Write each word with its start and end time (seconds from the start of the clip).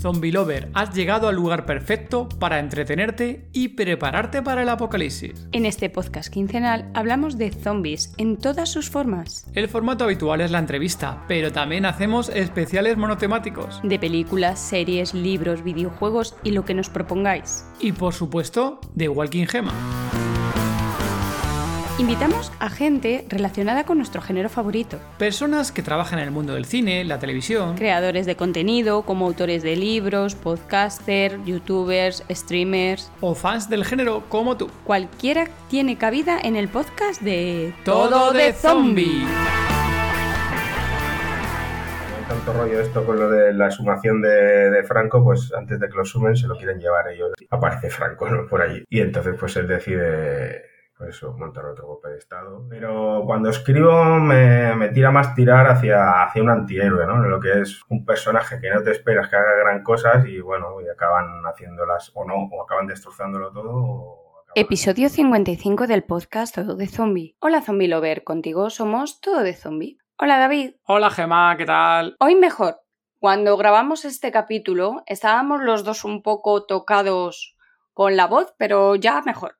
Zombie 0.00 0.32
Lover, 0.32 0.70
has 0.72 0.94
llegado 0.94 1.28
al 1.28 1.36
lugar 1.36 1.66
perfecto 1.66 2.26
para 2.38 2.58
entretenerte 2.58 3.48
y 3.52 3.68
prepararte 3.68 4.40
para 4.40 4.62
el 4.62 4.68
apocalipsis. 4.70 5.46
En 5.52 5.66
este 5.66 5.90
podcast 5.90 6.32
quincenal 6.32 6.90
hablamos 6.94 7.36
de 7.36 7.50
zombies 7.50 8.14
en 8.16 8.38
todas 8.38 8.70
sus 8.70 8.88
formas. 8.88 9.46
El 9.54 9.68
formato 9.68 10.04
habitual 10.04 10.40
es 10.40 10.50
la 10.50 10.58
entrevista, 10.58 11.24
pero 11.28 11.52
también 11.52 11.84
hacemos 11.84 12.30
especiales 12.30 12.96
monotemáticos. 12.96 13.80
De 13.82 13.98
películas, 13.98 14.58
series, 14.58 15.12
libros, 15.12 15.62
videojuegos 15.62 16.34
y 16.42 16.52
lo 16.52 16.64
que 16.64 16.72
nos 16.72 16.88
propongáis. 16.88 17.66
Y 17.78 17.92
por 17.92 18.14
supuesto, 18.14 18.80
de 18.94 19.10
Walking 19.10 19.46
Gema. 19.46 19.74
Invitamos 22.00 22.50
a 22.60 22.70
gente 22.70 23.26
relacionada 23.28 23.84
con 23.84 23.98
nuestro 23.98 24.22
género 24.22 24.48
favorito. 24.48 24.98
Personas 25.18 25.70
que 25.70 25.82
trabajan 25.82 26.18
en 26.18 26.24
el 26.24 26.30
mundo 26.30 26.54
del 26.54 26.64
cine, 26.64 27.04
la 27.04 27.18
televisión. 27.18 27.76
Creadores 27.76 28.24
de 28.24 28.36
contenido, 28.36 29.02
como 29.02 29.26
autores 29.26 29.62
de 29.62 29.76
libros, 29.76 30.34
podcasters, 30.34 31.44
youtubers, 31.44 32.24
streamers. 32.30 33.12
O 33.20 33.34
fans 33.34 33.68
del 33.68 33.84
género 33.84 34.24
como 34.30 34.56
tú. 34.56 34.70
Cualquiera 34.84 35.48
tiene 35.68 35.98
cabida 35.98 36.40
en 36.42 36.56
el 36.56 36.68
podcast 36.68 37.20
de 37.20 37.74
Todo 37.84 38.32
de 38.32 38.54
Zombie. 38.54 39.22
tanto 42.26 42.52
rollo 42.54 42.80
esto 42.80 43.04
con 43.04 43.18
lo 43.18 43.28
de 43.28 43.52
la 43.52 43.70
sumación 43.70 44.22
de, 44.22 44.70
de, 44.70 44.84
Franco, 44.84 45.22
pues 45.22 45.52
antes 45.52 45.78
de 45.78 45.86
que 45.86 45.96
lo 45.96 46.06
sumen 46.06 46.34
se 46.34 46.46
lo 46.46 46.56
quieren 46.56 46.78
llevar 46.78 47.08
ellos. 47.08 47.32
Aparece 47.50 47.90
Franco 47.90 48.26
¿no? 48.30 48.46
por 48.48 48.62
allí. 48.62 48.84
Y 48.88 49.00
entonces 49.00 49.36
pues 49.38 49.54
él 49.56 49.68
decide 49.68 50.79
eso 51.08 51.32
montar 51.36 51.64
otro 51.66 51.86
golpe 51.86 52.08
de 52.08 52.18
Estado. 52.18 52.66
Pero 52.68 53.22
cuando 53.24 53.50
escribo 53.50 54.04
me, 54.20 54.74
me, 54.74 54.88
tira 54.88 55.10
más 55.10 55.34
tirar 55.34 55.66
hacia, 55.66 56.22
hacia 56.22 56.42
un 56.42 56.50
antihéroe, 56.50 57.06
¿no? 57.06 57.18
Lo 57.18 57.40
que 57.40 57.60
es 57.60 57.82
un 57.88 58.04
personaje 58.04 58.60
que 58.60 58.70
no 58.70 58.82
te 58.82 58.90
esperas 58.92 59.28
que 59.28 59.36
haga 59.36 59.56
gran 59.64 59.82
cosas 59.82 60.26
y 60.26 60.40
bueno, 60.40 60.80
y 60.80 60.88
acaban 60.88 61.42
haciéndolas 61.44 62.10
o 62.14 62.24
no, 62.24 62.48
o 62.50 62.62
acaban 62.62 62.86
destrozándolo 62.86 63.52
todo. 63.52 63.70
O 63.72 64.40
acaban... 64.40 64.52
Episodio 64.54 65.08
55 65.08 65.86
del 65.86 66.04
podcast 66.04 66.54
Todo 66.54 66.76
de 66.76 66.86
Zombie. 66.86 67.36
Hola 67.40 67.62
Zombie 67.62 67.88
Lover, 67.88 68.24
contigo 68.24 68.70
somos 68.70 69.20
Todo 69.20 69.42
de 69.42 69.54
Zombie. 69.54 69.98
Hola 70.18 70.38
David. 70.38 70.74
Hola 70.84 71.10
Gemma, 71.10 71.56
¿qué 71.56 71.66
tal? 71.66 72.16
Hoy 72.20 72.34
mejor. 72.34 72.80
Cuando 73.18 73.56
grabamos 73.56 74.04
este 74.04 74.32
capítulo 74.32 75.02
estábamos 75.06 75.62
los 75.62 75.84
dos 75.84 76.04
un 76.04 76.22
poco 76.22 76.64
tocados 76.64 77.56
con 77.92 78.16
la 78.16 78.26
voz, 78.26 78.54
pero 78.56 78.96
ya 78.96 79.20
mejor. 79.22 79.59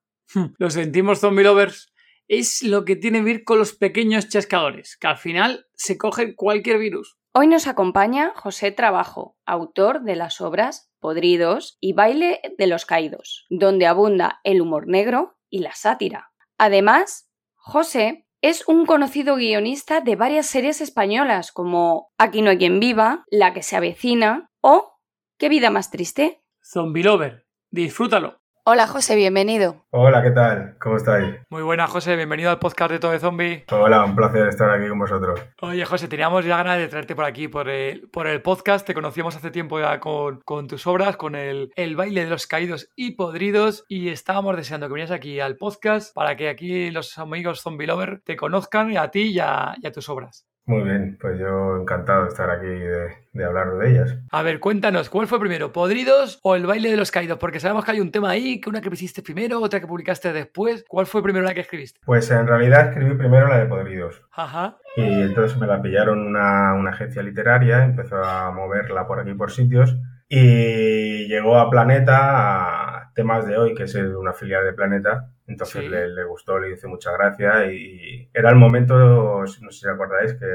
Lo 0.59 0.71
sentimos, 0.71 1.21
zombie 1.21 1.45
lovers. 1.45 1.93
Es 2.29 2.63
lo 2.63 2.85
que 2.85 2.97
tiene 2.97 3.19
que 3.19 3.25
ver 3.25 3.45
con 3.45 3.59
los 3.59 3.73
pequeños 3.73 4.29
chascadores, 4.29 4.97
que 4.97 5.09
al 5.09 5.17
final 5.17 5.67
se 5.75 5.99
cogen 5.99 6.35
cualquier 6.35 6.79
virus. 6.79 7.17
Hoy 7.33 7.47
nos 7.47 7.67
acompaña 7.67 8.33
José 8.35 8.73
Trabajo, 8.73 9.37
autor 9.47 10.03
de 10.03 10.17
las 10.17 10.41
obras 10.41 10.93
Podridos 11.01 11.77
y 11.81 11.93
Baile 11.93 12.41
de 12.59 12.67
los 12.67 12.87
Caídos, 12.87 13.47
donde 13.51 13.87
abunda 13.87 14.41
el 14.45 14.61
humor 14.61 14.87
negro 14.87 15.39
y 15.49 15.61
la 15.61 15.75
sátira. 15.75 16.31
Además, 16.59 17.31
José 17.55 18.27
es 18.43 18.67
un 18.69 18.87
conocido 18.87 19.37
guionista 19.37 20.01
de 20.01 20.17
varias 20.17 20.47
series 20.47 20.81
españolas 20.81 21.53
como 21.53 22.13
Aquí 22.19 22.43
no 22.43 22.51
hay 22.51 22.59
quien 22.59 22.81
viva, 22.81 23.25
La 23.31 23.53
que 23.53 23.63
se 23.63 23.77
avecina 23.77 24.51
o 24.61 24.91
¿Qué 25.39 25.49
vida 25.49 25.71
más 25.71 25.91
triste? 25.91 26.43
Zombie 26.63 27.03
lover, 27.03 27.47
disfrútalo. 27.71 28.40
Hola 28.65 28.87
José, 28.87 29.17
bienvenido. 29.17 29.87
Hola, 29.89 30.23
¿qué 30.23 30.33
tal? 30.33 30.77
¿Cómo 30.79 30.97
estáis? 30.97 31.35
Muy 31.49 31.63
buena 31.63 31.87
José, 31.87 32.15
bienvenido 32.15 32.51
al 32.51 32.59
podcast 32.59 32.91
de 32.91 32.99
Todo 32.99 33.13
de 33.13 33.19
Zombie. 33.19 33.65
Hola, 33.71 34.05
un 34.05 34.15
placer 34.15 34.47
estar 34.49 34.71
aquí 34.71 34.87
con 34.87 34.99
vosotros. 34.99 35.41
Oye 35.63 35.83
José, 35.87 36.09
teníamos 36.09 36.45
ya 36.45 36.59
ganas 36.59 36.77
de 36.77 36.89
traerte 36.89 37.17
por 37.17 37.25
aquí, 37.25 37.49
por 37.49 37.71
el, 37.71 38.11
por 38.11 38.27
el 38.27 38.43
podcast, 38.43 38.87
te 38.87 38.93
conocíamos 38.93 39.35
hace 39.35 39.51
tiempo 39.51 39.81
ya 39.81 39.99
con, 39.99 40.43
con 40.45 40.69
tus 40.69 40.87
obras, 40.87 41.17
con 41.17 41.37
el, 41.37 41.73
el, 41.75 41.97
baile 41.97 42.25
de 42.25 42.31
los 42.31 42.47
caídos 42.47 42.91
y 42.97 43.13
podridos 43.13 43.87
y 43.89 44.11
estábamos 44.11 44.55
deseando 44.57 44.89
que 44.89 44.95
vinieras 44.95 45.17
aquí 45.17 45.41
al 45.41 45.57
podcast 45.57 46.15
para 46.15 46.37
que 46.37 46.51
aquí 46.51 46.91
los 46.91 47.17
amigos 47.17 47.63
Zombie 47.63 47.87
Lover 47.87 48.21
te 48.27 48.37
conozcan 48.37 48.95
a 48.99 49.11
ti 49.11 49.23
y 49.23 49.39
a, 49.39 49.75
y 49.81 49.87
a 49.87 49.93
tus 49.93 50.11
obras. 50.11 50.50
Muy 50.67 50.85
bien, 50.85 51.19
pues 51.21 51.39
yo 51.39 51.79
encantado 51.81 52.23
de 52.23 52.29
estar 52.29 52.49
aquí 52.49 52.67
de, 52.67 53.09
de, 53.33 53.45
hablar 53.45 53.77
de 53.79 53.91
ellas. 53.91 54.19
A 54.31 54.43
ver, 54.43 54.61
cuéntanos, 54.61 55.11
¿cuál 55.11 55.27
fue 55.27 55.41
primero, 55.41 55.73
Podridos 55.73 56.39
o 56.43 56.55
el 56.55 56.67
baile 56.67 56.91
de 56.91 56.97
los 56.97 57.11
caídos? 57.11 57.39
Porque 57.39 57.59
sabemos 57.59 57.85
que 57.85 57.93
hay 57.93 58.01
un 58.01 58.13
tema 58.13 58.31
ahí, 58.31 58.61
que 58.61 58.71
una 58.71 58.81
que 58.81 58.89
hiciste 58.93 59.23
primero, 59.23 59.61
otra 59.61 59.81
que 59.81 59.87
publicaste 59.87 60.33
después. 60.33 60.85
¿Cuál 60.87 61.07
fue 61.07 61.23
primero 61.23 61.45
la 61.45 61.55
que 61.55 61.61
escribiste? 61.61 62.01
Pues 62.05 62.31
en 62.31 62.47
realidad 62.47 62.91
escribí 62.91 63.15
primero 63.15 63.49
la 63.49 63.59
de 63.59 63.67
Podridos. 63.67 64.23
Ajá. 64.33 64.77
Y 64.97 65.03
entonces 65.03 65.59
me 65.59 65.67
la 65.67 65.83
pillaron 65.83 66.25
una, 66.27 66.75
una 66.75 66.91
agencia 66.91 67.23
literaria, 67.23 67.85
empezó 67.85 68.23
a 68.23 68.51
moverla 68.53 69.07
por 69.07 69.19
aquí 69.19 69.35
por 69.35 69.51
sitios 69.51 69.97
y 70.29 71.27
llegó 71.27 71.59
a 71.59 71.69
Planeta, 71.69 72.99
a 72.99 73.00
temas 73.15 73.47
de 73.47 73.57
hoy, 73.57 73.75
que 73.75 73.85
es 73.85 73.95
una 73.95 74.33
filial 74.33 74.65
de 74.65 74.73
Planeta. 74.73 75.31
Entonces 75.47 75.83
sí. 75.83 75.89
le, 75.89 76.09
le, 76.09 76.25
gustó, 76.25 76.59
le 76.59 76.73
hice 76.73 76.87
mucha 76.87 77.13
gracia 77.13 77.73
y 77.73 78.31
era 78.33 78.51
el 78.51 78.57
momento, 78.57 78.95
no 79.41 79.47
sé 79.47 79.71
si 79.71 79.89
acordáis, 79.89 80.35
que, 80.35 80.47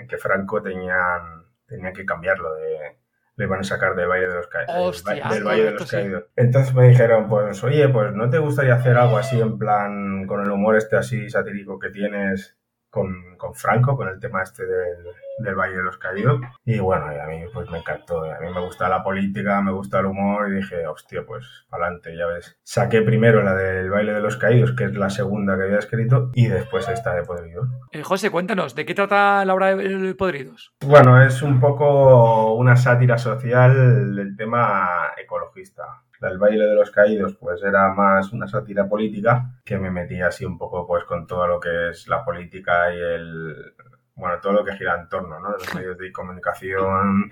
en 0.00 0.06
que 0.06 0.18
Franco 0.18 0.60
tenían, 0.62 1.46
tenía 1.66 1.92
que 1.92 2.04
cambiarlo 2.04 2.54
de... 2.54 2.98
Le 3.36 3.44
iban 3.44 3.60
a 3.60 3.64
sacar 3.64 3.94
del 3.94 4.08
Valle 4.08 4.26
de 4.26 4.34
los 4.34 4.48
Caídos. 4.48 4.74
Hostia, 4.76 5.28
del 5.28 5.44
Valle 5.44 5.64
de 5.66 5.70
los 5.70 5.88
Caídos. 5.88 6.24
Entonces 6.34 6.74
me 6.74 6.88
dijeron, 6.88 7.28
pues, 7.28 7.62
oye, 7.62 7.88
pues 7.88 8.12
¿no 8.12 8.28
te 8.28 8.38
gustaría 8.38 8.74
hacer 8.74 8.96
algo 8.96 9.16
así 9.16 9.40
en 9.40 9.58
plan, 9.58 10.26
con 10.26 10.42
el 10.42 10.50
humor 10.50 10.76
este 10.76 10.96
así 10.96 11.30
satírico 11.30 11.78
que 11.78 11.90
tienes 11.90 12.57
con, 12.90 13.36
con 13.36 13.54
Franco, 13.54 13.96
con 13.96 14.08
el 14.08 14.18
tema 14.18 14.42
este 14.42 14.64
del, 14.64 15.04
del 15.38 15.54
Valle 15.54 15.76
de 15.76 15.82
los 15.82 15.98
Caídos. 15.98 16.40
Y 16.64 16.78
bueno, 16.78 17.12
y 17.12 17.18
a 17.18 17.26
mí 17.26 17.44
pues 17.52 17.70
me 17.70 17.78
encantó. 17.78 18.24
A 18.24 18.40
mí 18.40 18.52
me 18.52 18.60
gusta 18.60 18.88
la 18.88 19.02
política, 19.02 19.60
me 19.62 19.72
gusta 19.72 20.00
el 20.00 20.06
humor 20.06 20.48
y 20.48 20.56
dije, 20.56 20.86
hostia, 20.86 21.24
pues 21.26 21.66
adelante, 21.70 22.16
ya 22.16 22.26
ves. 22.26 22.58
Saqué 22.62 23.02
primero 23.02 23.42
la 23.42 23.54
del 23.54 23.90
Baile 23.90 24.12
de 24.12 24.20
los 24.20 24.36
Caídos, 24.36 24.72
que 24.72 24.84
es 24.84 24.94
la 24.94 25.10
segunda 25.10 25.56
que 25.56 25.64
había 25.64 25.78
escrito, 25.78 26.30
y 26.34 26.48
después 26.48 26.88
esta 26.88 27.14
de 27.14 27.22
Podridos. 27.22 27.68
Eh, 27.92 28.02
José, 28.02 28.30
cuéntanos, 28.30 28.74
¿de 28.74 28.84
qué 28.84 28.94
trata 28.94 29.44
la 29.44 29.54
obra 29.54 29.74
de 29.76 30.14
Podridos? 30.14 30.72
Bueno, 30.84 31.22
es 31.22 31.42
un 31.42 31.60
poco 31.60 32.54
una 32.54 32.76
sátira 32.76 33.18
social 33.18 34.14
del 34.14 34.36
tema 34.36 35.12
ecologista. 35.16 36.02
El 36.20 36.38
baile 36.38 36.64
de 36.64 36.74
los 36.74 36.90
caídos 36.90 37.36
pues 37.38 37.62
era 37.62 37.92
más 37.94 38.32
una 38.32 38.48
sátira 38.48 38.88
política 38.88 39.52
que 39.64 39.78
me 39.78 39.90
metía 39.90 40.28
así 40.28 40.44
un 40.44 40.58
poco 40.58 40.86
pues 40.86 41.04
con 41.04 41.26
todo 41.26 41.46
lo 41.46 41.60
que 41.60 41.90
es 41.90 42.08
la 42.08 42.24
política 42.24 42.92
y 42.92 42.98
el 42.98 43.74
bueno 44.14 44.40
todo 44.40 44.52
lo 44.52 44.64
que 44.64 44.76
gira 44.76 45.00
en 45.00 45.08
torno 45.08 45.38
¿no? 45.38 45.52
los 45.52 45.74
medios 45.74 45.96
de 45.96 46.10
comunicación 46.10 47.30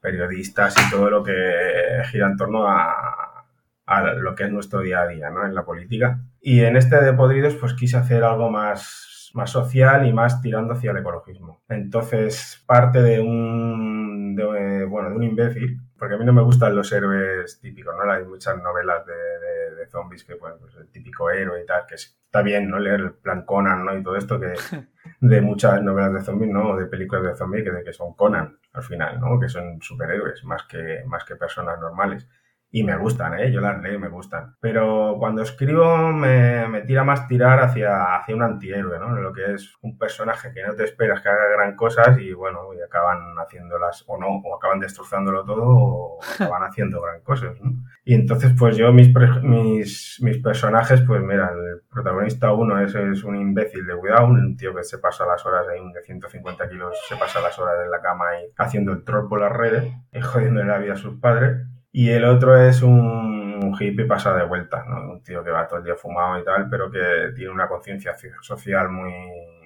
periodistas 0.00 0.74
y 0.76 0.90
todo 0.90 1.08
lo 1.08 1.22
que 1.22 2.02
gira 2.10 2.26
en 2.26 2.36
torno 2.36 2.66
a, 2.66 3.44
a 3.86 4.02
lo 4.14 4.34
que 4.34 4.44
es 4.44 4.50
nuestro 4.50 4.80
día 4.80 5.02
a 5.02 5.06
día 5.06 5.30
¿no? 5.30 5.46
en 5.46 5.54
la 5.54 5.64
política 5.64 6.18
y 6.40 6.60
en 6.64 6.76
este 6.76 7.00
de 7.00 7.12
Podridos 7.12 7.54
pues 7.54 7.74
quise 7.74 7.96
hacer 7.96 8.24
algo 8.24 8.50
más 8.50 9.09
más 9.34 9.50
social 9.50 10.06
y 10.06 10.12
más 10.12 10.40
tirando 10.40 10.74
hacia 10.74 10.90
el 10.90 10.98
ecologismo 10.98 11.62
entonces 11.68 12.62
parte 12.66 13.02
de 13.02 13.20
un 13.20 14.34
de, 14.36 14.84
bueno 14.84 15.10
de 15.10 15.16
un 15.16 15.22
imbécil 15.22 15.80
porque 16.00 16.14
a 16.14 16.18
mí 16.18 16.24
no 16.24 16.32
me 16.32 16.40
gustan 16.40 16.74
los 16.74 16.90
héroes 16.92 17.60
típicos, 17.60 17.94
¿no? 17.94 18.10
Hay 18.10 18.24
muchas 18.24 18.56
novelas 18.56 19.04
de, 19.04 19.12
de, 19.12 19.76
de 19.76 19.86
zombies 19.86 20.24
que, 20.24 20.32
bueno, 20.32 20.56
pues 20.58 20.74
el 20.76 20.88
típico 20.90 21.30
héroe 21.30 21.62
y 21.62 21.66
tal, 21.66 21.84
que 21.86 21.96
está 21.96 22.40
bien, 22.40 22.70
¿no? 22.70 22.78
Leer 22.78 23.00
el 23.00 23.12
plan 23.12 23.44
Conan, 23.44 23.84
¿no? 23.84 23.94
Y 23.94 24.02
todo 24.02 24.16
esto 24.16 24.40
que 24.40 24.54
de 25.20 25.40
muchas 25.42 25.82
novelas 25.82 26.14
de 26.14 26.22
zombies, 26.22 26.50
¿no? 26.50 26.74
De 26.74 26.86
películas 26.86 27.24
de 27.24 27.36
zombies 27.36 27.64
que, 27.64 27.84
que 27.84 27.92
son 27.92 28.14
Conan, 28.14 28.58
al 28.72 28.82
final, 28.82 29.20
¿no? 29.20 29.38
Que 29.38 29.50
son 29.50 29.78
superhéroes, 29.82 30.42
más 30.44 30.62
que, 30.62 31.02
más 31.06 31.22
que 31.24 31.36
personas 31.36 31.78
normales. 31.78 32.26
Y 32.72 32.84
me 32.84 32.96
gustan, 32.96 33.38
¿eh? 33.38 33.50
Yo 33.50 33.60
las 33.60 33.82
leo 33.82 33.94
y 33.94 33.98
me 33.98 34.08
gustan. 34.08 34.54
Pero 34.60 35.16
cuando 35.18 35.42
escribo 35.42 36.12
me, 36.12 36.68
me, 36.68 36.82
tira 36.82 37.02
más 37.02 37.26
tirar 37.26 37.58
hacia, 37.58 38.14
hacia 38.14 38.36
un 38.36 38.42
antihéroe, 38.42 38.98
¿no? 39.00 39.16
Lo 39.16 39.32
que 39.32 39.54
es 39.54 39.74
un 39.82 39.98
personaje 39.98 40.52
que 40.52 40.62
no 40.62 40.74
te 40.74 40.84
esperas 40.84 41.20
que 41.20 41.28
haga 41.28 41.48
gran 41.48 41.74
cosas 41.74 42.16
y, 42.20 42.32
bueno, 42.32 42.72
y 42.72 42.80
acaban 42.80 43.34
haciéndolas 43.38 44.04
o 44.06 44.16
no, 44.18 44.28
o 44.44 44.56
acaban 44.56 44.78
destrozándolo 44.78 45.44
todo 45.44 45.64
o 45.64 46.18
acaban 46.34 46.62
haciendo 46.62 47.00
gran 47.02 47.20
cosas, 47.22 47.60
¿no? 47.60 47.72
Y 48.04 48.14
entonces, 48.14 48.52
pues 48.58 48.76
yo, 48.76 48.92
mis, 48.92 49.12
mis, 49.42 50.18
mis 50.22 50.38
personajes, 50.38 51.00
pues 51.02 51.22
mira, 51.22 51.50
el 51.52 51.82
protagonista 51.90 52.52
uno 52.52 52.80
es, 52.80 52.94
es 52.94 53.24
un 53.24 53.36
imbécil 53.36 53.84
de 53.84 53.96
cuidado, 53.96 54.26
un 54.26 54.56
tío 54.56 54.74
que 54.74 54.84
se 54.84 54.98
pasa 54.98 55.26
las 55.26 55.44
horas 55.44 55.66
ahí, 55.68 55.80
un 55.80 55.92
de 55.92 56.02
150 56.02 56.68
kilos, 56.68 56.96
se 57.08 57.16
pasa 57.16 57.40
las 57.40 57.58
horas 57.58 57.84
en 57.84 57.90
la 57.90 58.00
cama 58.00 58.24
y 58.40 58.52
haciendo 58.56 58.92
el 58.92 59.04
troll 59.04 59.28
por 59.28 59.40
las 59.40 59.52
redes 59.52 59.92
y 60.12 60.20
jodiendo 60.20 60.62
la 60.62 60.78
vida 60.78 60.92
a 60.92 60.96
sus 60.96 61.18
padres. 61.18 61.66
Y 61.92 62.10
el 62.10 62.24
otro 62.24 62.56
es 62.56 62.82
un, 62.82 63.60
un 63.62 63.76
hippie 63.78 64.04
pasa 64.04 64.34
de 64.34 64.44
vuelta, 64.44 64.84
¿no? 64.88 65.12
Un 65.12 65.22
tío 65.22 65.42
que 65.42 65.50
va 65.50 65.66
todo 65.66 65.78
el 65.78 65.84
día 65.84 65.96
fumado 65.96 66.38
y 66.38 66.44
tal, 66.44 66.68
pero 66.68 66.90
que 66.90 67.32
tiene 67.34 67.50
una 67.50 67.68
conciencia 67.68 68.16
social 68.40 68.88
muy, 68.88 69.12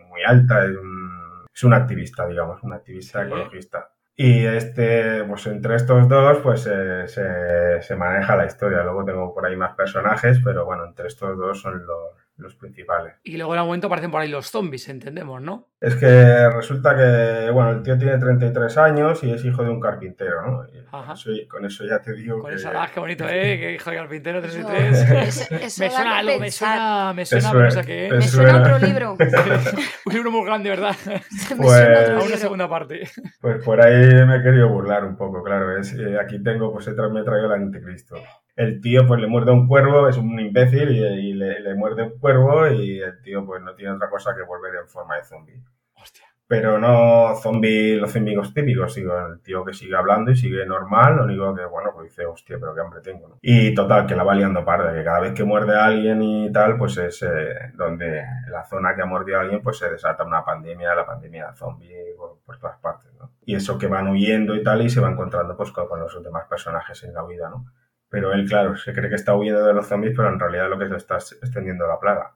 muy 0.09 0.23
alta, 0.26 0.65
es 0.65 0.76
un, 0.76 1.44
es 1.53 1.65
un 1.65 1.75
activista, 1.75 2.26
digamos, 2.26 2.62
un 2.62 2.73
activista 2.73 3.21
sí. 3.21 3.26
ecologista. 3.26 3.91
Y 4.17 4.47
este, 4.47 5.25
pues 5.25 5.47
entre 5.49 5.75
estos 5.75 6.09
dos, 6.09 6.38
pues 6.38 6.69
eh, 6.71 7.09
se, 7.09 7.82
se, 7.82 7.97
maneja 7.97 8.37
la 8.37 8.47
historia. 8.47 8.85
Luego 8.85 9.05
tengo 9.05 9.35
por 9.35 9.44
ahí 9.44 9.56
más 9.56 9.75
personajes, 9.75 10.41
pero 10.43 10.65
bueno, 10.65 10.85
entre 10.85 11.09
estos 11.09 11.37
dos 11.37 11.61
son 11.61 11.85
los, 11.85 12.24
los 12.36 12.56
principales. 12.56 13.14
Y 13.22 13.36
luego 13.36 13.52
en 13.54 13.58
algún 13.58 13.69
momento 13.69 13.86
aparecen 13.86 14.10
por 14.10 14.20
ahí 14.20 14.28
los 14.28 14.50
zombies, 14.50 14.88
entendemos, 14.88 15.40
¿no? 15.40 15.69
Es 15.81 15.94
que 15.94 16.48
resulta 16.50 16.96
que, 16.96 17.50
bueno, 17.52 17.70
el 17.70 17.82
tío 17.82 17.96
tiene 17.96 18.19
33 18.19 18.76
años 18.78 19.22
y 19.22 19.31
es 19.31 19.44
hijo 19.44 19.62
de 19.62 19.70
un 19.70 19.78
carpintero, 19.81 20.42
¿no? 20.44 20.64
Y 20.72 20.82
con, 20.84 21.00
Ajá. 21.00 21.12
eso, 21.12 21.31
con 21.48 21.64
eso 21.64 21.84
ya 21.84 22.00
te 22.00 22.12
digo 22.14 22.40
Con 22.40 22.50
que... 22.50 22.56
esa 22.56 22.72
edad, 22.72 22.90
qué 22.92 23.00
bonito, 23.00 23.25
¿eh? 23.28 23.58
Que 23.60 23.75
hijo 23.75 23.90
de 23.90 23.96
carpintero 23.96 24.38
Eso- 24.40 24.66
33. 24.66 25.10
eso- 25.31 25.54
eso 25.54 25.54
me 25.84 25.90
suena 25.90 26.02
que 26.02 26.08
algo, 26.08 26.40
me 26.40 26.50
suena, 26.50 27.12
me 27.14 27.25
suena, 27.26 27.50
suena- 27.50 27.69
pero 27.69 27.75
no 27.75 27.82
te 27.86 28.16
Me 28.16 28.22
suena. 28.22 28.50
suena 28.50 28.75
otro 28.75 28.86
libro. 28.88 29.16
Un 30.06 30.12
libro 30.14 30.31
muy 30.32 30.44
grande, 30.46 30.70
¿verdad? 30.70 30.96
Me 31.06 31.56
Pues- 31.56 31.70
suena 31.72 32.19
A 32.19 32.22
una 32.25 32.36
segunda 32.36 32.69
parte. 32.69 33.02
Pues 33.40 33.62
por 33.64 33.81
ahí 33.81 34.26
me 34.26 34.36
he 34.38 34.42
querido 34.42 34.69
burlar 34.70 35.04
un 35.04 35.16
poco, 35.16 35.42
claro. 35.42 35.78
Es, 35.78 35.92
eh, 35.92 36.19
aquí 36.20 36.42
tengo, 36.42 36.72
pues 36.72 36.88
he 36.88 36.96
tra- 36.96 37.12
me 37.12 37.20
he 37.20 37.25
traído 37.25 37.46
el 37.54 37.62
anticristo. 37.62 38.16
El 38.56 38.81
tío 38.81 39.06
pues 39.06 39.21
le 39.21 39.27
muerde 39.27 39.53
un 39.53 39.67
cuervo, 39.67 40.09
es 40.09 40.17
un 40.17 40.39
imbécil 40.39 40.91
y, 40.91 41.31
y 41.31 41.33
le, 41.35 41.61
le 41.61 41.75
muerde 41.75 42.05
un 42.05 42.19
cuervo 42.19 42.69
y 42.69 43.01
el 43.01 43.21
tío 43.23 43.45
pues 43.45 43.62
no 43.62 43.75
tiene 43.75 43.93
otra 43.93 44.09
cosa 44.09 44.35
que 44.35 44.43
volver 44.43 44.75
en 44.77 44.89
forma 44.89 45.17
de 45.17 45.25
zombie. 45.25 45.61
Hostia. 45.95 46.25
Pero 46.47 46.79
no 46.79 47.35
zombie, 47.37 47.97
los 47.97 48.12
zombies 48.12 48.53
típicos, 48.53 48.95
digo, 48.95 49.19
el 49.19 49.41
tío 49.41 49.65
que 49.65 49.73
sigue 49.73 49.97
hablando 49.97 50.31
y 50.31 50.37
sigue 50.37 50.67
normal, 50.67 51.17
lo 51.17 51.25
único 51.25 51.55
que, 51.55 51.65
bueno, 51.65 51.91
pues 51.95 52.11
dice, 52.11 52.27
hostia, 52.27 52.59
pero 52.61 52.75
qué 52.75 52.83
hambre 52.83 53.01
tengo, 53.01 53.29
¿no? 53.29 53.39
Y 53.41 53.75
total, 53.75 54.06
que 54.06 54.15
la 54.15 54.25
va 54.25 54.35
liando 54.35 54.62
parda, 54.62 54.93
que 54.93 55.03
cada 55.03 55.21
vez 55.21 55.33
que 55.33 55.43
muerde 55.43 55.75
a 55.75 55.87
alguien 55.87 56.21
y 56.23 56.53
tal, 56.53 56.77
pues 56.77 56.99
es 56.99 57.23
eh, 57.23 57.73
donde 57.73 58.25
la 58.51 58.62
zona 58.65 58.95
que 58.95 59.01
ha 59.01 59.06
mordido 59.06 59.39
a 59.39 59.41
alguien, 59.41 59.62
pues 59.62 59.79
se 59.79 59.89
desata 59.89 60.23
una 60.23 60.45
pandemia, 60.45 60.95
la 60.95 61.06
pandemia 61.06 61.55
zombie 61.55 62.15
por, 62.15 62.39
por 62.45 62.59
todas 62.59 62.77
partes, 62.77 63.11
¿no? 63.19 63.31
Y 63.47 63.55
eso 63.55 63.79
que 63.79 63.87
van 63.87 64.09
huyendo 64.09 64.55
y 64.55 64.62
tal 64.62 64.83
y 64.83 64.91
se 64.91 65.01
va 65.01 65.11
encontrando 65.11 65.56
pues 65.56 65.71
con, 65.71 65.89
con 65.89 65.99
los 65.99 66.23
demás 66.23 66.47
personajes 66.47 67.03
en 67.05 67.15
la 67.15 67.25
vida, 67.25 67.49
¿no? 67.49 67.65
Pero 68.14 68.32
él, 68.32 68.46
claro, 68.49 68.76
se 68.76 68.93
cree 68.93 69.08
que 69.08 69.16
está 69.16 69.34
huyendo 69.34 69.66
de 69.66 69.75
los 69.75 69.87
zombies, 69.87 70.14
pero 70.16 70.28
en 70.28 70.38
realidad 70.40 70.69
lo 70.70 70.78
que 70.78 70.88
se 70.88 70.96
está 70.96 71.16
extendiendo 71.16 71.87
la 71.87 71.99
plaga. 71.99 72.32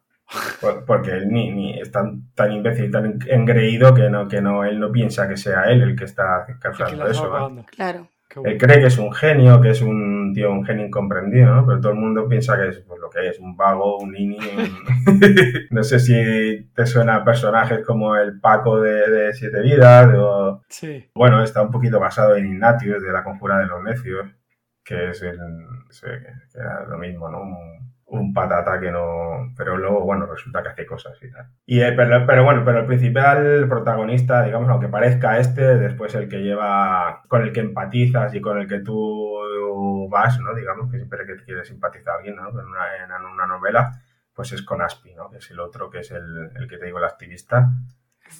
Por- 0.60 0.84
Porque 0.84 1.12
él 1.12 1.28
ni, 1.28 1.50
ni 1.52 1.80
es 1.80 1.90
tan, 1.90 2.30
tan 2.34 2.52
imbécil 2.52 2.86
y 2.86 2.90
tan 2.90 3.18
engreído 3.28 3.94
que 3.94 4.10
no, 4.10 4.28
que 4.28 4.42
no, 4.42 4.64
él 4.64 4.78
no 4.78 4.92
piensa 4.92 5.26
que 5.28 5.36
sea 5.36 5.64
él 5.70 5.80
el 5.82 5.96
que 5.96 6.04
está 6.04 6.46
causando 6.60 7.06
eso. 7.12 7.22
Claro. 7.66 8.08
Él 8.44 8.58
cree 8.58 8.78
que 8.78 8.88
es 8.88 8.98
un 8.98 9.10
genio, 9.10 9.58
que 9.58 9.70
es 9.70 9.80
un 9.80 10.32
tío, 10.34 10.52
un 10.52 10.62
genio 10.62 10.84
incomprendido, 10.84 11.54
¿no? 11.54 11.64
Pero 11.66 11.80
todo 11.80 11.92
el 11.92 11.98
mundo 11.98 12.28
piensa 12.28 12.58
que 12.60 12.68
es 12.68 12.80
pues, 12.80 13.00
lo 13.00 13.08
que 13.08 13.26
es, 13.30 13.38
un 13.40 13.56
vago, 13.56 13.96
un 13.98 14.12
nini. 14.12 14.36
un- 14.36 14.84
no 15.70 15.82
sé 15.82 15.98
si 15.98 16.68
te 16.74 16.84
suena 16.84 17.16
a 17.16 17.24
personajes 17.24 17.80
como 17.86 18.14
el 18.16 18.38
Paco 18.38 18.80
de, 18.82 19.08
de 19.10 19.32
Siete 19.32 19.62
Vidas 19.62 20.12
o... 20.14 20.62
Sí. 20.68 21.08
Bueno, 21.14 21.42
está 21.42 21.62
un 21.62 21.70
poquito 21.70 21.98
basado 21.98 22.36
en 22.36 22.46
Ignatius 22.48 23.02
de 23.02 23.12
la 23.12 23.24
Conjura 23.24 23.58
de 23.60 23.66
los 23.66 23.82
Necios, 23.82 24.26
que 24.88 25.10
es 25.10 25.22
el, 25.22 25.38
que 26.00 26.58
era 26.58 26.84
lo 26.86 26.96
mismo, 26.96 27.28
¿no? 27.28 27.42
Un, 27.42 27.92
un 28.06 28.32
patata 28.32 28.80
que 28.80 28.90
no... 28.90 29.52
Pero 29.54 29.76
luego, 29.76 30.00
bueno, 30.00 30.24
resulta 30.24 30.62
que 30.62 30.70
hace 30.70 30.86
cosas 30.86 31.18
y 31.22 31.30
tal. 31.30 31.46
Y, 31.66 31.82
eh, 31.82 31.92
pero, 31.92 32.26
pero 32.26 32.42
bueno, 32.42 32.62
pero 32.64 32.80
el 32.80 32.86
principal 32.86 33.66
protagonista, 33.68 34.42
digamos, 34.42 34.70
aunque 34.70 34.88
parezca 34.88 35.38
este, 35.38 35.76
después 35.76 36.14
el 36.14 36.28
que 36.28 36.38
lleva, 36.38 37.22
con 37.28 37.42
el 37.42 37.52
que 37.52 37.60
empatizas 37.60 38.34
y 38.34 38.40
con 38.40 38.58
el 38.58 38.66
que 38.66 38.80
tú 38.80 40.08
vas, 40.10 40.40
¿no? 40.40 40.54
Digamos, 40.54 40.90
que 40.90 40.96
siempre 40.96 41.26
que 41.26 41.36
quieres 41.44 41.68
simpatizar 41.68 42.14
a 42.14 42.16
alguien, 42.16 42.36
¿no? 42.36 42.48
En 42.48 42.66
una, 42.66 42.96
en 43.04 43.24
una 43.26 43.46
novela, 43.46 44.00
pues 44.34 44.52
es 44.52 44.62
con 44.62 44.80
Aspi, 44.80 45.14
¿no? 45.14 45.28
Que 45.28 45.36
es 45.36 45.50
el 45.50 45.60
otro, 45.60 45.90
que 45.90 45.98
es 45.98 46.10
el, 46.10 46.50
el 46.56 46.66
que 46.66 46.78
te 46.78 46.86
digo, 46.86 46.98
el 46.98 47.04
activista. 47.04 47.68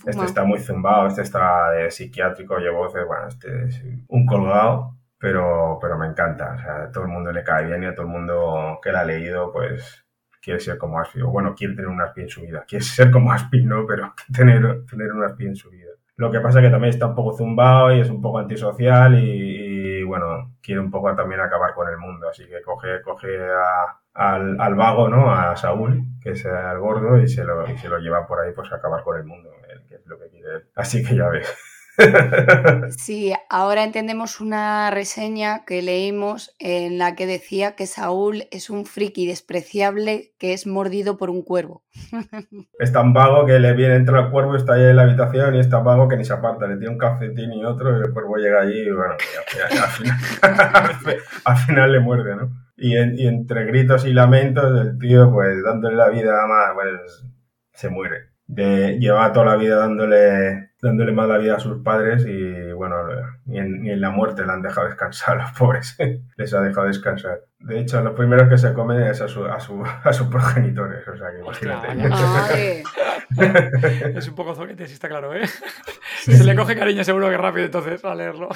Este 0.07 0.25
está 0.25 0.45
muy 0.45 0.61
zumbado, 0.61 1.07
este 1.07 1.23
está 1.23 1.71
de 1.71 1.91
psiquiátrico, 1.91 2.59
llevo 2.59 2.79
voces, 2.79 3.07
bueno, 3.07 3.29
este 3.29 3.65
es 3.65 3.83
un 4.09 4.27
colgado, 4.27 4.98
pero, 5.19 5.79
pero 5.81 5.99
me 5.99 6.07
encanta. 6.07 6.55
O 6.55 6.59
sea, 6.59 6.83
a 6.85 6.91
todo 6.93 7.05
el 7.05 7.11
mundo 7.11 7.33
le 7.33 7.45
cae 7.45 7.67
bien 7.67 7.83
y 7.83 7.87
a 7.87 7.95
todo 7.95 8.07
el 8.07 8.13
mundo 8.13 8.79
que 8.83 8.93
la 8.93 9.01
ha 9.01 9.05
leído, 9.05 9.53
pues 9.53 10.05
quiere 10.43 10.61
ser 10.61 10.79
como 10.79 11.01
Aspi. 11.01 11.21
O 11.23 11.29
bueno, 11.31 11.55
quiere 11.55 11.75
tener 11.75 11.89
un 11.91 12.01
Aspi 12.01 12.23
en 12.23 12.29
su 12.29 12.43
vida. 12.43 12.65
Quiere 12.69 12.85
ser 12.85 13.11
como 13.11 13.33
Aspi, 13.33 13.65
no, 13.65 13.87
pero 13.87 14.15
tener, 14.35 14.85
tener 14.87 15.13
un 15.13 15.25
Aspi 15.25 15.47
en 15.47 15.57
su 15.57 15.71
vida. 15.71 15.91
Lo 16.17 16.33
que 16.33 16.41
pasa 16.41 16.59
es 16.59 16.65
que 16.67 16.71
también 16.71 16.93
está 16.93 17.07
un 17.07 17.15
poco 17.15 17.37
zumbado 17.37 17.93
y 17.95 18.01
es 18.01 18.11
un 18.11 18.21
poco 18.21 18.39
antisocial 18.39 19.15
y, 19.23 20.01
y, 20.01 20.03
bueno, 20.03 20.57
quiere 20.61 20.81
un 20.81 20.91
poco 20.91 21.15
también 21.15 21.41
acabar 21.41 21.75
con 21.75 21.89
el 21.89 21.97
mundo. 21.97 22.29
Así 22.29 22.45
que 22.47 22.61
coge, 22.63 23.03
coge 23.03 23.39
a- 23.41 24.01
al, 24.15 24.61
al 24.61 24.75
vago, 24.75 25.09
¿no? 25.09 25.31
A 25.33 25.55
Saúl, 25.57 26.03
que 26.21 26.31
es 26.31 26.45
el 26.45 26.79
gordo, 26.81 27.19
y 27.19 27.29
se 27.29 27.45
lo, 27.45 27.71
y 27.71 27.79
se 27.79 27.89
lo 27.89 27.99
lleva 27.99 28.27
por 28.27 28.41
ahí 28.41 28.53
pues 28.53 28.71
a 28.73 28.77
acabar 28.77 29.05
con 29.05 29.17
el 29.17 29.25
mundo, 29.25 29.51
que 29.89 29.95
es 29.95 30.07
lo 30.07 30.19
que 30.19 30.29
quiere 30.29 30.57
él. 30.57 30.65
Así 30.75 31.05
que 31.05 31.15
ya 31.17 31.29
ves. 31.29 31.57
Sí, 32.97 33.33
ahora 33.51 33.85
entendemos 33.85 34.41
una 34.41 34.91
reseña 34.91 35.65
que 35.65 35.83
leímos 35.83 36.55
en 36.59 36.99
la 36.99 37.15
que 37.15 37.27
decía 37.27 37.75
que 37.77 37.87
Saúl 37.87 38.45
es 38.51 38.71
un 38.71 38.87
friki 38.87 39.27
despreciable 39.27 40.33
que 40.39 40.53
es 40.53 40.67
mordido 40.67 41.17
por 41.17 41.31
un 41.31 41.43
cuervo. 41.43 41.83
es 42.79 42.93
tan 42.93 43.13
vago 43.13 43.45
que 43.47 43.59
le 43.59 43.73
viene, 43.75 43.97
entra 43.97 44.21
el 44.21 44.31
cuervo, 44.31 44.57
está 44.57 44.75
ahí 44.75 44.85
en 44.85 44.97
la 44.97 45.03
habitación 45.03 45.55
y 45.55 45.61
es 45.61 45.69
tan 45.69 45.85
vago 45.85 46.09
que 46.09 46.17
ni 46.17 46.25
se 46.25 46.33
aparta. 46.33 46.67
Le 46.67 46.77
tiene 46.77 46.93
un 46.93 46.99
calcetín 46.99 47.53
y 47.53 47.65
otro 47.65 47.99
y 47.99 48.03
el 48.05 48.13
cuervo 48.13 48.37
llega 48.37 48.63
allí 48.63 48.81
y 48.81 48.91
bueno, 48.91 49.15
al, 49.15 49.89
final, 49.91 50.19
al 50.75 50.95
final- 50.95 51.17
al 51.45 51.57
final 51.59 51.93
le 51.93 52.01
muerde, 52.01 52.37
¿no? 52.37 52.51
Y, 52.77 52.97
en- 52.97 53.19
y 53.19 53.27
entre 53.27 53.65
gritos 53.67 54.05
y 54.07 54.13
lamentos 54.13 54.65
el 54.81 54.99
tío 54.99 55.33
pues 55.33 55.63
dándole 55.65 55.97
la 55.97 56.09
vida 56.11 56.47
más, 56.47 56.71
pues 56.75 57.25
se 57.75 57.89
muere. 57.91 58.29
De, 58.47 58.99
lleva 58.99 59.31
toda 59.33 59.47
la 59.47 59.57
vida 59.57 59.77
dándole, 59.77 60.68
dándole 60.81 61.13
más 61.13 61.29
la 61.29 61.39
vida 61.39 61.57
a 61.57 61.61
sus 61.61 61.83
padres 61.83 62.25
y 62.27 62.73
bueno, 62.73 62.97
ni 63.47 63.59
en, 63.59 63.83
ni 63.83 63.91
en 63.91 64.01
la 64.01 64.11
muerte 64.11 64.45
le 64.45 64.53
han 64.53 64.63
dejado 64.63 64.87
descansar 64.87 65.37
los 65.39 65.51
pobres. 65.53 65.97
Les 66.37 66.55
ha 66.55 66.61
dejado 66.61 66.87
descansar. 66.87 67.41
De 67.61 67.81
hecho, 67.81 68.01
los 68.03 68.15
primeros 68.15 68.49
que 68.49 68.57
se 68.57 68.73
comen 68.73 69.03
es 69.03 69.21
a, 69.21 69.29
su, 69.29 69.45
a, 69.45 69.59
su, 69.59 69.83
a 69.85 70.13
sus 70.13 70.29
progenitores. 70.29 71.07
O 71.09 71.17
sea 71.17 71.31
que 71.31 71.41
imagínate. 71.41 72.83
Es 74.17 74.29
un 74.29 74.35
poco 74.35 74.55
zoquete, 74.55 74.87
sí 74.87 74.95
está 74.95 75.09
claro, 75.09 75.35
¿eh? 75.35 75.47
Se 76.19 76.45
le 76.45 76.55
coge 76.55 76.77
cariño 76.77 77.05
seguro 77.05 77.29
que 77.29 77.37
rápido 77.37 77.67
entonces 77.67 78.05
a 78.05 78.15
leerlo. 78.15 78.49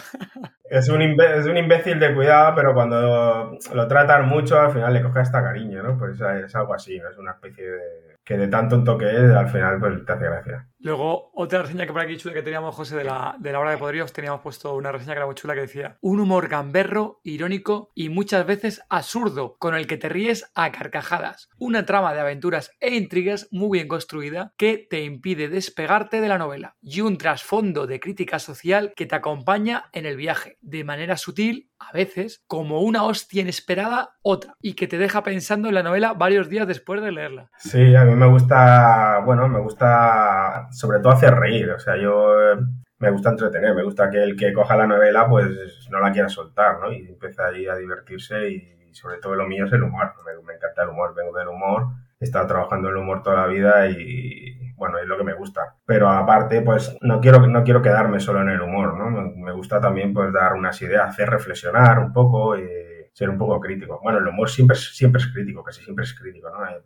Es 0.65 0.89
un, 0.89 1.03
es 1.03 1.47
un 1.47 1.57
imbécil 1.57 2.01
de 2.01 2.15
cuidado, 2.15 2.55
pero 2.55 2.75
cuando 2.75 3.59
lo 3.75 3.89
tratan 3.89 4.29
mucho, 4.29 4.59
al 4.59 4.73
final 4.73 4.93
le 4.95 5.03
coge 5.03 5.21
hasta 5.21 5.43
cariño, 5.43 5.83
¿no? 5.83 5.99
Pues 5.99 6.21
es 6.21 6.55
algo 6.55 6.75
así, 6.75 6.99
¿no? 6.99 7.11
Es 7.11 7.19
una 7.19 7.33
especie 7.33 7.65
de... 7.65 7.81
que 8.25 8.37
de 8.37 8.49
tan 8.49 8.69
tonto 8.69 8.97
que 8.97 9.11
es, 9.11 9.31
al 9.31 9.49
final 9.49 9.79
pues 9.79 10.05
te 10.05 10.13
hace 10.13 10.25
gracia. 10.25 10.69
Luego, 10.79 11.31
otra 11.35 11.63
reseña 11.63 11.87
que 11.87 11.93
por 11.93 12.01
aquí 12.01 12.17
chula 12.17 12.35
que 12.35 12.43
teníamos, 12.43 12.75
José, 12.75 12.97
de 12.97 13.05
la, 13.05 13.37
de 13.39 13.53
la 13.53 13.61
hora 13.61 13.71
de 13.71 13.79
podríos, 13.79 14.13
teníamos 14.13 14.41
puesto 14.41 14.75
una 14.75 14.91
reseña 14.91 15.13
que 15.13 15.19
era 15.19 15.27
muy 15.27 15.35
chula 15.35 15.55
que 15.55 15.61
decía 15.61 15.99
un 16.01 16.19
humor 16.21 16.49
gamberro, 16.49 17.21
irónico 17.23 17.91
y 17.95 18.09
muchas 18.09 18.47
veces 18.47 18.83
absurdo, 18.93 19.57
con 19.59 19.75
el 19.75 19.87
que 19.87 19.97
te 19.97 20.11
ríes 20.11 20.53
a 20.55 20.71
carcajadas. 20.71 21.49
Una 21.59 21.87
trama 21.87 22.13
de 22.13 22.21
aventuras 22.21 22.73
e 22.79 22.95
intrigas 22.95 23.49
muy 23.51 23.79
bien 23.79 23.89
construida 23.89 24.53
que 24.59 24.87
te 24.89 25.03
impide 25.03 25.49
despegarte 25.49 26.21
de 26.21 26.29
la 26.29 26.37
novela. 26.37 26.77
Y 26.83 27.01
un 27.01 27.17
trasfondo 27.17 27.87
de 27.87 28.01
crítica 28.01 28.39
social 28.39 28.93
que 28.95 29.07
te 29.07 29.17
acompaña 29.17 29.85
en 29.93 30.05
el 30.05 30.17
viaje, 30.17 30.59
de 30.61 30.85
manera 30.85 31.17
sutil, 31.17 31.71
a 31.79 31.91
veces, 31.93 32.45
como 32.47 32.83
una 32.83 33.05
hostia 33.05 33.41
inesperada, 33.41 34.11
otra, 34.21 34.57
y 34.61 34.75
que 34.75 34.87
te 34.87 34.99
deja 34.99 35.23
pensando 35.23 35.69
en 35.69 35.75
la 35.75 35.83
novela 35.83 36.13
varios 36.13 36.51
días 36.51 36.69
después 36.69 37.01
de 37.01 37.13
leerla. 37.13 37.51
Sí, 37.57 37.97
a 37.97 38.05
mí 38.05 38.15
me 38.15 38.27
gusta, 38.27 39.23
bueno, 39.25 39.49
me 39.49 39.61
gusta 39.61 40.69
sobre 40.71 40.99
todo 40.99 41.15
hacer 41.15 41.35
reír, 41.35 41.71
o 41.71 41.79
sea, 41.79 41.97
yo 41.97 42.39
eh, 42.39 42.59
me 42.99 43.11
gusta 43.11 43.31
entretener, 43.31 43.75
me 43.75 43.85
gusta 43.85 44.11
que 44.11 44.23
el 44.23 44.37
que 44.37 44.53
coja 44.53 44.77
la 44.77 44.87
novela 44.87 45.27
pues 45.29 45.49
no 45.91 45.99
la 45.99 46.13
quiera 46.13 46.29
soltar, 46.29 46.79
¿no? 46.79 46.93
Y 46.93 47.07
empieza 47.09 47.47
ahí 47.47 47.67
a 47.67 47.75
divertirse 47.75 48.51
y 48.51 48.82
sobre 48.93 49.19
todo 49.19 49.35
lo 49.35 49.47
mío 49.47 49.67
es 49.67 49.73
el 49.73 49.83
humor, 49.83 50.13
me, 50.25 50.55
encanta 50.55 50.83
el 50.83 50.91
humor, 50.91 51.15
vengo 51.15 51.37
del 51.37 51.49
humor, 51.49 51.89
he 52.21 52.25
estado 52.25 52.47
trabajando 52.47 52.89
en 52.89 52.97
el 52.97 53.03
humor 53.03 53.23
toda 53.23 53.37
la 53.37 53.47
vida 53.47 53.87
y 53.89 54.73
bueno, 54.83 54.99
es 54.99 55.07
lo 55.07 55.17
que 55.17 55.23
me 55.23 55.35
gusta. 55.35 55.77
Pero 55.87 56.09
aparte, 56.09 56.61
pues 56.63 56.97
no 57.03 57.21
quiero, 57.21 57.47
no 57.47 57.63
quiero 57.63 57.83
quedarme 57.83 58.19
solo 58.19 58.43
en 58.43 58.49
el 58.49 58.61
humor, 58.61 58.99
¿no? 58.99 59.11
Me, 59.11 59.53
gusta 59.53 59.81
también 59.81 60.13
pues 60.13 60.33
dar 60.33 60.55
unas 60.55 60.83
ideas, 60.83 61.09
hacer 61.09 61.31
reflexionar 61.31 62.01
un 62.01 62.13
poco 62.13 62.59
y 62.59 62.67
ser 63.13 63.29
un 63.29 63.37
poco 63.39 63.61
crítico. 63.61 64.01
Bueno, 64.03 64.19
el 64.21 64.27
humor 64.27 64.49
siempre, 64.49 64.75
siempre 64.77 65.21
es 65.21 65.29
crítico, 65.33 65.63
casi 65.63 65.83
siempre 65.83 66.05
es 66.05 66.15
crítico, 66.19 66.49
¿no? 66.51 66.67
Eh, 66.67 66.81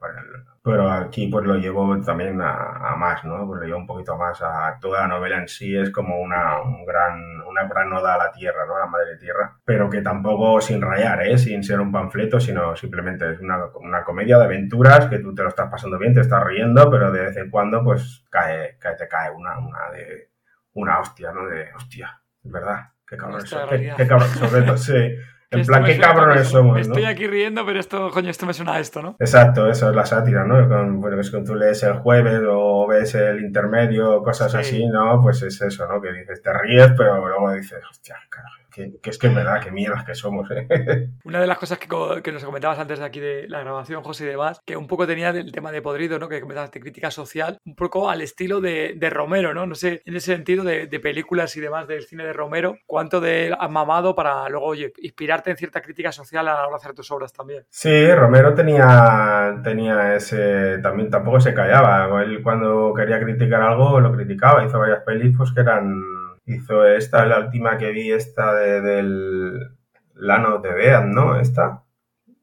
Pero 0.62 0.90
aquí 0.90 1.28
pues 1.28 1.46
lo 1.46 1.54
llevo 1.56 2.00
también 2.00 2.40
a, 2.40 2.52
a 2.92 2.96
más, 2.96 3.24
¿no? 3.24 3.46
Pues 3.46 3.60
lo 3.60 3.66
llevo 3.66 3.78
un 3.78 3.86
poquito 3.86 4.16
más 4.16 4.42
a 4.42 4.76
toda 4.80 5.02
la 5.02 5.06
novela 5.08 5.38
en 5.38 5.46
sí, 5.46 5.76
es 5.76 5.90
como 5.90 6.20
una, 6.20 6.60
un 6.62 6.84
gran, 6.84 7.40
una 7.42 7.68
gran 7.68 7.92
oda 7.92 8.14
a 8.14 8.18
la 8.18 8.32
tierra, 8.32 8.66
¿no? 8.66 8.74
A 8.76 8.80
la 8.80 8.86
madre 8.86 9.16
tierra. 9.18 9.56
Pero 9.64 9.88
que 9.88 10.02
tampoco 10.02 10.60
sin 10.60 10.82
rayar, 10.82 11.22
¿eh? 11.26 11.38
Sin 11.38 11.62
ser 11.62 11.80
un 11.80 11.92
panfleto, 11.92 12.40
sino 12.40 12.74
simplemente 12.74 13.30
es 13.32 13.40
una, 13.40 13.66
una 13.76 14.02
comedia 14.02 14.38
de 14.38 14.44
aventuras 14.46 15.06
que 15.06 15.20
tú 15.20 15.32
te 15.32 15.42
lo 15.44 15.48
estás 15.50 15.70
pasando 15.70 15.96
bien, 15.98 16.12
te 16.12 16.20
estás 16.22 16.42
riendo, 16.44 16.90
pero 16.90 17.12
de 17.12 17.20
vez 17.22 17.36
en 17.36 17.50
cuando 17.50 17.84
pues 17.84 18.24
cae, 18.30 18.76
cae 18.80 18.96
te 18.96 19.06
cae 19.06 19.30
una, 19.30 19.58
una 19.58 19.90
de 19.92 20.30
una 20.72 20.98
hostia, 20.98 21.30
¿no? 21.32 21.46
De 21.46 21.72
hostia, 21.74 22.20
es 22.44 22.50
verdad. 22.50 22.80
Qué 23.06 23.16
de 23.16 23.44
qué, 23.68 23.76
qué 23.96 24.06
cabrón- 24.08 24.28
sobre 24.28 24.62
todo, 24.62 24.76
sí. 24.76 25.14
En 25.50 25.60
Esto 25.60 25.72
plan, 25.72 25.84
qué 25.84 25.98
cabrones 25.98 26.48
somos, 26.48 26.74
¿no? 26.74 26.80
Estoy 26.80 27.04
aquí 27.04 27.26
riendo, 27.28 27.64
pero 27.64 27.78
esto, 27.78 28.10
coño, 28.10 28.30
esto 28.30 28.46
me 28.46 28.52
suena 28.52 28.74
a 28.74 28.80
esto, 28.80 29.00
¿no? 29.00 29.16
Exacto, 29.20 29.70
eso 29.70 29.88
es 29.90 29.94
la 29.94 30.04
sátira, 30.04 30.44
¿no? 30.44 30.68
Con, 30.68 31.00
bueno, 31.00 31.20
es 31.20 31.30
que 31.30 31.40
tú 31.42 31.54
lees 31.54 31.82
el 31.84 31.94
jueves 31.94 32.42
o 32.48 32.86
ves 32.88 33.14
el 33.14 33.40
intermedio, 33.44 34.22
cosas 34.24 34.50
Sí. 34.52 34.58
así, 34.58 34.86
¿no? 34.86 35.20
Pues 35.22 35.40
es 35.42 35.60
eso, 35.62 35.86
¿no? 35.86 36.00
Que 36.02 36.12
dices, 36.12 36.42
te 36.42 36.52
ríes, 36.52 36.90
pero 36.96 37.24
luego 37.28 37.52
dices, 37.52 37.78
hostia, 37.88 38.16
carajo, 38.28 38.56
que, 38.76 39.10
es 39.10 39.18
que 39.18 39.26
es 39.28 39.34
verdad, 39.34 39.60
qué 39.62 39.70
mierdas 39.70 40.04
que 40.04 40.14
somos. 40.14 40.50
¿eh? 40.50 41.08
Una 41.24 41.40
de 41.40 41.46
las 41.46 41.58
cosas 41.58 41.78
que, 41.78 41.88
que, 42.22 42.32
nos 42.32 42.44
comentabas 42.44 42.78
antes 42.78 42.98
de 42.98 43.04
aquí 43.04 43.20
de 43.20 43.48
la 43.48 43.60
grabación, 43.60 44.02
José 44.02 44.24
y 44.24 44.28
demás, 44.28 44.60
que 44.64 44.76
un 44.76 44.86
poco 44.86 45.06
tenía 45.06 45.30
el 45.30 45.52
tema 45.52 45.72
de 45.72 45.82
podrido, 45.82 46.18
¿no? 46.18 46.28
Que 46.28 46.40
comentabas 46.40 46.70
de 46.70 46.80
crítica 46.80 47.10
social, 47.10 47.58
un 47.64 47.74
poco 47.74 48.10
al 48.10 48.20
estilo 48.20 48.60
de, 48.60 48.94
de 48.96 49.10
Romero, 49.10 49.54
¿no? 49.54 49.66
No 49.66 49.74
sé, 49.74 50.02
en 50.04 50.16
ese 50.16 50.34
sentido 50.34 50.64
de, 50.64 50.86
de, 50.86 51.00
películas 51.00 51.56
y 51.56 51.60
demás 51.60 51.86
del 51.86 52.04
cine 52.04 52.24
de 52.24 52.32
Romero, 52.32 52.76
cuánto 52.86 53.20
de 53.20 53.46
él 53.46 53.56
has 53.58 53.70
mamado 53.70 54.14
para 54.14 54.48
luego, 54.48 54.66
oye, 54.66 54.92
inspirarte 54.98 55.50
en 55.50 55.56
cierta 55.56 55.80
crítica 55.80 56.12
social 56.12 56.46
a 56.48 56.54
la 56.54 56.60
hora 56.62 56.70
de 56.70 56.76
hacer 56.76 56.94
tus 56.94 57.10
obras 57.10 57.32
también. 57.32 57.64
Sí, 57.70 58.12
Romero 58.12 58.54
tenía, 58.54 59.60
tenía 59.62 60.16
ese, 60.16 60.78
también 60.78 61.10
tampoco 61.10 61.40
se 61.40 61.54
callaba. 61.54 62.22
Él 62.22 62.42
cuando 62.42 62.92
quería 62.94 63.20
criticar 63.20 63.62
algo 63.62 64.00
lo 64.00 64.12
criticaba, 64.12 64.64
hizo 64.64 64.78
varias 64.78 65.02
pelis 65.02 65.34
pues 65.36 65.52
que 65.52 65.60
eran 65.60 66.25
hizo 66.46 66.86
esta, 66.86 67.26
la 67.26 67.40
última 67.40 67.76
que 67.76 67.90
vi, 67.90 68.12
esta 68.12 68.54
de, 68.54 68.80
del 68.80 69.76
Lano 70.14 70.58
de 70.58 70.72
Bean, 70.72 71.12
¿no? 71.12 71.38
Esta. 71.38 71.82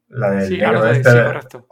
La 0.08 0.30
del 0.30 0.58
negro 0.58 0.86
este. 0.86 1.10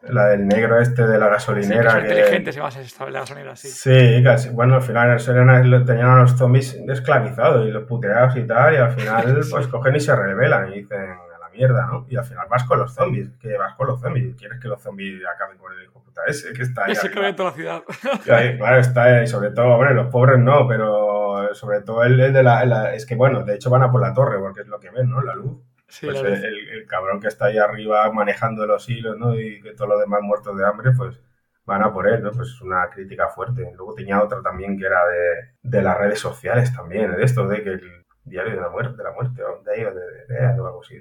la 0.09 0.27
del 0.29 0.49
negro 0.49 0.81
este 0.81 1.07
de 1.07 1.17
la 1.17 1.29
gasolinera. 1.29 1.93
Sí, 1.93 1.97
que 1.97 2.09
inteligente 2.09 2.53
se 2.53 2.61
va 2.61 2.69
a 2.69 3.11
la 3.11 3.21
gasolinera, 3.21 3.55
sí. 3.55 3.69
Sí, 3.69 4.23
casi. 4.25 4.49
Bueno, 4.49 4.77
al 4.77 4.83
final 4.83 5.17
tenían 5.25 6.09
a 6.09 6.23
los 6.23 6.37
zombies 6.37 6.75
esclavizados 6.89 7.69
y 7.69 7.71
los 7.71 7.85
puteados 7.85 8.37
y 8.37 8.45
tal, 8.45 8.75
y 8.75 8.79
al 8.79 8.91
final 8.91 9.41
pues 9.51 9.69
cogen 9.69 9.95
y 9.95 10.01
se 10.01 10.17
rebelan 10.17 10.73
y 10.73 10.81
dicen 10.81 11.19
mierda, 11.53 11.87
¿no? 11.87 12.07
Y 12.09 12.17
al 12.17 12.25
final 12.25 12.47
vas 12.51 12.65
con 12.65 12.79
los 12.79 12.95
zombies, 12.95 13.31
que 13.41 13.57
vas 13.57 13.75
con 13.75 13.87
los 13.87 14.01
zombies. 14.01 14.35
¿Quieres 14.37 14.59
que 14.61 14.69
los 14.69 14.83
zombies 14.83 15.23
acaben 15.27 15.59
con 15.59 15.73
el 15.73 15.85
hijo 15.85 16.03
puta 16.03 16.23
ese 16.27 16.53
que 16.53 16.63
está 16.63 16.85
ahí? 16.85 16.93
Ese 16.93 17.11
que 17.11 17.33
toda 17.33 17.51
la 17.51 17.55
ciudad. 17.55 17.83
Claro, 18.25 18.79
está 18.79 19.05
ahí, 19.05 19.27
sobre 19.27 19.51
todo, 19.51 19.67
hombre, 19.67 19.95
los 19.95 20.09
pobres 20.09 20.39
no, 20.39 20.67
pero 20.67 21.55
sobre 21.55 21.81
todo 21.83 22.05
el, 22.05 22.17
de 22.33 22.43
la, 22.43 22.95
Es 22.95 23.07
que 23.07 23.15
bueno, 23.15 23.45
de 23.45 23.55
hecho 23.55 23.71
van 23.71 23.83
a 23.83 23.91
por 23.91 24.01
la 24.01 24.15
torre 24.15 24.39
porque 24.39 24.63
es 24.63 24.69
lo 24.69 24.79
que 24.81 24.91
ven, 24.91 25.09
¿no? 25.09 25.23
La 25.23 25.35
luz. 25.35 25.61
pues 26.01 26.23
el, 26.23 26.87
cabrón 26.87 27.21
que 27.21 27.29
está 27.29 27.47
ahí 27.47 27.59
arriba 27.59 28.11
manejando 28.13 28.67
los 28.67 28.89
hilos, 28.89 29.19
¿no? 29.19 29.39
Y 29.39 29.61
que 29.61 29.73
todos 29.73 29.91
los 29.91 30.01
demás 30.01 30.21
muertos 30.23 30.57
de 30.57 30.67
hambre, 30.67 30.93
pues 30.97 31.21
van 31.65 31.83
a 31.83 31.93
por 31.93 32.09
él, 32.09 32.23
¿no? 32.23 32.31
Pues 32.33 32.49
es 32.49 32.61
una 32.61 32.89
crítica 32.91 33.29
fuerte. 33.29 33.71
Luego 33.77 33.95
tenía 33.95 34.23
otra 34.23 34.43
también 34.43 34.77
que 34.79 34.87
era 34.87 35.01
de, 35.07 35.53
de 35.63 35.83
las 35.83 35.97
redes 35.97 36.19
sociales 36.19 36.75
también, 36.75 37.15
de 37.15 37.23
esto, 37.23 37.47
de 37.47 37.63
que 37.63 37.71
el, 37.71 38.02
Diario 38.25 38.55
de 38.55 38.61
la 38.61 38.69
muerte, 38.69 38.97
de 38.97 39.03
la 39.03 39.13
muerte, 39.13 39.43
o 39.43 39.63
Diario 39.65 39.93
de 39.95 40.35
Dea, 40.35 40.57
o 40.59 40.67
algo 40.67 40.81
así. 40.81 40.97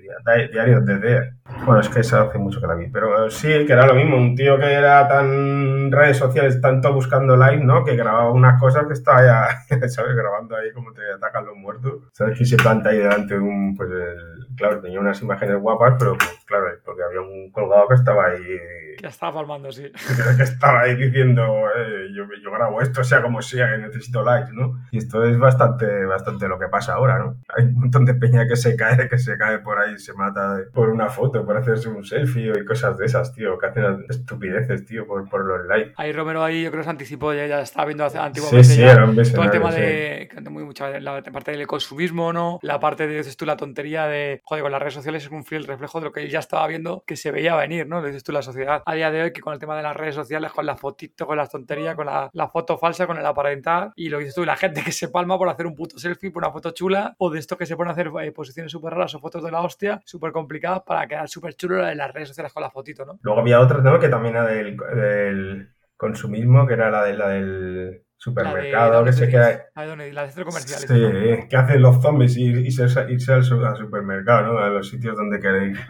Diario 0.51 0.81
de 0.81 0.97
Dea. 0.97 1.33
Bueno, 1.65 1.79
es 1.79 1.89
que 1.89 1.99
eso 1.99 2.19
hace 2.19 2.39
mucho 2.39 2.59
que 2.59 2.67
la 2.67 2.73
vi. 2.73 2.87
Pero 2.87 3.29
sí, 3.29 3.47
que 3.65 3.73
era 3.73 3.85
lo 3.85 3.93
mismo. 3.93 4.17
Un 4.17 4.35
tío 4.35 4.57
que 4.57 4.71
era 4.71 5.07
tan 5.07 5.91
redes 5.91 6.17
sociales, 6.17 6.59
tanto 6.59 6.91
buscando 6.93 7.37
live, 7.37 7.63
¿no? 7.63 7.85
Que 7.85 7.95
grababa 7.95 8.31
unas 8.31 8.59
cosas 8.59 8.87
que 8.87 8.93
estaba 8.93 9.23
ya, 9.23 9.87
¿sabes? 9.89 10.15
Grabando 10.15 10.55
ahí 10.55 10.71
como 10.71 10.93
te 10.93 11.01
atacan 11.15 11.45
los 11.45 11.55
muertos. 11.55 12.09
¿Sabes? 12.13 12.37
Que 12.37 12.45
se 12.45 12.57
planta 12.57 12.89
ahí 12.89 12.97
delante 12.97 13.35
de 13.35 13.39
un, 13.39 13.75
pues, 13.75 13.89
el, 13.91 14.47
claro, 14.55 14.81
tenía 14.81 14.99
unas 14.99 15.21
imágenes 15.21 15.57
guapas, 15.57 15.95
pero 15.99 16.17
pues, 16.17 16.43
claro, 16.45 16.65
porque 16.83 17.03
había 17.03 17.21
un 17.21 17.51
colgado 17.51 17.87
que 17.87 17.95
estaba 17.95 18.27
ahí 18.27 18.57
ya 19.01 19.09
estaba 19.09 19.33
palmando, 19.33 19.71
sí. 19.71 19.91
Que 20.37 20.43
estaba 20.43 20.81
ahí 20.81 20.95
diciendo, 20.95 21.43
eh, 21.75 22.07
yo, 22.15 22.25
yo, 22.43 22.51
grabo 22.51 22.81
esto, 22.81 23.03
sea 23.03 23.21
como 23.21 23.41
sea, 23.41 23.69
que 23.71 23.77
necesito 23.77 24.23
likes, 24.23 24.51
¿no? 24.53 24.79
Y 24.91 24.99
esto 24.99 25.23
es 25.23 25.37
bastante, 25.37 26.05
bastante 26.05 26.47
lo 26.47 26.59
que 26.59 26.67
pasa 26.67 26.93
ahora, 26.93 27.19
¿no? 27.19 27.37
Hay 27.55 27.65
un 27.65 27.79
montón 27.79 28.05
de 28.05 28.13
peña 28.13 28.47
que 28.47 28.55
se 28.55 28.75
cae, 28.75 29.09
que 29.09 29.17
se 29.17 29.37
cae 29.37 29.59
por 29.59 29.79
ahí, 29.79 29.97
se 29.97 30.13
mata 30.13 30.59
por 30.73 30.89
una 30.89 31.09
foto, 31.09 31.45
por 31.45 31.57
hacerse 31.57 31.89
un 31.89 32.03
selfie 32.03 32.51
y 32.59 32.65
cosas 32.65 32.97
de 32.97 33.05
esas, 33.05 33.33
tío, 33.33 33.57
que 33.57 33.67
hacen 33.67 34.05
estupideces, 34.09 34.85
tío, 34.85 35.05
por, 35.07 35.27
por 35.29 35.45
los 35.45 35.65
likes. 35.67 35.93
Ahí 35.97 36.11
Romero 36.11 36.43
ahí 36.43 36.63
yo 36.63 36.69
creo 36.71 36.81
que 36.81 36.85
se 36.85 36.89
anticipó, 36.91 37.33
ya, 37.33 37.47
ya 37.47 37.61
estaba 37.61 37.85
viendo 37.85 38.05
antiguamente 38.05 38.63
sí, 38.63 38.75
sí, 38.75 38.81
ya, 38.81 38.95
todo 38.95 39.43
el 39.43 39.51
tema 39.51 39.71
de, 39.71 40.29
muy 40.49 40.63
mucha, 40.63 40.99
la 40.99 41.21
parte 41.23 41.51
del 41.51 41.67
consumismo, 41.67 42.33
¿no? 42.33 42.59
La 42.61 42.79
parte 42.79 43.07
de, 43.07 43.17
dices 43.17 43.37
tú, 43.37 43.45
la 43.45 43.57
tontería 43.57 44.07
de, 44.07 44.41
joder, 44.43 44.63
con 44.63 44.71
las 44.71 44.81
redes 44.81 44.93
sociales 44.93 45.23
es 45.23 45.31
un 45.31 45.45
fiel 45.45 45.65
reflejo 45.65 45.99
de 45.99 46.05
lo 46.05 46.11
que 46.11 46.21
él 46.21 46.29
ya 46.29 46.39
estaba 46.39 46.67
viendo 46.67 47.03
que 47.05 47.15
se 47.15 47.31
veía 47.31 47.55
venir, 47.55 47.87
¿no? 47.87 48.03
Dices 48.03 48.23
tú, 48.23 48.31
la 48.31 48.41
sociedad 48.41 48.81
a 48.91 48.95
día 48.95 49.11
de 49.11 49.23
hoy 49.23 49.33
que 49.33 49.41
con 49.41 49.53
el 49.53 49.59
tema 49.59 49.75
de 49.75 49.83
las 49.83 49.95
redes 49.95 50.15
sociales, 50.15 50.51
con 50.51 50.65
las 50.65 50.79
fotitos, 50.79 51.25
con 51.25 51.37
las 51.37 51.49
tonterías, 51.49 51.95
con 51.95 52.05
la, 52.05 52.49
foto 52.51 52.77
falsa, 52.77 53.07
con 53.07 53.17
el 53.17 53.25
aparentar 53.25 53.91
y 53.95 54.09
lo 54.09 54.17
que 54.17 54.25
dices 54.25 54.35
tú, 54.35 54.45
la 54.45 54.57
gente 54.57 54.83
que 54.83 54.91
se 54.91 55.07
palma 55.07 55.37
por 55.37 55.47
hacer 55.49 55.65
un 55.65 55.75
puto 55.75 55.97
selfie, 55.97 56.31
por 56.31 56.43
una 56.43 56.51
foto 56.51 56.71
chula 56.71 57.15
o 57.17 57.29
de 57.29 57.39
esto 57.39 57.57
que 57.57 57.65
se 57.65 57.75
pone 57.75 57.89
a 57.89 57.93
hacer 57.93 58.11
eh, 58.21 58.31
posiciones 58.31 58.71
súper 58.71 58.93
raras 58.93 59.15
o 59.15 59.19
fotos 59.19 59.43
de 59.43 59.51
la 59.51 59.61
hostia, 59.61 60.01
súper 60.05 60.31
complicadas 60.31 60.81
para 60.81 61.07
quedar 61.07 61.29
súper 61.29 61.55
chulo 61.55 61.87
en 61.87 61.97
las 61.97 62.11
redes 62.11 62.29
sociales 62.29 62.51
con 62.53 62.63
la 62.63 62.69
fotito, 62.69 63.05
¿no? 63.05 63.19
Luego 63.21 63.39
había 63.39 63.59
otra, 63.59 63.79
¿no? 63.79 63.99
Que 63.99 64.09
también 64.09 64.35
era 64.35 64.45
del, 64.45 64.77
del 64.77 65.69
consumismo, 65.95 66.67
que 66.67 66.73
era 66.73 66.91
la, 66.91 67.03
de, 67.03 67.13
la 67.13 67.29
del 67.29 68.03
supermercado, 68.21 69.03
que 69.03 69.13
se 69.13 69.27
queda... 69.27 69.65
La 70.13 70.25
de. 70.25 71.41
Sí, 71.41 71.47
que 71.49 71.57
hacen 71.57 71.81
los 71.81 71.99
zombies 72.03 72.37
y, 72.37 72.43
irse, 72.43 72.83
al, 72.83 73.43
supermercado, 73.43 74.53
¿no? 74.53 74.59
A 74.59 74.69
los 74.69 74.89
sitios 74.89 75.17
donde 75.17 75.39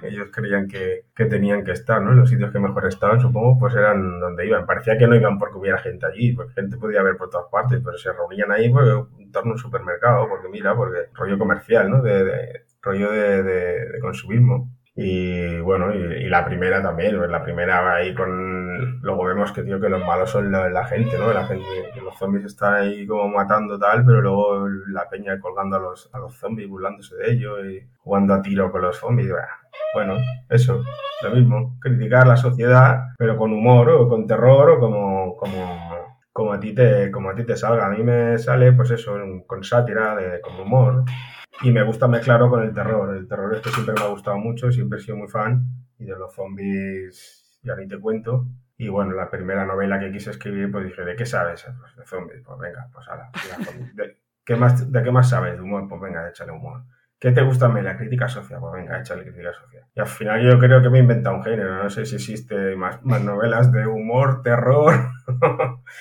ellos 0.04 0.30
creían 0.32 0.70
que, 0.70 1.08
que, 1.14 1.26
tenían 1.26 1.66
que 1.66 1.72
estar, 1.72 2.02
¿no? 2.02 2.14
Los 2.14 2.30
sitios 2.30 2.54
que 2.54 2.60
mejor 2.60 2.88
estaban, 2.88 3.20
supongo, 3.20 3.60
pues 3.60 3.76
eran 3.76 4.22
donde 4.22 4.48
iban. 4.48 4.66
Parecía 4.66 4.98
que 4.98 5.08
no 5.08 5.16
iban 5.16 5.38
porque 5.38 5.58
hubiera 5.58 5.78
gente 5.80 6.06
allí, 6.06 6.32
porque 6.32 6.54
gente 6.54 6.78
podía 6.78 7.02
haber 7.02 7.18
por 7.18 7.30
todas 7.30 7.48
partes, 7.52 7.82
pero 7.84 7.98
se 7.98 8.14
reunían 8.14 8.50
ahí 8.50 8.70
pues, 8.70 8.88
en 9.20 9.32
torno 9.32 9.52
a 9.52 9.54
un 9.56 9.60
supermercado, 9.60 10.30
porque 10.30 10.48
mira, 10.48 10.74
porque 10.74 11.10
rollo 11.14 11.38
comercial, 11.38 11.90
¿no? 11.90 12.02
De, 12.02 12.64
rollo 12.82 13.12
de, 13.12 13.44
de 13.44 14.00
consumismo. 14.00 14.72
Y 14.94 15.60
bueno, 15.62 15.94
y, 15.94 16.28
la 16.28 16.44
primera 16.44 16.82
también, 16.82 17.20
la 17.32 17.44
primera 17.44 17.96
ahí 17.96 18.14
con... 18.14 19.00
Luego 19.02 19.24
vemos 19.26 19.52
que, 19.52 19.64
tío, 19.64 19.80
que 19.80 19.90
los 19.90 20.06
malos 20.06 20.30
son 20.30 20.52
la, 20.52 20.86
gente, 20.86 21.18
¿no? 21.18 21.32
La 21.32 21.46
gente, 21.46 21.66
los 22.04 22.18
zombies 22.18 22.46
están 22.46 22.74
ahí 22.74 23.08
como 23.08 23.30
matando 23.30 23.80
tal, 23.80 24.06
pero 24.06 24.22
luego 24.22 24.68
la 24.88 25.08
peña 25.10 25.40
colgando 25.40 25.78
a 25.78 25.80
los, 25.80 26.10
a 26.14 26.20
los 26.20 26.36
zombies, 26.36 26.68
burlándose 26.68 27.16
de 27.16 27.32
ellos 27.32 27.60
y 27.66 27.88
jugando 28.00 28.34
a 28.34 28.42
tiro 28.42 28.72
con 28.72 28.82
los 28.82 28.98
zombies. 28.98 29.32
Bueno, 29.94 30.16
eso, 30.50 30.84
lo 31.24 31.32
mismo, 31.32 31.78
criticar 31.80 32.28
la 32.28 32.38
sociedad, 32.38 33.08
pero 33.18 33.38
con 33.38 33.54
humor 33.54 33.90
o 33.90 34.10
con 34.10 34.28
terror 34.28 34.72
o 34.72 34.80
como, 34.80 35.36
como, 35.38 35.91
como, 36.32 36.54
a, 36.54 36.60
ti 36.60 36.74
te, 36.74 37.12
como 37.12 37.30
a 37.30 37.36
ti 37.36 37.44
te 37.44 37.56
salga. 37.56 37.86
A 37.86 37.90
mí 37.90 38.04
me 38.04 38.38
sale, 38.38 38.72
pues 38.74 38.92
eso, 38.92 39.18
con 39.48 39.64
sátira, 39.64 40.16
de, 40.16 40.42
con 40.42 40.60
humor 40.60 41.04
y 41.64 41.72
me 41.72 41.84
gusta 41.84 42.08
mezclarlo 42.08 42.50
con 42.50 42.64
el 42.64 42.74
terror. 42.74 43.16
El 43.16 43.28
terror 43.28 43.54
es 43.54 43.62
que 43.62 43.70
siempre 43.70 43.94
me 43.96 44.02
ha 44.02 44.10
gustado 44.10 44.38
mucho, 44.38 44.72
siempre 44.72 45.00
he 45.00 45.02
sido 45.02 45.18
muy 45.18 45.28
fan. 45.28 45.64
Y 46.00 46.06
de 46.06 46.18
los 46.18 46.34
zombies 46.34 47.60
ya 47.62 47.76
ni 47.76 47.88
te 47.88 48.00
cuento. 48.00 48.48
Y 48.78 48.88
bueno, 48.88 49.14
la 49.14 49.30
primera 49.30 49.66
novela 49.66 50.00
que 50.00 50.12
quise 50.12 50.32
escribir, 50.32 50.72
pues 50.72 50.86
dije, 50.86 51.04
¿de 51.04 51.16
qué 51.16 51.26
sabes? 51.26 51.64
Pues 51.80 51.96
de 51.96 52.06
zombies. 52.06 52.42
Pues 52.44 52.58
venga, 52.60 52.88
pues 52.92 53.08
ala. 53.08 53.30
¿De 53.94 54.18
qué 54.44 54.56
más, 54.56 54.92
¿De 54.92 55.04
qué 55.04 55.12
más 55.12 55.30
sabes? 55.30 55.54
De 55.56 55.62
humor, 55.62 55.88
pues 55.88 56.02
venga, 56.02 56.28
échale 56.28 56.52
humor. 56.52 56.84
¿Qué 57.20 57.32
te 57.32 57.44
gusta 57.44 57.68
a 57.68 57.70
mí? 57.70 57.84
La 57.84 57.96
crítica 57.96 58.28
social. 58.28 58.60
Pues 58.60 58.74
venga, 58.74 59.00
échale 59.00 59.24
crítica 59.24 59.54
social. 59.54 59.84
Y 59.94 60.00
al 60.00 60.08
final 60.08 60.42
yo 60.42 60.58
creo 60.58 60.82
que 60.82 60.90
me 60.90 60.98
he 60.98 61.02
inventado 61.02 61.36
un 61.36 61.44
género. 61.44 61.84
No 61.84 61.90
sé 61.92 62.06
si 62.06 62.16
existe 62.16 62.76
más, 62.76 63.04
más 63.06 63.22
novelas 63.22 63.72
de 63.72 63.86
humor, 63.86 64.42
terror, 64.42 65.12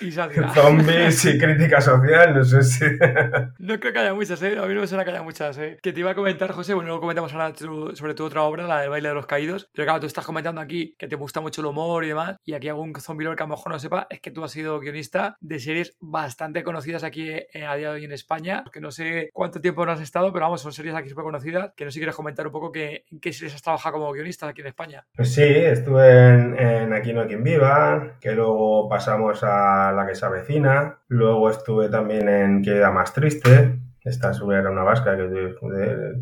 y 0.00 0.10
zombies 0.54 1.24
y 1.24 1.38
crítica 1.38 1.80
social. 1.80 2.34
No 2.34 2.44
sé 2.44 2.62
si... 2.62 2.84
no 3.58 3.80
creo 3.80 3.92
que 3.92 3.98
haya 3.98 4.14
muchas, 4.14 4.42
¿eh? 4.42 4.58
A 4.58 4.66
mí 4.66 4.74
no 4.74 4.80
me 4.80 4.86
suena 4.86 5.04
que 5.04 5.10
haya 5.10 5.22
muchas, 5.22 5.58
¿eh? 5.58 5.78
Que 5.82 5.92
te 5.92 6.00
iba 6.00 6.10
a 6.10 6.14
comentar, 6.14 6.52
José, 6.52 6.74
bueno, 6.74 6.88
luego 6.88 7.00
comentamos 7.00 7.32
ahora 7.32 7.52
sobre 7.94 8.14
tu 8.14 8.24
otra 8.24 8.42
obra, 8.42 8.66
la 8.66 8.80
del 8.80 8.90
baile 8.90 9.08
de 9.08 9.14
los 9.14 9.26
caídos. 9.26 9.68
Pero 9.72 9.86
claro, 9.86 10.00
tú 10.00 10.06
estás 10.06 10.24
comentando 10.24 10.60
aquí 10.60 10.94
que 10.98 11.08
te 11.08 11.16
gusta 11.16 11.40
mucho 11.40 11.60
el 11.60 11.66
humor 11.66 12.04
y 12.04 12.08
demás. 12.08 12.36
Y 12.44 12.54
aquí 12.54 12.68
algún 12.68 12.94
zombie 12.94 13.26
que 13.36 13.42
a 13.42 13.46
lo 13.46 13.54
mejor 13.54 13.72
no 13.72 13.78
sepa 13.78 14.06
es 14.10 14.20
que 14.20 14.30
tú 14.30 14.44
has 14.44 14.50
sido 14.50 14.80
guionista 14.80 15.36
de 15.40 15.58
series 15.58 15.96
bastante 16.00 16.62
conocidas 16.62 17.04
aquí 17.04 17.28
eh, 17.30 17.66
a 17.66 17.76
día 17.76 17.88
de 17.88 17.94
hoy 17.94 18.04
en 18.04 18.12
España. 18.12 18.64
Que 18.72 18.80
no 18.80 18.90
sé 18.90 19.30
cuánto 19.32 19.60
tiempo 19.60 19.84
no 19.84 19.92
has 19.92 20.00
estado, 20.00 20.32
pero 20.32 20.46
vamos, 20.46 20.62
son 20.62 20.72
series 20.72 20.94
aquí 20.94 21.08
súper 21.08 21.24
conocidas. 21.24 21.72
Que 21.76 21.84
no 21.84 21.90
sé 21.90 21.94
si 21.94 22.00
quieres 22.00 22.16
comentar 22.16 22.46
un 22.46 22.52
poco 22.52 22.72
que, 22.72 23.04
en 23.10 23.20
qué 23.20 23.32
series 23.32 23.54
has 23.54 23.62
trabajado 23.62 23.94
como 23.94 24.12
guionista 24.12 24.48
aquí 24.48 24.60
en 24.60 24.68
España. 24.68 25.04
Pues 25.14 25.34
sí, 25.34 25.42
estuve 25.42 26.34
en, 26.34 26.58
en 26.58 26.92
Aquí 26.92 27.12
no 27.12 27.22
hay 27.22 27.28
quien 27.28 27.42
viva, 27.42 28.16
que 28.20 28.32
luego 28.32 28.88
pasamos 28.88 29.19
a 29.42 29.92
La 29.92 30.06
que 30.06 30.14
se 30.14 30.26
avecina, 30.26 30.98
luego 31.08 31.50
estuve 31.50 31.88
también 31.88 32.28
en 32.28 32.62
Queda 32.62 32.90
más 32.90 33.12
triste, 33.12 33.78
esta 34.02 34.30
era 34.30 34.70
una 34.70 34.82
vasca 34.82 35.14
que 35.16 35.54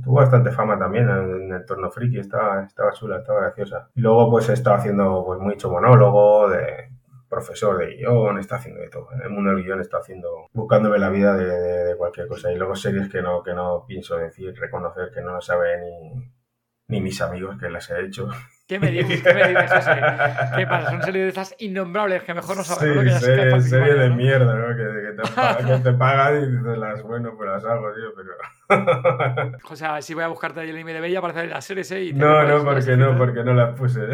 tuvo 0.03 0.15
bastante 0.15 0.51
fama 0.51 0.79
también 0.79 1.09
en, 1.09 1.53
el 1.53 1.65
torno 1.65 1.91
friki, 1.91 2.19
estaba, 2.19 2.65
estaba 2.65 2.93
chula, 2.93 3.19
estaba 3.19 3.41
graciosa. 3.41 3.89
Y 3.95 4.01
luego 4.01 4.31
pues 4.31 4.49
he 4.49 4.55
estado 4.55 4.77
haciendo 4.77 5.25
pues 5.25 5.39
mucho 5.39 5.71
monólogo, 5.71 6.49
de 6.51 6.91
profesor 7.29 7.79
de 7.79 7.95
guion, 7.97 8.39
está 8.39 8.57
haciendo 8.57 8.81
de 8.81 8.89
todo. 8.89 9.13
En 9.13 9.23
el 9.23 9.31
mundo 9.31 9.51
del 9.51 9.63
guion 9.63 9.81
está 9.81 9.99
haciendo, 9.99 10.49
buscándome 10.53 10.99
la 10.99 11.11
vida 11.11 11.37
de, 11.37 11.97
cualquier 11.97 12.27
cosa. 12.27 12.51
Y 12.51 12.57
luego 12.57 12.75
series 12.75 13.09
que 13.09 13.23
no, 13.23 13.43
que 13.43 13.55
no 13.55 13.85
pienso 13.87 14.17
decir, 14.17 14.55
reconocer 14.59 15.13
que 15.13 15.21
no 15.21 15.35
lo 15.35 15.41
saben 15.41 15.81
ni, 15.85 16.33
ni 16.89 17.01
mis 17.01 17.21
amigos 17.21 17.59
que 17.59 17.71
las 17.71 17.91
he 17.91 18.01
hecho. 18.05 18.29
¿Qué 18.69 18.79
me 18.79 18.91
dices? 18.91 19.23
¿Qué 19.23 19.33
me 19.33 19.49
dices? 19.49 19.89
¿Qué 20.55 20.67
pasa? 20.67 20.91
Son 20.91 21.03
series 21.03 21.25
de 21.25 21.29
esas 21.31 21.55
innombrables 21.59 22.23
que 22.23 22.35
mejor 22.35 22.55
no 22.55 22.63
sabemos 22.63 22.99
sí, 22.99 23.05
lo 23.05 23.15
que 23.15 23.19
serie, 23.19 23.61
serie 23.63 23.95
de 23.95 24.11
mierda, 24.11 24.55
¿no? 24.55 24.77
Que, 24.77 24.83
que, 25.07 25.13
te 25.17 25.23
pagan, 25.35 25.67
que, 25.67 25.79
te 25.79 25.93
pagan, 25.99 26.37
y 26.37 26.47
dices 26.47 26.77
las, 26.77 27.03
bueno, 27.03 27.33
pues 27.35 27.49
las 27.49 27.65
hago, 27.65 27.87
tío, 27.95 28.13
pero... 28.15 28.33
o 29.71 29.77
sea, 29.77 30.03
si 30.03 30.13
voy 30.13 30.25
a 30.25 30.29
buscarte 30.29 30.61
el 30.61 30.69
anime 30.69 30.93
de 30.93 31.01
Bella 31.01 31.23
para 31.23 31.33
hacer 31.33 31.49
las 31.49 31.65
series, 31.65 31.91
¿eh? 31.93 32.11
no, 32.15 32.43
no, 32.43 32.63
porque 32.63 32.95
no, 32.95 33.17
porque 33.17 33.43
no 33.43 33.55
las 33.55 33.75
puse. 33.75 34.01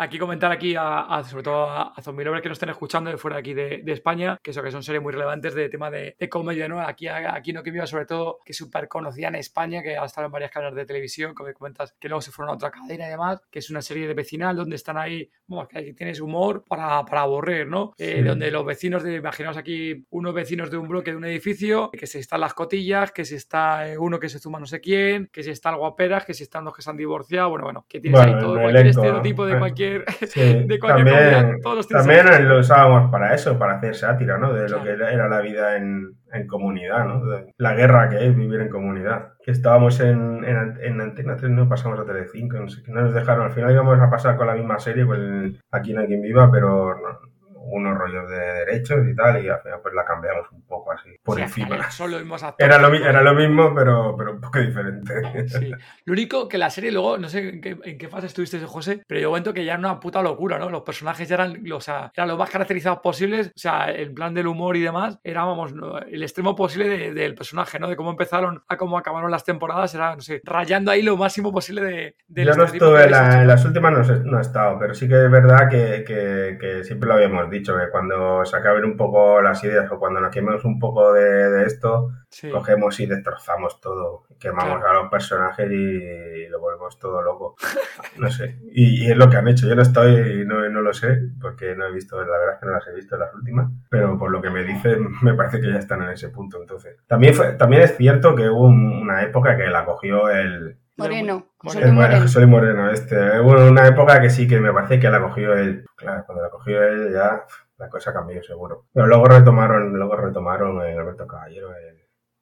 aquí 0.00 0.18
comentar 0.18 0.50
aquí 0.50 0.74
a, 0.78 1.22
sobre 1.28 1.42
todo 1.42 1.68
a, 1.68 1.92
a 1.94 2.02
zombie 2.02 2.24
que 2.24 2.48
nos 2.48 2.56
estén 2.56 2.70
escuchando 2.70 3.10
de 3.10 3.18
fuera 3.18 3.36
de 3.36 3.40
aquí 3.40 3.54
de, 3.54 3.92
España, 3.92 4.38
que 4.42 4.50
eso 4.50 4.62
que 4.62 4.70
son 4.70 4.82
series 4.82 5.02
muy 5.02 5.12
relevantes 5.12 5.54
de 5.54 5.68
tema 5.68 5.90
de, 5.90 6.16
comedia, 6.30 6.68
¿no? 6.68 6.80
Aquí, 6.80 7.06
aquí 7.08 7.52
no 7.52 7.62
que 7.62 7.70
viva 7.70 7.86
sobre 7.86 8.06
todo, 8.06 8.38
que 8.44 8.52
es 8.52 8.56
súper 8.56 8.88
conocida 8.88 9.28
en 9.28 9.34
España, 9.34 9.82
que 9.82 9.96
ha 9.96 10.04
estado 10.04 10.26
en 10.26 10.32
varias 10.32 10.50
canales 10.50 10.76
de 10.76 10.86
televisión, 10.86 11.34
como 11.34 11.52
comentas, 11.52 11.94
que 12.00 12.08
luego 12.08 12.22
se 12.22 12.30
fueron 12.30 12.52
a 12.52 12.54
otra 12.54 12.70
cadena 12.70 13.06
y 13.06 13.10
demás, 13.10 13.42
que 13.50 13.58
es 13.58 13.68
una 13.68 13.82
serie 13.82 14.08
de 14.08 14.14
vecinal 14.14 14.56
donde 14.56 14.76
están 14.76 14.96
ahí, 14.96 15.30
bueno, 15.46 15.68
que 15.68 15.78
aquí 15.78 15.92
tienes 15.92 16.20
humor 16.20 16.64
para, 16.66 17.04
para 17.04 17.22
aburrir, 17.22 17.66
¿no? 17.66 17.92
Eh, 17.98 18.22
donde 18.22 18.50
los 18.50 18.64
vecinos, 18.64 19.02
de, 19.02 19.16
imaginaos 19.16 19.56
aquí 19.56 20.06
unos 20.10 20.32
vecinos 20.32 20.70
de 20.70 20.78
un 20.78 20.88
bloque 20.88 21.10
de 21.10 21.16
un 21.16 21.24
edificio, 21.24 21.90
que 21.90 22.06
se 22.06 22.20
están 22.20 22.40
las 22.40 22.54
cotillas, 22.54 23.12
que 23.12 23.24
si 23.24 23.34
está 23.34 23.88
eh, 23.88 23.98
uno 23.98 24.18
que 24.18 24.28
se 24.28 24.38
suma 24.38 24.58
no 24.58 24.66
sé 24.66 24.80
quién, 24.80 25.28
que 25.32 25.42
si 25.42 25.50
está 25.50 25.70
el 25.70 25.76
guaperas, 25.76 26.24
que 26.24 26.32
si 26.32 26.44
están 26.44 26.64
los 26.64 26.74
que 26.74 26.82
se 26.82 26.90
han 26.90 26.96
divorciado, 26.96 27.50
bueno, 27.50 27.64
bueno, 27.64 27.84
que 27.88 28.00
tienes 28.00 28.20
ahí 28.20 28.38
todo, 28.38 28.54
cualquier 28.54 28.86
estereotipo 28.86 29.44
de 29.44 29.58
cualquier, 29.58 29.89
de 30.34 30.78
cualquier 30.78 31.06
también, 31.06 31.60
todos 31.60 31.76
los 31.76 31.88
También 31.88 32.48
lo 32.48 32.58
usábamos 32.58 33.10
para 33.10 33.34
eso, 33.34 33.58
para 33.58 33.74
hacer 33.74 33.94
sátira, 33.94 34.38
¿no? 34.38 34.52
De 34.52 34.68
lo 34.68 34.82
que 34.82 34.90
era 34.90 35.28
la 35.28 35.40
vida 35.40 35.76
en, 35.76 36.16
en 36.32 36.46
comunidad, 36.46 37.04
¿no? 37.06 37.22
la 37.56 37.74
guerra 37.74 38.08
que 38.08 38.26
es 38.26 38.36
vivir 38.36 38.60
en 38.60 38.68
comunidad. 38.68 39.34
Que 39.44 39.50
estábamos 39.50 40.00
en, 40.00 40.44
en, 40.44 40.78
en 40.80 41.00
Antena 41.00 41.36
3, 41.36 41.50
no 41.50 41.68
pasamos 41.68 41.98
a 41.98 42.04
Telecinco, 42.04 42.58
no 42.58 42.68
sé 42.68 42.82
no 42.88 43.02
nos 43.02 43.14
dejaron. 43.14 43.46
Al 43.46 43.52
final 43.52 43.72
íbamos 43.72 44.00
a 44.00 44.10
pasar 44.10 44.36
con 44.36 44.46
la 44.46 44.54
misma 44.54 44.78
serie, 44.78 45.06
con 45.06 45.58
Aquí 45.70 45.92
no 45.92 46.00
hay 46.00 46.06
quien 46.06 46.22
viva, 46.22 46.50
pero 46.50 46.94
no, 46.94 47.29
unos 47.62 47.96
rollos 47.96 48.28
de 48.28 48.38
derechos 48.38 49.06
y 49.06 49.14
tal, 49.14 49.44
y 49.44 49.48
al 49.48 49.60
final 49.60 49.80
pues 49.82 49.94
la 49.94 50.04
cambiamos 50.04 50.50
un 50.52 50.62
poco 50.62 50.92
así, 50.92 51.10
por 51.22 51.38
encima. 51.38 51.76
Era 52.58 52.78
lo, 52.78 52.92
era 52.94 53.22
lo 53.22 53.34
mismo, 53.34 53.74
pero, 53.74 54.14
pero 54.16 54.32
un 54.32 54.40
poco 54.40 54.58
diferente. 54.58 55.48
Sí. 55.48 55.70
Lo 56.04 56.12
único 56.12 56.48
que 56.48 56.58
la 56.58 56.70
serie 56.70 56.90
luego, 56.90 57.18
no 57.18 57.28
sé 57.28 57.48
en 57.48 57.60
qué, 57.60 57.76
en 57.82 57.98
qué 57.98 58.08
fase 58.08 58.26
estuviste, 58.26 58.58
José, 58.60 59.02
pero 59.06 59.20
yo 59.20 59.30
cuento 59.30 59.52
que 59.52 59.64
ya 59.64 59.72
era 59.72 59.78
una 59.78 60.00
puta 60.00 60.22
locura, 60.22 60.58
¿no? 60.58 60.70
Los 60.70 60.82
personajes 60.82 61.28
ya 61.28 61.36
eran, 61.36 61.62
o 61.72 61.80
sea, 61.80 62.10
eran 62.14 62.28
los 62.28 62.38
más 62.38 62.50
caracterizados 62.50 63.00
posibles, 63.00 63.48
o 63.48 63.58
sea, 63.58 63.90
el 63.90 64.12
plan 64.12 64.34
del 64.34 64.46
humor 64.46 64.76
y 64.76 64.80
demás, 64.80 65.18
era, 65.22 65.44
vamos, 65.44 65.72
el 66.08 66.22
extremo 66.22 66.54
posible 66.54 67.12
del 67.12 67.34
personaje, 67.34 67.78
¿no? 67.78 67.88
De 67.88 67.96
cómo 67.96 68.10
empezaron 68.10 68.62
a 68.68 68.76
cómo 68.76 68.98
acabaron 68.98 69.30
las 69.30 69.44
temporadas, 69.44 69.94
era, 69.94 70.14
no 70.14 70.22
sé, 70.22 70.40
rayando 70.44 70.90
ahí 70.90 71.02
lo 71.02 71.16
máximo 71.16 71.52
posible 71.52 71.82
de... 71.82 72.16
de 72.28 72.44
yo 72.44 72.54
no 72.54 72.64
estuve, 72.64 73.04
en 73.04 73.46
las 73.46 73.64
últimas 73.64 73.92
no, 73.92 74.16
no, 74.24 74.38
he 74.38 74.42
estado, 74.42 74.78
pero 74.78 74.94
sí 74.94 75.08
que 75.08 75.24
es 75.24 75.30
verdad 75.30 75.68
que, 75.68 76.04
que, 76.04 76.58
que 76.60 76.84
siempre 76.84 77.08
lo 77.08 77.14
habíamos 77.14 77.49
dicho 77.50 77.72
dicho, 77.72 77.84
que 77.84 77.90
cuando 77.90 78.44
se 78.44 78.56
acaben 78.56 78.84
un 78.84 78.96
poco 78.96 79.42
las 79.42 79.62
ideas 79.64 79.90
o 79.90 79.98
cuando 79.98 80.20
nos 80.20 80.30
quememos 80.30 80.64
un 80.64 80.78
poco 80.78 81.12
de, 81.12 81.64
esto, 81.64 82.10
cogemos 82.50 82.98
y 83.00 83.06
destrozamos 83.06 83.80
todo. 83.80 84.24
Quemamos 84.38 84.82
a 84.82 84.94
los 84.94 85.10
personajes 85.10 85.70
y 85.70 86.48
lo 86.48 86.60
volvemos 86.60 86.98
todo 86.98 87.22
loco. 87.22 87.56
No 88.18 88.30
sé. 88.30 88.58
Y, 88.72 89.10
es 89.10 89.16
lo 89.16 89.30
que 89.30 89.36
han 89.36 89.48
hecho. 89.48 89.66
Yo 89.66 89.74
no 89.74 89.82
estoy, 89.82 90.44
no, 90.44 90.68
no 90.68 90.82
lo 90.82 90.92
sé, 90.92 91.20
porque 91.40 91.74
no 91.74 91.86
he 91.86 91.92
visto, 91.92 92.16
la 92.16 92.38
verdad 92.38 92.54
es 92.54 92.60
que 92.60 92.66
no 92.66 92.72
las 92.72 92.86
he 92.88 92.94
visto 92.94 93.16
las 93.16 93.34
últimas, 93.34 93.70
pero 93.88 94.18
por 94.18 94.30
lo 94.30 94.42
que 94.42 94.50
me 94.50 94.64
dicen, 94.64 95.06
me 95.22 95.34
parece 95.34 95.60
que 95.60 95.68
ya 95.68 95.78
están 95.78 96.02
en 96.02 96.10
ese 96.10 96.28
punto. 96.28 96.60
Entonces, 96.60 96.96
también, 97.06 97.34
fue, 97.34 97.52
también 97.52 97.82
es 97.82 97.96
cierto 97.96 98.34
que 98.34 98.48
hubo 98.48 98.66
una 98.66 99.22
época 99.22 99.56
que 99.56 99.68
la 99.68 99.84
cogió 99.84 100.28
el, 100.28 100.76
Moreno. 101.00 101.46
Moreno. 101.62 102.20
José 102.22 102.46
Moreno, 102.46 102.90
este. 102.90 103.40
Hubo 103.40 103.68
una 103.68 103.86
época 103.86 104.20
que 104.20 104.30
sí 104.30 104.46
que 104.46 104.60
me 104.60 104.72
parece 104.72 105.00
que 105.00 105.10
la 105.10 105.20
cogió 105.20 105.54
él. 105.54 105.84
Claro, 105.96 106.24
cuando 106.26 106.44
la 106.44 106.50
cogió 106.50 106.82
él 106.82 107.12
ya 107.12 107.44
la 107.80 107.88
cosa 107.88 108.12
cambió 108.12 108.42
seguro. 108.42 108.84
Pero 108.92 109.06
luego 109.06 109.24
retomaron, 109.24 109.92
luego 109.94 110.16
retomaron 110.16 110.82
el 110.82 110.98
Alberto 110.98 111.26
Caballero, 111.26 111.74
el, 111.74 111.99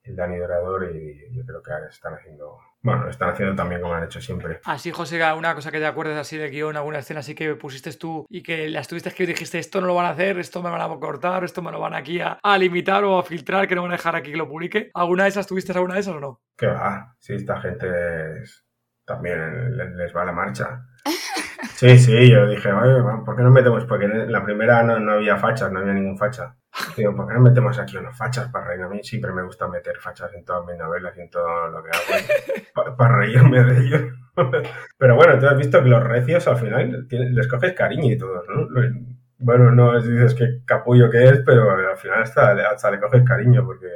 el 0.08 0.16
Dani 0.16 0.38
Dorador 0.38 0.90
y 0.94 1.34
yo 1.34 1.44
creo 1.44 1.62
que 1.62 1.72
están 1.90 2.14
haciendo 2.14 2.58
bueno, 2.80 3.08
están 3.08 3.30
haciendo 3.30 3.56
también 3.56 3.80
como 3.80 3.94
han 3.94 4.04
hecho 4.04 4.20
siempre. 4.20 4.60
Así, 4.64 4.92
José, 4.92 5.20
una 5.32 5.54
cosa 5.54 5.72
que 5.72 5.80
te 5.80 5.86
acuerdes 5.86 6.16
así 6.16 6.36
de 6.36 6.48
guion, 6.48 6.76
alguna 6.76 7.00
escena 7.00 7.20
así 7.20 7.34
que 7.34 7.54
pusiste 7.56 7.92
tú 7.94 8.24
y 8.28 8.42
que 8.42 8.68
las 8.68 8.86
tuviste 8.86 9.10
que 9.10 9.26
dijiste 9.26 9.58
esto 9.58 9.80
no 9.80 9.88
lo 9.88 9.94
van 9.96 10.06
a 10.06 10.10
hacer, 10.10 10.38
esto 10.38 10.62
me 10.62 10.70
van 10.70 10.80
a 10.80 10.88
cortar, 11.00 11.42
esto 11.42 11.60
me 11.60 11.72
lo 11.72 11.80
van 11.80 11.94
aquí 11.94 12.20
a, 12.20 12.38
limitar 12.58 13.04
o 13.04 13.18
a 13.18 13.24
filtrar, 13.24 13.66
que 13.66 13.74
no 13.74 13.82
van 13.82 13.90
a 13.90 13.96
dejar 13.96 14.14
aquí 14.14 14.30
que 14.30 14.36
lo 14.36 14.48
publique. 14.48 14.90
¿Alguna 14.94 15.24
de 15.24 15.30
esas 15.30 15.46
tuviste 15.46 15.72
alguna 15.72 15.94
de 15.94 16.00
esas 16.00 16.14
o 16.14 16.20
no? 16.20 16.40
Que 16.56 16.66
va, 16.66 17.16
sí, 17.18 17.34
esta 17.34 17.60
gente 17.60 17.88
también 19.04 19.76
les 19.76 20.14
va 20.14 20.24
la 20.24 20.32
marcha. 20.32 20.86
Sí, 21.74 21.96
sí, 21.96 22.28
yo 22.28 22.48
dije, 22.48 22.72
oye, 22.72 23.00
¿por 23.24 23.36
qué 23.36 23.42
no 23.42 23.50
metemos? 23.50 23.84
Porque 23.84 24.06
en 24.06 24.32
la 24.32 24.42
primera 24.42 24.82
no, 24.82 24.98
no 24.98 25.12
había 25.12 25.36
fachas, 25.36 25.70
no 25.70 25.78
había 25.78 25.92
ningún 25.92 26.18
facha. 26.18 26.56
¿Por 26.94 27.26
qué 27.26 27.34
no 27.34 27.40
metemos 27.40 27.78
aquí 27.78 27.96
unos 27.96 28.16
fachas 28.16 28.48
para 28.50 28.66
reírme? 28.66 28.86
A 28.86 28.88
mí 28.90 29.02
siempre 29.02 29.32
me 29.32 29.42
gusta 29.42 29.68
meter 29.68 29.96
fachas 29.98 30.32
en 30.34 30.44
todas 30.44 30.66
mis 30.66 30.76
novelas 30.76 31.16
y 31.16 31.20
en 31.20 31.30
todo 31.30 31.68
lo 31.68 31.82
que 31.82 31.90
hago, 31.90 32.96
para, 32.96 33.16
reírme 33.16 33.64
de 33.64 33.80
ellos. 33.80 34.02
Pero 34.98 35.16
bueno, 35.16 35.38
tú 35.38 35.46
has 35.46 35.56
visto 35.56 35.82
que 35.82 35.88
los 35.88 36.02
recios 36.02 36.46
al 36.48 36.56
final 36.56 37.06
les 37.10 37.48
coges 37.48 37.72
cariño 37.72 38.12
y 38.12 38.18
todo, 38.18 38.42
¿no? 38.48 38.68
Bueno, 39.40 39.70
no 39.70 40.00
dices 40.00 40.34
que 40.34 40.62
capullo 40.64 41.08
que 41.10 41.22
es, 41.22 41.40
pero 41.46 41.70
al 41.70 41.96
final 41.96 42.22
hasta, 42.22 42.50
hasta 42.72 42.90
le 42.90 42.98
coges 42.98 43.22
cariño 43.22 43.64
porque 43.64 43.86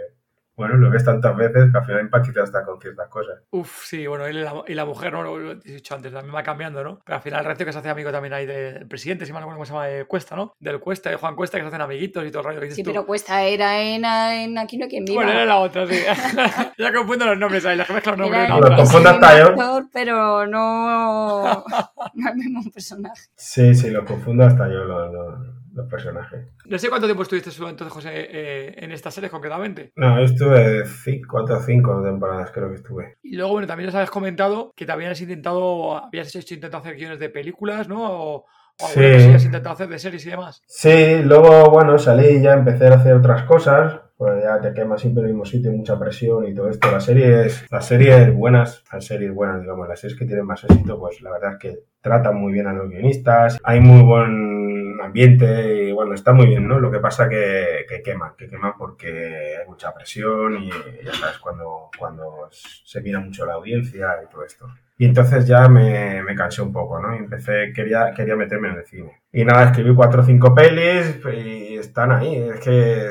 bueno, 0.57 0.77
lo 0.77 0.91
ves 0.91 1.05
tantas 1.05 1.37
veces 1.37 1.71
que 1.71 1.79
al 1.79 1.85
final 1.85 2.01
empatizas 2.01 2.45
hasta 2.45 2.65
con 2.65 2.81
ciertas 2.81 3.09
cosas. 3.09 3.41
Uf, 3.51 3.85
sí, 3.85 4.07
bueno, 4.07 4.29
y 4.29 4.75
la, 4.75 4.85
mujer, 4.85 5.13
no 5.13 5.23
lo 5.23 5.53
he 5.53 5.55
dicho 5.57 5.95
antes, 5.95 6.13
también 6.13 6.35
va 6.35 6.43
cambiando, 6.43 6.85
¿no? 6.85 7.01
Pero 7.05 7.17
al 7.17 7.23
final 7.23 7.41
el 7.41 7.47
recio 7.47 7.67
que 7.67 7.73
se 7.73 7.79
hace 7.79 7.89
amigo 7.89 8.13
también 8.13 8.35
ahí 8.35 8.47
del 8.47 8.87
presidente, 8.87 9.27
si 9.27 9.33
me 9.33 9.39
acuerdo 9.39 9.57
cómo 9.57 9.65
se 9.65 9.73
llama, 9.73 9.87
de 9.87 10.05
Cuesta, 10.05 10.37
¿no? 10.37 10.55
Del 10.59 10.81
Cuesta, 10.81 11.11
de 11.11 11.17
Juan 11.17 11.35
Cuesta, 11.35 11.59
que 11.59 11.63
se 11.63 11.69
hacen 11.69 11.81
amiguitos 11.81 12.25
y 12.27 12.31
todo 12.31 12.41
el 12.41 12.45
rollo 12.47 12.61
que 12.61 12.67
dices 12.67 12.77
Sí, 12.77 12.85
pero 12.85 13.07
Cuesta 13.07 13.43
era 13.43 13.81
en, 13.81 14.05
en, 14.05 14.59
Aquí 14.59 14.77
no 14.77 14.87
quien 14.89 15.05
viva. 15.05 15.17
Bueno, 15.17 15.33
era 15.33 15.45
la 15.45 15.57
otra, 15.59 15.87
sí. 15.87 15.97
ya 16.79 16.93
confundo 16.93 17.27
los 17.27 17.39
nombres 17.39 17.65
ahí, 17.65 17.77
la 17.77 17.85
que 17.85 17.93
mezcla 17.93 18.13
los 18.13 18.21
nombres. 18.21 18.49
Lo 18.49 18.77
confundo 18.77 19.11
hasta 19.11 19.39
yo. 19.39 19.89
Pero 19.93 20.47
no... 20.47 21.65
no 22.15 22.31
el 22.31 22.37
mismo 22.37 22.63
personaje. 22.71 23.23
Sí, 23.35 23.75
sí, 23.75 23.91
lo 23.91 24.05
confundo 24.05 24.45
hasta 24.45 24.69
yo, 24.69 24.85
lo 24.85 25.62
los 25.75 25.89
personajes. 25.89 26.47
No 26.67 26.79
sé 26.79 26.89
cuánto 26.89 27.07
tiempo 27.07 27.23
estuviste 27.23 27.51
entonces, 27.51 27.93
José, 27.93 28.11
eh, 28.15 28.75
en 28.77 28.93
esta 28.93 29.11
serie 29.11 29.31
concretamente. 29.31 29.93
No, 29.97 30.19
yo 30.19 30.25
estuve 30.25 30.85
cuatro 31.29 31.59
o 31.59 31.61
cinco 31.61 32.03
temporadas, 32.03 32.51
creo 32.53 32.69
que 32.69 32.77
estuve. 32.77 33.17
Y 33.23 33.37
luego, 33.37 33.53
bueno, 33.53 33.67
también 33.67 33.87
nos 33.87 33.95
habías 33.95 34.11
comentado 34.11 34.73
que 34.77 34.87
también 34.87 35.11
has 35.11 35.21
intentado, 35.21 36.05
habías 36.05 36.35
hecho, 36.35 36.55
intentado 36.55 36.83
hacer 36.83 36.97
guiones 36.97 37.19
de 37.19 37.31
películas, 37.31 37.89
¿no? 37.89 38.11
O, 38.11 38.35
o 38.81 38.87
sí. 38.89 39.01
que 39.01 39.35
has 39.35 39.45
intentado 39.45 39.75
hacer 39.75 39.89
de 39.89 39.99
series 39.99 40.27
y 40.27 40.31
demás. 40.31 40.63
Sí, 40.67 41.23
luego, 41.23 41.71
bueno, 41.71 41.99
salí 41.99 42.27
y 42.37 42.43
ya 42.43 42.55
empecé 42.55 42.89
a 42.89 42.95
hacer 42.95 43.15
otras 43.15 43.45
cosas. 43.45 44.01
Pues 44.17 44.41
ya 44.45 44.61
te 44.61 44.73
quemas 44.73 45.01
siempre 45.01 45.23
en 45.23 45.31
el 45.31 45.35
mismo 45.35 45.45
sitio, 45.45 45.73
mucha 45.73 45.99
presión 45.99 46.47
y 46.47 46.55
todo 46.55 46.69
esto. 46.69 46.89
Las 46.93 47.05
series, 47.05 47.67
las 47.73 47.85
series 47.85 48.33
buenas, 48.33 48.85
las 48.93 49.05
series 49.05 49.35
buenas, 49.35 49.61
digamos, 49.61 49.89
las 49.89 49.99
series 49.99 50.17
que 50.17 50.27
tienen 50.27 50.47
más 50.47 50.63
éxito, 50.63 50.97
pues 50.97 51.21
la 51.23 51.33
verdad 51.33 51.55
es 51.55 51.59
que 51.59 51.79
tratan 52.01 52.37
muy 52.37 52.53
bien 52.53 52.69
a 52.69 52.73
los 52.73 52.89
guionistas. 52.89 53.59
Hay 53.65 53.81
muy 53.81 54.01
buen 54.05 54.82
ambiente 55.03 55.85
y 55.85 55.93
bueno, 55.93 56.15
está 56.15 56.33
muy 56.33 56.47
bien, 56.47 56.67
¿no? 56.67 56.79
Lo 56.79 56.91
que 56.91 57.01
pasa 57.01 57.29
que, 57.29 57.85
que 57.89 58.03
quema, 58.03 58.35
que 58.37 58.49
quema 58.49 58.77
porque 58.77 59.57
hay 59.61 59.67
mucha 59.67 59.93
presión 59.95 60.63
y 60.63 60.71
ya 61.05 61.13
sabes, 61.15 61.39
cuando, 61.39 61.91
cuando 61.99 62.49
se 62.51 63.01
mira 63.01 63.21
mucho 63.21 63.45
la 63.45 63.55
audiencia 63.55 64.09
y 64.25 64.31
todo 64.31 64.45
esto. 64.45 64.67
Y 65.03 65.07
entonces 65.07 65.49
ya 65.49 65.69
me, 65.69 66.23
me, 66.23 66.37
cansé 66.37 66.63
un 66.63 66.73
poco, 66.73 67.01
¿no? 67.01 67.13
Y 67.13 67.19
empecé, 67.19 67.73
quería, 67.75 68.15
quería 68.15 68.37
meterme 68.37 68.69
en 68.69 68.77
el 68.77 68.87
cine. 68.87 69.21
Y 69.33 69.45
nada, 69.45 69.65
escribí 69.65 69.93
cuatro 69.97 70.23
o 70.23 70.25
cinco 70.25 70.55
pelis 70.55 71.19
y 71.27 71.75
están 71.77 72.13
ahí. 72.13 72.37
Es 72.37 72.61
que 72.61 73.11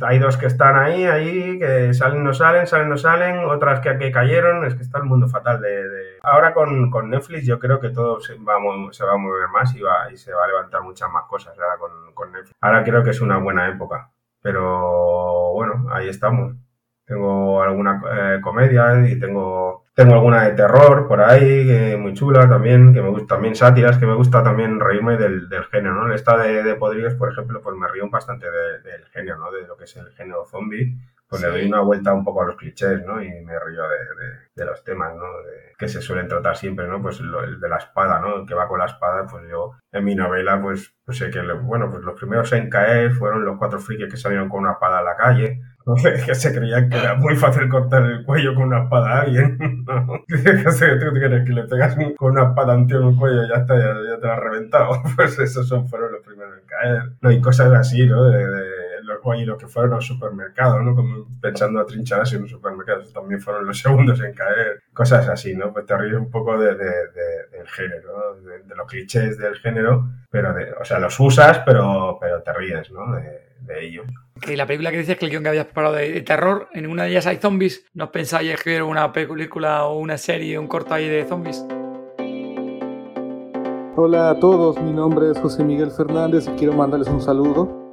hay 0.00 0.18
dos 0.20 0.36
que 0.36 0.46
están 0.46 0.76
ahí, 0.76 1.02
ahí, 1.02 1.58
que 1.58 1.92
salen, 1.92 2.22
no 2.22 2.32
salen, 2.32 2.68
salen, 2.68 2.88
no 2.88 2.96
salen, 2.96 3.38
otras 3.46 3.80
que, 3.80 3.98
que 3.98 4.12
cayeron. 4.12 4.64
Es 4.64 4.76
que 4.76 4.84
está 4.84 4.98
el 4.98 5.04
mundo 5.04 5.26
fatal 5.26 5.60
de... 5.60 6.18
Ahora 6.22 6.54
con, 6.54 6.88
con, 6.88 7.10
Netflix 7.10 7.46
yo 7.46 7.58
creo 7.58 7.80
que 7.80 7.90
todo 7.90 8.20
se 8.20 8.34
va, 8.34 8.54
se 8.92 9.04
va 9.04 9.14
a 9.14 9.16
mover 9.16 9.48
más 9.48 9.74
y, 9.74 9.80
va, 9.80 10.08
y 10.12 10.16
se 10.16 10.32
va 10.32 10.44
a 10.44 10.46
levantar 10.46 10.82
muchas 10.82 11.10
más 11.10 11.24
cosas 11.24 11.58
ahora 11.58 11.78
con, 11.78 12.14
con 12.14 12.30
Netflix. 12.30 12.54
Ahora 12.60 12.84
creo 12.84 13.02
que 13.02 13.10
es 13.10 13.20
una 13.20 13.38
buena 13.38 13.68
época. 13.68 14.12
Pero 14.40 15.50
bueno, 15.52 15.88
ahí 15.90 16.08
estamos. 16.08 16.54
Tengo 17.04 17.62
alguna 17.62 18.00
eh, 18.12 18.40
comedia 18.40 19.06
y 19.08 19.18
tengo 19.18 19.82
tengo 19.94 20.14
alguna 20.14 20.44
de 20.44 20.52
terror 20.52 21.06
por 21.06 21.20
ahí, 21.20 21.96
muy 21.98 22.14
chula 22.14 22.48
también, 22.48 22.94
que 22.94 23.02
me 23.02 23.10
gusta, 23.10 23.34
también 23.34 23.54
sátiras, 23.54 23.98
que 23.98 24.06
me 24.06 24.14
gusta 24.14 24.42
también 24.42 24.80
reírme 24.80 25.18
del, 25.18 25.50
del 25.50 25.64
género, 25.64 25.94
¿no? 25.94 26.14
Esta 26.14 26.38
de, 26.38 26.62
de 26.62 26.74
Podridos, 26.76 27.14
por 27.14 27.30
ejemplo, 27.30 27.60
pues 27.60 27.76
me 27.76 27.86
río 27.88 28.08
bastante 28.08 28.46
del 28.50 29.04
género, 29.12 29.36
¿no? 29.38 29.52
De 29.52 29.66
lo 29.66 29.76
que 29.76 29.84
es 29.84 29.94
el 29.96 30.10
género 30.12 30.46
zombie, 30.46 30.96
pues 31.28 31.42
le 31.42 31.48
doy 31.48 31.66
una 31.66 31.80
vuelta 31.80 32.14
un 32.14 32.24
poco 32.24 32.42
a 32.42 32.46
los 32.46 32.56
clichés, 32.56 33.04
¿no? 33.04 33.22
Y 33.22 33.28
me 33.42 33.58
río 33.58 33.82
de, 33.82 34.52
de 34.54 34.64
los 34.64 34.82
temas, 34.82 35.14
¿no? 35.14 35.24
que 35.82 35.88
se 35.88 36.00
suelen 36.00 36.28
tratar 36.28 36.56
siempre, 36.56 36.86
¿no? 36.86 37.02
Pues 37.02 37.18
el 37.18 37.60
de 37.60 37.68
la 37.68 37.78
espada, 37.78 38.20
¿no? 38.20 38.36
El 38.36 38.46
que 38.46 38.54
va 38.54 38.68
con 38.68 38.78
la 38.78 38.86
espada, 38.86 39.26
pues 39.26 39.42
yo 39.50 39.72
en 39.90 40.04
mi 40.04 40.14
novela, 40.14 40.62
pues, 40.62 40.94
pues 41.04 41.18
sé 41.18 41.28
que, 41.28 41.42
bueno, 41.54 41.90
pues 41.90 42.04
los 42.04 42.14
primeros 42.14 42.52
en 42.52 42.70
caer 42.70 43.10
fueron 43.10 43.44
los 43.44 43.58
cuatro 43.58 43.80
frikis 43.80 44.08
que 44.08 44.16
salieron 44.16 44.48
con 44.48 44.60
una 44.60 44.74
espada 44.74 45.00
a 45.00 45.02
la 45.02 45.16
calle, 45.16 45.60
que 46.26 46.34
se 46.34 46.54
creían 46.54 46.88
que 46.88 46.98
era 46.98 47.14
muy 47.14 47.36
fácil 47.36 47.68
cortar 47.68 48.02
el 48.02 48.24
cuello 48.24 48.54
con 48.54 48.64
una 48.64 48.84
espada 48.84 49.10
a 49.10 49.20
alguien. 49.22 49.58
¿no? 49.86 50.06
¿Tú 50.28 50.34
quieres 50.42 51.44
que 51.46 51.52
le 51.52 51.64
pegas 51.64 51.96
con 52.16 52.32
una 52.32 52.48
espada 52.48 52.74
un 52.74 52.90
en 52.90 53.02
el 53.02 53.16
cuello 53.16 53.44
y 53.44 53.48
ya 53.48 53.56
está, 53.56 53.76
ya, 53.76 54.20
te 54.20 54.26
lo 54.26 54.32
has 54.32 54.40
reventado? 54.40 55.02
Pues 55.16 55.38
esos 55.38 55.68
son, 55.68 55.88
fueron 55.88 56.12
los 56.12 56.22
primeros 56.22 56.58
en 56.58 56.66
caer. 56.66 57.12
No, 57.20 57.28
hay 57.28 57.40
cosas 57.40 57.72
así, 57.72 58.06
¿no? 58.06 58.24
De, 58.24 58.82
y 59.36 59.44
lo 59.44 59.56
que 59.56 59.68
fueron 59.68 59.92
los 59.92 60.06
supermercados, 60.06 60.82
¿no? 60.82 60.94
Como 60.94 61.26
pensando 61.40 61.80
a 61.80 61.86
trincharse 61.86 62.36
en 62.36 62.42
un 62.42 62.48
supermercado, 62.48 63.04
también 63.12 63.40
fueron 63.40 63.66
los 63.66 63.78
segundos 63.78 64.20
en 64.20 64.34
caer, 64.34 64.82
cosas 64.92 65.28
así, 65.28 65.54
¿no? 65.54 65.72
Pues 65.72 65.86
te 65.86 65.96
ríes 65.96 66.16
un 66.16 66.30
poco 66.30 66.58
de, 66.58 66.74
del 66.74 67.68
género, 67.68 68.40
de, 68.40 68.74
los 68.74 68.86
clichés 68.86 69.38
del 69.38 69.54
género, 69.56 70.08
pero, 70.30 70.52
de, 70.52 70.72
o 70.72 70.84
sea, 70.84 70.98
los 70.98 71.18
usas, 71.20 71.60
pero, 71.60 72.18
pero 72.20 72.42
te 72.42 72.52
ríes, 72.52 72.90
¿no? 72.90 73.14
De, 73.14 73.52
ello. 73.80 74.02
Que 74.40 74.56
la 74.56 74.66
película 74.66 74.90
que 74.90 74.98
dices 74.98 75.18
que 75.18 75.26
el 75.26 75.30
guion 75.30 75.42
que 75.42 75.50
habías 75.50 75.66
preparado 75.66 75.94
de, 75.94 76.20
terror, 76.22 76.68
en 76.72 76.86
una 76.86 77.04
de 77.04 77.10
ellas 77.10 77.26
hay 77.26 77.36
zombies, 77.36 77.84
¿no 77.94 78.10
pensáis 78.10 78.50
escribir 78.50 78.82
una 78.82 79.12
película 79.12 79.84
o 79.84 79.98
una 79.98 80.16
serie, 80.16 80.58
un 80.58 80.66
corto 80.66 80.94
ahí 80.94 81.08
de 81.08 81.24
zombies? 81.26 81.64
Hola 83.94 84.30
a 84.30 84.40
todos, 84.40 84.80
mi 84.80 84.90
nombre 84.90 85.30
es 85.30 85.38
José 85.38 85.62
Miguel 85.62 85.90
Fernández 85.90 86.48
y 86.48 86.50
quiero 86.52 86.72
mandarles 86.72 87.08
un 87.08 87.20
saludo. 87.20 87.92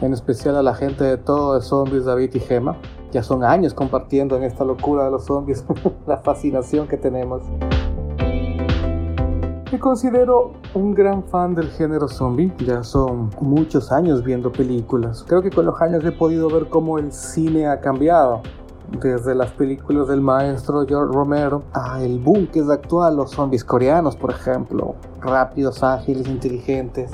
En 0.00 0.12
especial 0.12 0.56
a 0.56 0.62
la 0.62 0.74
gente 0.74 1.02
de 1.02 1.18
todo 1.18 1.56
de 1.56 1.60
Zombies, 1.60 2.04
David 2.04 2.30
y 2.34 2.40
Gema. 2.40 2.78
Ya 3.10 3.24
son 3.24 3.42
años 3.42 3.74
compartiendo 3.74 4.36
en 4.36 4.44
esta 4.44 4.64
locura 4.64 5.04
de 5.04 5.10
los 5.10 5.26
zombies, 5.26 5.64
la 6.06 6.18
fascinación 6.18 6.86
que 6.86 6.96
tenemos. 6.96 7.42
Me 9.70 9.78
considero 9.78 10.54
un 10.72 10.94
gran 10.94 11.22
fan 11.24 11.54
del 11.54 11.68
género 11.68 12.08
zombie. 12.08 12.50
Ya 12.64 12.82
son 12.82 13.28
muchos 13.42 13.92
años 13.92 14.24
viendo 14.24 14.50
películas. 14.50 15.22
Creo 15.28 15.42
que 15.42 15.50
con 15.50 15.66
los 15.66 15.78
años 15.82 16.02
he 16.06 16.12
podido 16.12 16.48
ver 16.48 16.70
cómo 16.70 16.98
el 16.98 17.12
cine 17.12 17.66
ha 17.66 17.78
cambiado 17.78 18.40
desde 19.02 19.34
las 19.34 19.50
películas 19.50 20.08
del 20.08 20.22
maestro 20.22 20.86
George 20.86 21.12
Romero 21.12 21.64
a 21.74 22.02
el 22.02 22.18
boom 22.18 22.46
que 22.46 22.60
es 22.60 22.70
actual, 22.70 23.16
los 23.16 23.32
zombies 23.32 23.62
coreanos, 23.62 24.16
por 24.16 24.30
ejemplo, 24.30 24.94
rápidos, 25.20 25.82
ágiles, 25.82 26.26
inteligentes. 26.28 27.10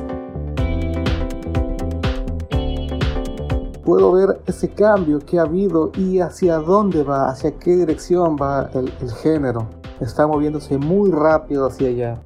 Puedo 3.85 4.13
ver 4.13 4.41
ese 4.47 4.73
cambio 4.73 5.19
que 5.19 5.41
ha 5.41 5.43
habido 5.43 5.91
y 5.97 6.21
hacia 6.21 6.59
dónde 6.59 7.03
va, 7.03 7.31
hacia 7.31 7.59
qué 7.59 7.75
dirección 7.75 8.37
va 8.41 8.71
el, 8.75 8.93
el 9.01 9.11
género. 9.11 9.67
Está 9.99 10.29
moviéndose 10.29 10.79
muy 10.79 11.11
rápido 11.11 11.67
hacia 11.67 11.89
allá. 11.89 12.23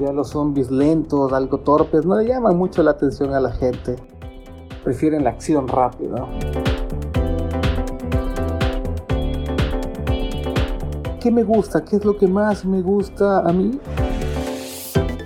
Ya 0.00 0.12
los 0.14 0.30
zombies 0.30 0.70
lentos, 0.70 1.30
algo 1.34 1.58
torpes, 1.58 2.06
no 2.06 2.16
le 2.16 2.26
llaman 2.26 2.56
mucho 2.56 2.82
la 2.82 2.92
atención 2.92 3.34
a 3.34 3.40
la 3.40 3.52
gente. 3.52 3.96
Prefieren 4.82 5.24
la 5.24 5.30
acción 5.30 5.68
rápida. 5.68 6.26
¿Qué 11.20 11.30
me 11.30 11.42
gusta? 11.42 11.84
¿Qué 11.84 11.96
es 11.96 12.04
lo 12.06 12.16
que 12.16 12.26
más 12.26 12.64
me 12.64 12.80
gusta 12.80 13.40
a 13.40 13.52
mí? 13.52 13.78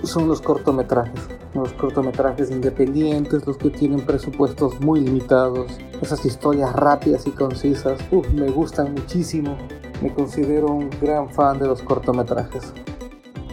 Son 0.03 0.27
los 0.27 0.41
cortometrajes. 0.41 1.21
Los 1.53 1.71
cortometrajes 1.71 2.51
independientes, 2.51 3.47
los 3.47 3.55
que 3.55 3.69
tienen 3.69 4.05
presupuestos 4.05 4.81
muy 4.81 4.99
limitados, 4.99 5.71
esas 6.01 6.25
historias 6.25 6.73
rápidas 6.73 7.25
y 7.27 7.31
concisas, 7.31 7.97
me 8.33 8.51
gustan 8.51 8.93
muchísimo. 8.93 9.55
Me 10.01 10.13
considero 10.13 10.67
un 10.67 10.89
gran 11.01 11.29
fan 11.29 11.59
de 11.59 11.67
los 11.67 11.81
cortometrajes. 11.81 12.73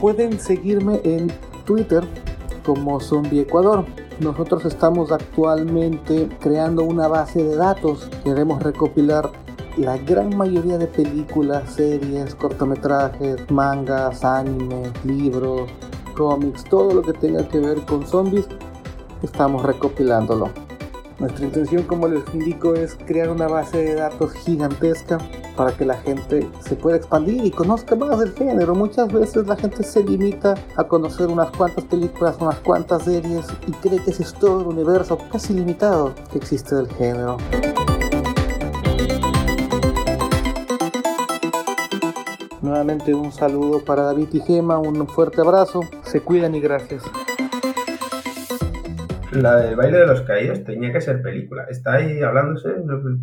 Pueden 0.03 0.41
seguirme 0.41 1.01
en 1.05 1.33
Twitter 1.65 2.03
como 2.67 2.99
Zombie 2.99 3.43
Ecuador. 3.43 3.87
Nosotros 4.19 4.65
estamos 4.65 5.13
actualmente 5.13 6.29
creando 6.41 6.83
una 6.83 7.07
base 7.07 7.45
de 7.45 7.55
datos. 7.55 8.11
Queremos 8.25 8.61
recopilar 8.65 9.31
la 9.77 9.97
gran 9.99 10.37
mayoría 10.37 10.77
de 10.77 10.89
películas, 10.89 11.75
series, 11.75 12.35
cortometrajes, 12.35 13.49
mangas, 13.49 14.25
anime, 14.25 14.91
libros, 15.05 15.71
cómics, 16.17 16.65
todo 16.65 16.95
lo 16.95 17.03
que 17.03 17.13
tenga 17.13 17.47
que 17.47 17.61
ver 17.61 17.85
con 17.85 18.05
zombies, 18.05 18.49
estamos 19.23 19.63
recopilándolo. 19.63 20.51
Nuestra 21.19 21.45
intención, 21.45 21.85
como 21.85 22.09
les 22.09 22.23
indico, 22.35 22.75
es 22.75 22.97
crear 23.07 23.31
una 23.31 23.47
base 23.47 23.79
de 23.79 23.95
datos 23.95 24.33
gigantesca 24.33 25.19
para 25.57 25.73
que 25.73 25.85
la 25.85 25.97
gente 25.99 26.49
se 26.61 26.75
pueda 26.75 26.97
expandir 26.97 27.45
y 27.45 27.51
conozca 27.51 27.95
más 27.95 28.19
del 28.19 28.33
género. 28.33 28.75
Muchas 28.75 29.13
veces 29.13 29.47
la 29.47 29.57
gente 29.57 29.83
se 29.85 30.03
limita 30.03 30.55
a 30.77 30.85
conocer 30.85 31.29
unas 31.29 31.51
cuantas 31.51 31.85
películas, 31.85 32.37
unas 32.41 32.57
cuantas 32.61 33.05
series 33.05 33.47
y 33.67 33.73
cree 33.73 34.03
que 34.03 34.11
ese 34.11 34.23
es 34.23 34.35
todo 34.35 34.63
el 34.63 34.67
universo 34.67 35.19
casi 35.31 35.53
limitado 35.53 36.15
que 36.31 36.39
existe 36.39 36.75
del 36.75 36.89
género. 36.89 37.37
Nuevamente 42.61 43.13
un 43.13 43.33
saludo 43.33 43.85
para 43.85 44.05
David 44.05 44.29
y 44.33 44.41
Gema, 44.41 44.79
un 44.79 45.07
fuerte 45.07 45.41
abrazo, 45.41 45.81
se 46.05 46.21
cuidan 46.21 46.55
y 46.55 46.61
gracias. 46.61 47.03
La 49.35 49.57
del 49.57 49.77
baile 49.77 49.99
de 49.99 50.07
los 50.07 50.21
caídos 50.23 50.63
tenía 50.63 50.93
que 50.93 51.01
ser 51.01 51.23
película. 51.23 51.65
Está 51.69 51.95
ahí 51.95 52.21
hablándose, 52.23 52.69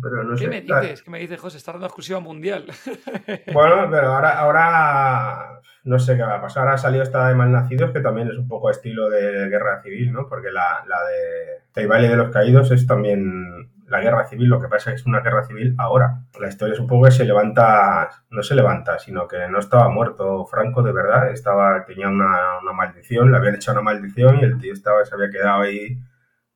pero 0.02 0.24
no 0.24 0.34
¿Qué 0.36 0.44
sé. 0.44 0.48
me 0.48 0.60
dices? 0.60 1.02
¿Qué 1.02 1.10
me 1.10 1.20
dices, 1.20 1.38
José? 1.38 1.56
Está 1.58 1.72
dando 1.72 1.86
exclusiva 1.86 2.18
mundial. 2.20 2.66
bueno, 3.52 3.88
pero 3.90 4.08
ahora, 4.14 4.38
ahora 4.38 5.60
no 5.84 5.98
sé 5.98 6.16
qué 6.16 6.22
va 6.22 6.36
a 6.36 6.42
pasar. 6.42 6.62
Ahora 6.64 6.74
ha 6.74 6.78
salido 6.78 7.04
esta 7.04 7.28
de 7.28 7.34
Malnacidos, 7.34 7.92
que 7.92 8.00
también 8.00 8.28
es 8.28 8.36
un 8.36 8.48
poco 8.48 8.70
estilo 8.70 9.08
de 9.08 9.48
guerra 9.48 9.82
civil, 9.82 10.12
¿no? 10.12 10.28
Porque 10.28 10.50
la, 10.50 10.84
la 10.88 10.96
de 11.04 11.82
El 11.82 11.88
baile 11.88 12.08
de 12.08 12.16
los 12.16 12.30
caídos 12.30 12.70
es 12.72 12.86
también 12.86 13.70
la 13.90 14.00
guerra 14.00 14.24
civil, 14.24 14.48
lo 14.48 14.60
que 14.60 14.68
pasa 14.68 14.92
es 14.92 15.04
una 15.04 15.20
guerra 15.20 15.44
civil 15.44 15.74
ahora. 15.76 16.22
La 16.40 16.48
historia 16.48 16.74
es 16.74 16.80
un 16.80 16.86
poco 16.86 17.06
que 17.06 17.10
se 17.10 17.24
levanta, 17.24 18.08
no 18.30 18.42
se 18.42 18.54
levanta, 18.54 18.98
sino 18.98 19.26
que 19.26 19.48
no 19.48 19.58
estaba 19.58 19.88
muerto 19.88 20.46
Franco 20.46 20.82
de 20.82 20.92
verdad, 20.92 21.30
estaba, 21.30 21.84
tenía 21.84 22.08
una, 22.08 22.60
maldición, 22.72 23.32
le 23.32 23.36
habían 23.36 23.56
hecho 23.56 23.72
una 23.72 23.82
maldición 23.82 24.38
y 24.38 24.44
el 24.44 24.58
tío 24.58 24.72
estaba, 24.72 25.04
se 25.04 25.14
había 25.14 25.28
quedado 25.30 25.62
ahí 25.62 25.98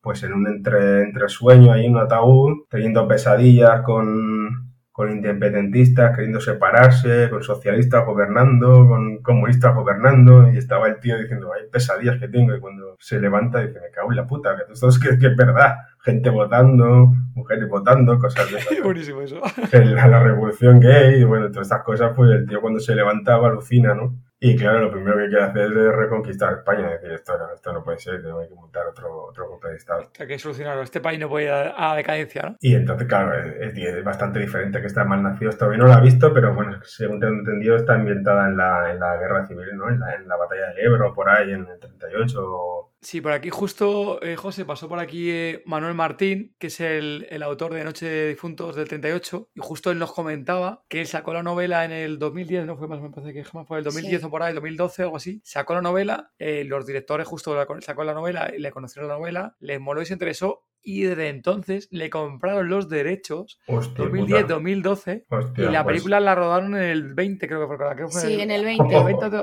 pues 0.01 0.23
en 0.23 0.33
un 0.33 0.47
entre, 0.47 1.03
entre 1.03 1.29
sueño, 1.29 1.73
ahí 1.73 1.87
en 1.87 1.97
un 1.97 2.03
ataúd, 2.03 2.67
teniendo 2.71 3.09
pesadillas 3.09 3.83
con, 3.83 4.64
con 4.95 5.11
independentistas 5.11 6.15
queriendo 6.15 6.41
separarse, 6.41 7.29
con 7.29 7.43
socialistas 7.43 8.07
gobernando, 8.07 8.87
con 8.87 9.23
comunistas 9.23 9.75
gobernando, 9.75 10.53
y 10.53 10.57
estaba 10.57 10.87
el 10.87 11.01
tío 11.01 11.19
diciendo, 11.19 11.53
hay 11.53 11.69
pesadillas 11.69 12.21
que 12.21 12.29
tengo, 12.29 12.55
y 12.55 12.61
cuando 12.61 12.95
se 13.01 13.19
levanta 13.19 13.59
dice, 13.59 13.81
me 13.81 13.91
cago 13.91 14.13
en 14.13 14.17
la 14.19 14.25
puta, 14.29 14.57
que 14.57 14.63
tú 14.69 14.77
sabes 14.77 15.01
que 15.01 15.27
es 15.27 15.37
verdad 15.37 15.79
gente 16.05 16.31
votando, 16.31 17.13
mujeres 17.35 17.69
votando, 17.69 18.21
cosas 18.21 18.53
de 18.53 18.59
esas. 18.59 18.83
Buenísimo 18.85 19.23
eso. 19.23 19.41
La, 19.73 20.07
la, 20.07 20.23
revolución 20.23 20.79
gay, 20.79 21.23
y 21.23 21.25
bueno, 21.25 21.51
todas 21.51 21.67
estas 21.67 21.83
cosas, 21.83 22.13
pues 22.15 22.31
el 22.31 22.47
tío 22.47 22.61
cuando 22.61 22.79
se 22.79 22.95
levantaba 22.95 23.49
alucina, 23.49 23.95
¿no? 23.95 24.15
Y 24.47 24.55
claro, 24.57 24.81
lo 24.81 24.91
primero 24.91 25.17
que 25.17 25.29
quiere 25.29 25.43
hacer 25.43 25.73
es 25.73 25.97
reconquistar 25.97 26.53
España, 26.53 26.91
decir, 26.91 27.13
esto 27.13 27.39
no, 27.39 27.55
esto 27.55 27.73
no 27.73 27.83
puede 27.83 27.97
ser, 27.97 28.17
hay 28.17 28.47
que 28.47 28.55
montar 28.55 28.87
otro, 28.89 29.29
otro 29.31 29.49
golpe 29.49 29.69
de 29.69 29.77
Estado. 29.77 30.11
Hay 30.19 30.27
que 30.27 30.39
solucionarlo, 30.39 30.83
este 30.83 31.01
país 31.01 31.19
no 31.19 31.31
puede 31.31 31.47
ir 31.47 31.51
a, 31.51 31.97
decadencia, 31.97 32.43
¿no? 32.43 32.57
Y 32.61 32.75
entonces, 32.75 33.09
claro, 33.09 33.33
es, 33.43 34.05
bastante 34.05 34.41
diferente 34.41 34.83
que 34.83 34.87
está 34.87 35.03
mal 35.05 35.23
nacido, 35.23 35.51
todavía 35.53 35.79
no 35.79 35.87
lo 35.87 35.95
ha 35.95 36.01
visto, 36.01 36.35
pero 36.35 36.55
bueno, 36.55 36.79
según 36.83 37.21
tengo 37.21 37.33
entendido, 37.39 37.77
está 37.77 37.95
ambientada 37.95 38.49
en 38.49 38.59
la, 38.59 38.93
en 38.93 39.01
la 39.01 39.17
guerra 39.17 39.47
civil, 39.47 39.79
¿no? 39.79 39.89
En 39.89 39.99
la, 39.99 40.15
en 40.15 40.29
la 40.29 40.37
batalla 40.37 40.75
del 40.75 40.93
Ebro, 40.93 41.15
por 41.15 41.31
ahí, 41.31 41.51
en 41.51 41.67
el 41.67 41.79
38 41.79 42.91
Sí, 43.05 43.21
por 43.21 43.33
aquí 43.33 43.51
justo, 43.51 44.23
eh, 44.23 44.35
José, 44.35 44.65
pasó 44.65 44.89
por 44.89 44.99
aquí 44.99 45.31
eh, 45.31 45.63
Manuel 45.67 45.93
Martín, 45.93 46.57
que 46.59 46.69
es 46.69 46.81
el, 46.81 47.43
autor 47.43 47.75
de 47.75 47.85
Noche 47.85 48.07
de 48.07 48.29
Difuntos 48.31 48.77
del 48.77 48.89
38, 48.89 49.51
y 49.55 49.61
justo 49.61 49.91
él 49.91 49.99
nos 49.99 50.11
comentaba 50.13 50.85
que 50.89 51.03
él 51.03 51.07
sacó 51.07 51.35
la 51.35 51.43
novela 51.43 51.85
en 51.85 51.93
el 51.93 52.19
2010, 52.19 52.65
no 52.65 52.79
fue 52.79 52.89
más, 52.89 53.03
me 53.03 53.11
parece 53.11 53.35
que 53.35 53.45
jamás 53.45 53.69
fue 53.69 53.77
el 53.77 53.85
2010 53.85 54.25
o 54.25 54.31
por 54.31 54.43
ahí, 54.43 54.55
2012 54.55 55.03
o 55.03 55.05
algo 55.05 55.17
así, 55.19 55.43
sacó 55.45 55.75
la 55.75 55.83
novela, 55.83 56.33
eh, 56.39 56.65
los 56.65 56.87
directores 56.87 57.29
justo 57.29 57.55
sacó 57.83 58.05
la 58.05 58.15
novela, 58.15 58.51
le 58.57 58.71
conocieron 58.71 59.11
la 59.11 59.17
novela, 59.17 59.55
les 59.61 59.79
moló 59.79 60.01
y 60.01 60.07
se 60.07 60.15
interesó, 60.15 60.65
y 60.85 61.03
desde 61.03 61.29
entonces 61.29 61.89
le 61.91 62.11
compraron 62.11 62.69
los 62.69 62.89
derechos 62.89 63.59
2010-2012 63.67 65.25
y 65.57 65.63
la 65.63 65.83
pues. 65.83 65.93
película 65.93 66.21
la 66.21 66.35
rodaron 66.35 66.77
en 66.77 66.83
el 66.83 67.15
20 67.15 67.49
creo 67.49 67.61
que 67.63 67.67
fue, 67.67 67.77
creo 67.79 67.97
que 67.97 68.13
fue 68.13 68.21
sí, 68.21 68.41
en 68.41 68.51
el 68.51 68.65
20, 68.65 68.97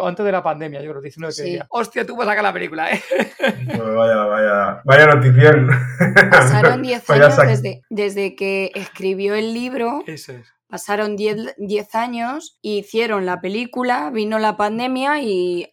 antes 0.04 0.26
de 0.26 0.32
la 0.32 0.44
pandemia 0.44 0.82
yo 0.82 0.92
creo 0.92 1.02
19 1.02 1.34
sí. 1.34 1.44
que 1.44 1.60
hostia 1.70 2.06
tú 2.06 2.16
vas 2.16 2.28
a 2.28 2.32
sacar 2.32 2.44
la 2.44 2.54
película 2.54 2.92
¿eh? 2.92 3.02
Pues 3.66 3.96
vaya 3.96 4.16
vaya 4.26 4.82
vaya 4.86 5.08
notición. 5.08 5.70
Pasaron 6.30 6.82
10 6.84 7.10
años 7.10 7.38
desde, 7.38 7.82
desde 7.90 8.36
que 8.36 8.72
escribió 8.76 9.34
el 9.34 9.54
libro 9.54 10.04
eso 10.06 10.34
es 10.34 10.54
Pasaron 10.72 11.18
10 11.18 11.96
años, 11.96 12.58
hicieron 12.62 13.26
la 13.26 13.42
película, 13.42 14.10
vino 14.10 14.40
la 14.40 14.56
pandemia 14.56 15.22
y 15.22 15.70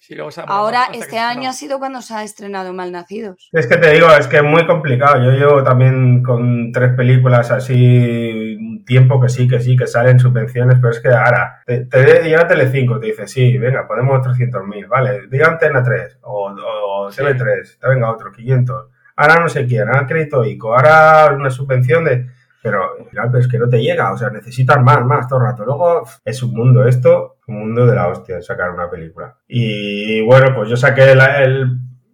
ahora 0.49 0.89
este 0.93 1.21
año 1.21 1.51
ha 1.51 1.53
sido 1.53 1.79
cuando 1.79 2.03
se 2.03 2.15
ha 2.15 2.25
estrenado 2.25 2.73
Malnacidos. 2.73 3.49
Es 3.53 3.69
que 3.69 3.77
te 3.77 3.93
digo, 3.93 4.09
es 4.11 4.27
que 4.27 4.39
es 4.39 4.43
muy 4.43 4.67
complicado. 4.67 5.23
Yo 5.23 5.31
llevo 5.31 5.63
también 5.63 6.25
con 6.25 6.73
tres 6.73 6.95
películas 6.97 7.53
así 7.53 8.57
un 8.59 8.85
tiempo 8.85 9.21
que 9.21 9.29
sí, 9.29 9.47
que 9.47 9.61
sí, 9.61 9.77
que 9.77 9.87
salen 9.87 10.19
subvenciones, 10.19 10.79
pero 10.81 10.91
es 10.91 10.99
que 10.99 11.11
ahora 11.11 11.63
te, 11.65 11.87
te 11.87 12.25
llega 12.25 12.49
Telecinco, 12.49 12.99
te 12.99 13.07
dice, 13.07 13.29
sí, 13.29 13.57
venga, 13.57 13.87
ponemos 13.87 14.27
300.000, 14.27 14.89
vale, 14.89 15.29
diga 15.31 15.47
Antena 15.47 15.81
3 15.81 16.19
o, 16.23 16.51
o 16.51 17.09
TV3, 17.09 17.79
te 17.79 17.89
venga 17.89 18.11
otro, 18.11 18.33
500. 18.33 18.89
Ahora 19.15 19.41
no 19.41 19.49
sé 19.49 19.65
quién, 19.65 19.87
ahora 19.87 20.09
crédito 20.09 20.45
ICO, 20.45 20.75
ahora 20.75 21.33
una 21.33 21.51
subvención 21.51 22.05
de 22.05 22.27
pero 22.69 22.99
al 22.99 23.07
final 23.09 23.35
es 23.37 23.49
que 23.49 23.59
no 23.59 23.67
te 23.67 23.81
llega, 23.81 24.13
o 24.13 24.19
sea, 24.19 24.29
necesitas 24.29 24.83
más, 24.83 25.03
más 25.07 25.27
todo 25.27 25.39
el 25.39 25.47
rato. 25.47 25.65
Luego 25.65 26.03
es 26.23 26.43
un 26.43 26.53
mundo 26.53 26.87
esto, 26.87 27.39
un 27.47 27.61
mundo 27.61 27.87
de 27.87 27.95
la 27.95 28.09
hostia, 28.09 28.43
sacar 28.43 28.71
una 28.71 28.91
película. 28.91 29.37
Y 29.49 30.21
bueno, 30.21 30.55
pues 30.55 30.69
yo 30.69 30.77
saqué 30.77 31.13
el, 31.13 31.21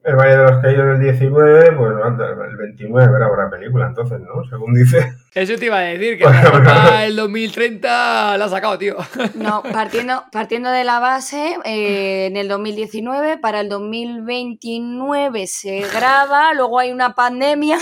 El 0.05 0.14
Valle 0.14 0.37
de 0.37 0.43
los 0.45 0.59
Caídos 0.62 0.85
en 0.85 0.90
el 0.90 1.01
19, 1.01 1.73
pues 1.73 1.90
el 1.90 2.57
29 2.57 3.17
era 3.17 3.29
buena 3.29 3.51
película, 3.51 3.87
entonces, 3.88 4.21
¿no? 4.21 4.45
Según 4.49 4.75
dice. 4.75 5.14
Eso 5.35 5.57
te 5.59 5.67
iba 5.67 5.79
a 5.79 5.81
decir, 5.81 6.19
que 6.19 6.25
para 6.25 7.07
el 7.07 7.17
2030 7.17 8.38
la 8.38 8.45
ha 8.45 8.49
sacado, 8.49 8.79
tío. 8.79 8.97
No, 9.35 9.64
partiendo, 9.73 10.23
partiendo 10.31 10.71
de 10.71 10.85
la 10.85 11.01
base, 11.01 11.57
eh, 11.64 12.27
en 12.27 12.37
el 12.37 12.47
2019, 12.47 13.38
para 13.38 13.59
el 13.61 13.69
2029 13.69 15.49
se 15.49 15.81
graba, 15.93 16.55
luego 16.55 16.79
hay 16.79 16.93
una 16.93 17.17
pandemia. 17.17 17.79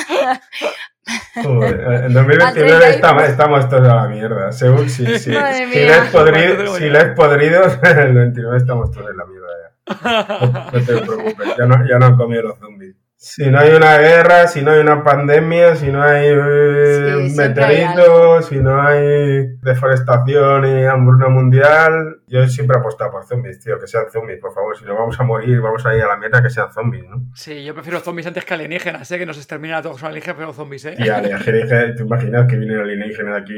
En 1.35 2.13
2029 2.13 2.91
estamos, 2.91 3.23
estamos, 3.25 3.69
todos 3.69 3.89
a 3.89 3.95
la 3.95 4.09
mierda. 4.09 4.53
Según 4.53 4.89
si, 4.89 5.07
si, 5.07 5.19
si, 5.19 5.31
la 5.31 5.51
es 5.61 6.11
podrido, 6.11 6.77
si 6.77 6.89
la 6.89 7.01
es 7.01 7.09
podrido, 7.17 7.63
en 7.83 7.99
el 7.99 8.15
29 8.15 8.57
estamos 8.59 8.91
todos 8.91 9.11
en 9.11 9.17
la 9.17 9.25
mierda 9.27 9.49
ya. 9.63 10.71
No, 10.73 10.73
te 10.73 10.81
preocupes, 10.81 11.57
ya 11.59 11.67
no, 11.67 11.89
ya 11.89 11.99
no 11.99 12.07
han 12.07 12.17
comido 12.17 12.43
los 12.43 12.59
zombies. 12.59 12.95
Si 13.25 13.49
no 13.49 13.61
hay 13.61 13.71
una 13.71 13.99
guerra, 13.99 14.49
si 14.49 14.63
no 14.63 14.73
hay 14.73 14.81
una 14.81 15.05
pandemia, 15.05 15.77
si 15.77 15.93
no 15.93 16.03
hay 16.03 16.27
eh, 16.27 17.33
meteoritos, 17.37 18.47
si 18.47 18.57
no 18.57 18.83
hay 18.83 19.47
deforestación 19.63 20.67
y 20.67 20.85
hambruna 20.87 21.29
mundial, 21.29 22.17
yo 22.27 22.45
siempre 22.49 22.77
he 22.77 22.81
apostado 22.81 23.13
por 23.13 23.25
zombies, 23.25 23.61
tío, 23.61 23.79
que 23.79 23.87
sean 23.87 24.07
zombies, 24.11 24.41
por 24.41 24.53
favor. 24.53 24.77
Si 24.77 24.85
no 24.85 24.97
vamos 24.97 25.21
a 25.21 25.23
morir, 25.23 25.61
vamos 25.61 25.87
a 25.87 25.95
ir 25.95 26.03
a 26.03 26.09
la 26.09 26.17
meta, 26.17 26.43
que 26.43 26.51
sean 26.51 26.73
zombies, 26.73 27.05
¿no? 27.09 27.31
Sí, 27.33 27.65
yo 27.65 27.75
prefiero 27.75 28.01
zombies 28.01 28.27
antes 28.27 28.45
que 28.45 28.55
alienígenas, 28.55 29.09
¿eh? 29.13 29.19
Que 29.21 29.27
nos 29.27 29.37
exterminan 29.37 29.79
a 29.79 29.83
todos 29.83 30.01
los 30.01 30.03
alienígenas, 30.03 30.37
pero 30.39 30.53
zombies, 30.53 30.85
¿eh? 30.87 30.97
Y 30.99 31.09
alienígenas, 31.09 31.95
¿te 31.95 32.03
imaginas 32.03 32.49
que 32.49 32.57
vienen 32.57 32.81
alienígenas 32.81 33.41
aquí? 33.41 33.55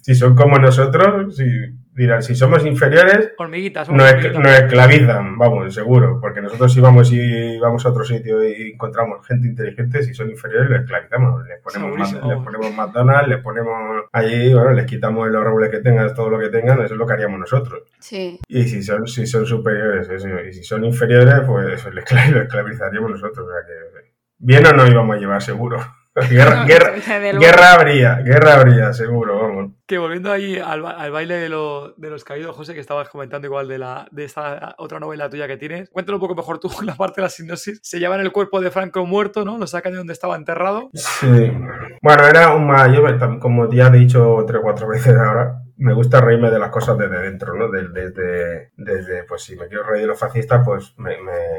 si 0.00 0.14
son 0.14 0.34
como 0.34 0.58
nosotros, 0.58 1.36
si 1.36 1.44
dirán, 1.98 2.22
si 2.22 2.36
somos 2.36 2.64
inferiores, 2.64 3.32
hormiguitas, 3.36 3.90
nos, 3.90 4.08
esclavizan, 4.08 5.36
vamos, 5.36 5.74
seguro, 5.74 6.20
porque 6.20 6.40
nosotros 6.40 6.72
si 6.72 6.80
vamos 6.80 7.12
y 7.12 7.58
vamos 7.58 7.84
a 7.84 7.88
otro 7.88 8.04
sitio 8.04 8.42
y 8.44 8.70
encontramos 8.72 9.26
gente 9.26 9.48
inteligente, 9.48 10.04
si 10.04 10.14
son 10.14 10.30
inferiores, 10.30 10.70
los 10.70 10.80
esclavizamos, 10.80 11.44
les 11.46 11.60
ponemos, 11.60 11.98
más, 11.98 12.12
les 12.12 12.38
ponemos 12.38 12.72
McDonald's, 12.72 13.28
les 13.28 13.38
ponemos 13.42 14.04
allí, 14.12 14.54
bueno, 14.54 14.72
les 14.72 14.86
quitamos 14.86 15.28
los 15.28 15.44
árboles 15.44 15.70
que 15.70 15.80
tengan, 15.80 16.14
todo 16.14 16.30
lo 16.30 16.38
que 16.38 16.50
tengan, 16.50 16.80
eso 16.80 16.94
es 16.94 16.98
lo 16.98 17.06
que 17.06 17.12
haríamos 17.14 17.40
nosotros. 17.40 17.82
Sí. 17.98 18.38
Y 18.46 18.62
si 18.68 18.82
son, 18.84 19.08
si 19.08 19.26
son 19.26 19.44
superiores, 19.44 20.08
eso, 20.08 20.28
y 20.40 20.52
si 20.52 20.62
son 20.62 20.84
inferiores, 20.84 21.40
pues 21.46 21.84
les, 21.92 22.04
esclavizaríamos 22.06 23.10
nosotros, 23.10 23.44
o 23.44 23.50
sea 23.50 23.66
que 23.66 24.08
bien 24.38 24.64
o 24.66 24.72
no 24.72 24.86
íbamos 24.86 25.16
a 25.16 25.18
llevar 25.18 25.42
seguro. 25.42 25.78
Guerra, 26.30 26.64
guerra, 26.64 27.72
habría, 27.72 28.16
guerra 28.16 28.54
habría, 28.54 28.92
seguro, 28.92 29.38
vamos. 29.40 29.72
Que 29.86 29.98
volviendo 29.98 30.30
ahí 30.30 30.58
al, 30.58 30.82
baile 30.82 31.34
de, 31.34 31.48
de, 31.96 32.10
los 32.10 32.24
caídos, 32.24 32.54
José, 32.54 32.74
que 32.74 32.80
estabas 32.80 33.08
comentando 33.08 33.46
igual 33.46 33.68
de, 33.68 33.78
la, 33.78 34.08
de 34.10 34.24
esta 34.24 34.74
otra 34.78 35.00
novela 35.00 35.30
tuya 35.30 35.46
que 35.46 35.56
tienes, 35.56 35.88
cuéntalo 35.90 36.16
un 36.16 36.20
poco 36.20 36.34
mejor 36.34 36.58
tú, 36.58 36.70
la 36.82 36.94
parte 36.94 37.20
de 37.20 37.26
la 37.26 37.30
sinopsis. 37.30 37.80
Se 37.82 37.98
llevan 37.98 38.20
el 38.20 38.32
cuerpo 38.32 38.60
de 38.60 38.70
Franco 38.70 39.06
muerto, 39.06 39.44
¿no? 39.44 39.58
Lo 39.58 39.66
sacan 39.66 39.92
de 39.92 39.98
donde 39.98 40.12
estaba 40.12 40.36
enterrado. 40.36 40.90
Sí. 40.94 41.52
Bueno, 42.02 42.26
era 42.26 42.54
un 42.54 42.66
mayor, 42.66 43.38
como 43.38 43.70
ya 43.70 43.88
he 43.88 43.98
dicho 43.98 44.44
tres 44.46 44.60
o 44.60 44.62
cuatro 44.62 44.88
veces 44.88 45.16
ahora, 45.16 45.62
me 45.78 45.92
gusta 45.92 46.20
reírme 46.20 46.50
de 46.50 46.58
las 46.58 46.70
cosas 46.70 46.98
desde 46.98 47.20
dentro, 47.20 47.54
¿no? 47.54 47.68
Desde, 47.68 48.72
desde, 48.76 49.24
pues 49.24 49.42
si 49.42 49.56
me 49.56 49.68
quiero 49.68 49.84
reír 49.84 50.02
de 50.02 50.08
los 50.08 50.18
fascistas, 50.18 50.62
pues 50.64 50.92
me, 50.98 51.14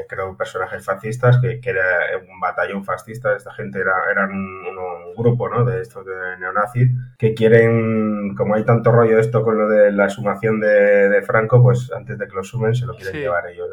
creo 0.08 0.36
personajes 0.36 0.84
fascistas, 0.84 1.38
que, 1.38 1.58
que, 1.58 1.70
era 1.70 1.86
un 2.30 2.38
batallón 2.38 2.84
fascista, 2.84 3.34
esta 3.34 3.52
gente 3.54 3.80
era, 3.80 3.94
eran 4.10 4.30
un, 4.30 5.14
grupo, 5.16 5.48
¿no? 5.48 5.64
De 5.64 5.80
estos 5.80 6.04
de 6.06 6.12
neonazis, 6.38 6.90
que 7.18 7.34
quieren, 7.34 8.34
como 8.36 8.54
hay 8.54 8.64
tanto 8.64 8.92
rollo 8.92 9.18
esto 9.18 9.42
con 9.42 9.58
lo 9.58 9.68
de 9.68 9.90
la 9.92 10.08
sumación 10.08 10.60
de, 10.60 11.22
Franco, 11.26 11.62
pues 11.62 11.90
antes 11.92 12.16
de 12.16 12.26
que 12.26 12.34
lo 12.34 12.42
sumen 12.42 12.74
se 12.74 12.86
lo 12.86 12.94
quieren 12.94 13.20
llevar 13.20 13.46
ellos 13.48 13.68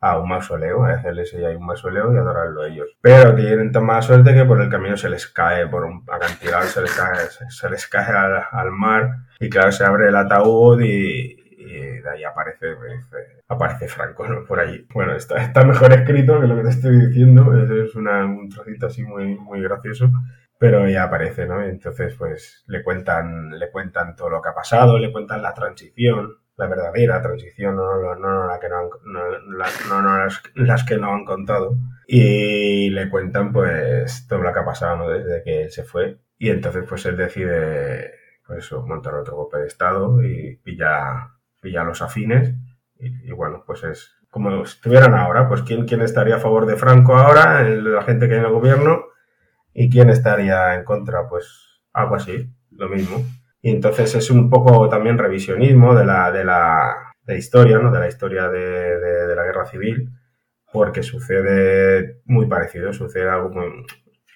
a, 0.00 0.18
un 0.18 0.28
mausoleo, 0.28 0.84
a 0.84 0.92
hacerles 0.92 1.34
ahí 1.34 1.56
un 1.56 1.66
mausoleo 1.66 2.12
y 2.12 2.16
adorarlo 2.16 2.64
ellos. 2.64 2.96
Pero 3.00 3.34
tienen 3.34 3.72
tan 3.72 3.84
mala 3.84 4.02
suerte 4.02 4.34
que 4.34 4.44
por 4.44 4.60
el 4.60 4.68
camino 4.68 4.96
se 4.96 5.08
les 5.08 5.26
cae, 5.26 5.66
por 5.66 5.84
un 5.84 6.04
acantilado 6.08 6.64
se 6.64 6.82
les 6.82 6.94
cae, 6.94 7.16
se, 7.48 7.70
les 7.70 7.86
cae 7.88 8.14
al, 8.14 8.44
al 8.50 8.70
mar 8.70 9.10
y 9.40 9.48
claro, 9.48 9.72
se 9.72 9.84
abre 9.84 10.08
el 10.08 10.16
ataúd 10.16 10.80
y, 10.80 11.36
de 11.66 12.10
ahí 12.10 12.22
aparece, 12.24 12.66
aparece 13.48 13.88
Franco 13.88 14.26
por 14.46 14.60
allí. 14.60 14.86
Bueno, 14.92 15.16
está, 15.16 15.38
está 15.38 15.64
mejor 15.64 15.92
escrito 15.92 16.40
que 16.40 16.46
lo 16.46 16.56
que 16.56 16.62
te 16.62 16.68
estoy 16.68 17.06
diciendo, 17.06 17.52
es, 17.56 17.94
un 17.94 18.48
trocito 18.48 18.86
así 18.86 19.02
muy, 19.02 19.34
muy 19.36 19.62
gracioso, 19.62 20.10
pero 20.58 20.88
ya 20.88 21.04
aparece, 21.04 21.46
¿no? 21.46 21.62
Entonces, 21.62 22.14
pues 22.16 22.64
le 22.68 22.82
cuentan, 22.82 23.58
le 23.58 23.70
cuentan 23.70 24.14
todo 24.14 24.30
lo 24.30 24.42
que 24.42 24.50
ha 24.50 24.54
pasado, 24.54 24.98
le 24.98 25.10
cuentan 25.10 25.42
la 25.42 25.54
transición, 25.54 26.38
la 26.56 26.66
verdadera 26.68 27.20
transición, 27.20 27.76
no, 27.76 28.14
no, 28.14 28.46
la 28.46 28.60
que 28.60 28.68
no, 28.68 28.78
han, 28.78 28.88
no, 29.06 29.58
las, 30.18 30.42
las, 30.54 30.84
que 30.84 30.98
no 30.98 31.12
han 31.12 31.24
contado. 31.24 31.76
Y 32.06 32.90
le 32.90 33.08
cuentan 33.10 33.52
pues 33.52 34.26
todo 34.28 34.40
lo 34.40 34.52
que 34.52 34.60
ha 34.60 34.64
pasado 34.64 34.96
¿no? 34.96 35.08
desde 35.08 35.42
que 35.42 35.62
él 35.62 35.70
se 35.70 35.84
fue. 35.84 36.18
Y 36.38 36.50
entonces 36.50 36.84
pues 36.88 37.04
él 37.06 37.16
decide 37.16 38.12
pues 38.46 38.64
eso, 38.64 38.82
montar 38.86 39.14
otro 39.14 39.36
golpe 39.36 39.58
de 39.58 39.66
Estado 39.66 40.22
y 40.22 40.56
pilla, 40.56 41.30
pilla 41.60 41.84
los 41.84 42.02
afines. 42.02 42.54
Y, 42.98 43.32
bueno, 43.32 43.64
pues 43.66 43.84
es 43.84 44.14
como 44.30 44.62
estuvieran 44.62 45.14
ahora, 45.14 45.48
pues 45.48 45.62
¿quién, 45.62 45.86
quién 45.86 46.00
estaría 46.00 46.36
a 46.36 46.40
favor 46.40 46.66
de 46.66 46.76
Franco 46.76 47.16
ahora, 47.16 47.62
la 47.62 48.02
gente 48.02 48.26
que 48.26 48.34
hay 48.34 48.40
en 48.40 48.46
el 48.46 48.52
gobierno, 48.52 49.04
y 49.74 49.90
quién 49.90 50.08
estaría 50.08 50.74
en 50.74 50.84
contra, 50.84 51.28
pues 51.28 51.82
algo 51.92 52.14
así, 52.14 52.48
lo 52.70 52.88
mismo. 52.88 53.24
Y 53.60 53.70
entonces 53.70 54.14
es 54.14 54.30
un 54.30 54.48
poco 54.48 54.88
también 54.88 55.18
revisionismo 55.18 55.94
de 55.94 56.04
la, 56.04 56.30
de 56.30 56.44
la 56.44 57.14
de 57.22 57.38
historia, 57.38 57.78
¿no? 57.78 57.90
De 57.90 57.98
la 57.98 58.08
historia 58.08 58.48
de, 58.48 58.98
de, 58.98 59.34
la 59.34 59.44
guerra 59.44 59.66
civil, 59.66 60.10
porque 60.72 61.02
sucede 61.02 62.20
muy 62.26 62.46
parecido, 62.46 62.92
sucede 62.92 63.28
algo 63.28 63.50
muy, 63.50 63.86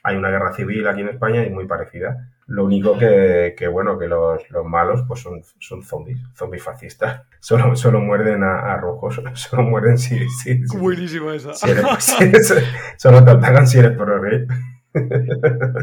hay 0.02 0.16
una 0.16 0.30
guerra 0.30 0.52
civil 0.52 0.86
aquí 0.86 1.02
en 1.02 1.08
España 1.08 1.44
y 1.44 1.50
muy 1.50 1.66
parecida. 1.66 2.30
Lo 2.48 2.64
único 2.64 2.96
que, 2.98 3.68
bueno, 3.70 3.98
que 3.98 4.08
los, 4.08 4.40
malos 4.64 5.04
pues 5.06 5.20
son, 5.20 5.42
son 5.58 5.82
zombies, 5.82 6.18
zombies 6.34 6.62
fascistas. 6.62 7.22
Solo, 7.40 7.76
solo 7.76 8.00
muerden 8.00 8.42
a, 8.42 8.76
rojos, 8.78 9.20
solo 9.34 9.62
muerden 9.62 9.98
si... 9.98 10.28
si, 10.28 10.60
Buenísimo 10.76 11.30
eso. 11.30 11.52
solo 12.96 13.24
te 13.24 13.30
atacan 13.30 13.66
si 13.66 13.78
eres 13.78 13.96
pro 13.96 14.18
rey. 14.18 14.46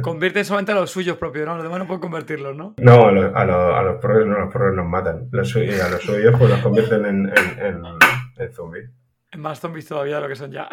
Convierten 0.02 0.44
solamente 0.44 0.72
a 0.72 0.76
los 0.76 0.90
suyos 0.90 1.18
propios, 1.18 1.46
¿no? 1.46 1.56
Los 1.56 1.64
demás 1.64 1.80
no 1.80 1.88
pueden 1.88 2.02
convertirlos, 2.02 2.56
¿no? 2.56 2.74
No, 2.78 3.08
a 3.08 3.12
los, 3.12 3.36
a 3.36 3.46
los, 3.46 3.76
a 3.76 3.82
los 3.84 4.02
pros 4.02 4.26
no, 4.26 4.40
los 4.40 4.52
pros 4.52 4.76
nos 4.76 4.88
matan. 4.88 5.30
Los, 5.32 5.56
a 5.56 5.90
los 5.90 6.02
suyos 6.02 6.36
pues 6.38 6.50
los 6.50 6.60
convierten 6.60 7.06
en, 7.06 7.32
en, 7.60 7.84
en, 8.38 8.54
zombies. 8.54 8.90
Más 9.38 9.60
zombies 9.60 9.88
todavía 9.88 10.16
de 10.16 10.22
lo 10.22 10.28
que 10.28 10.36
son 10.36 10.52
ya. 10.52 10.68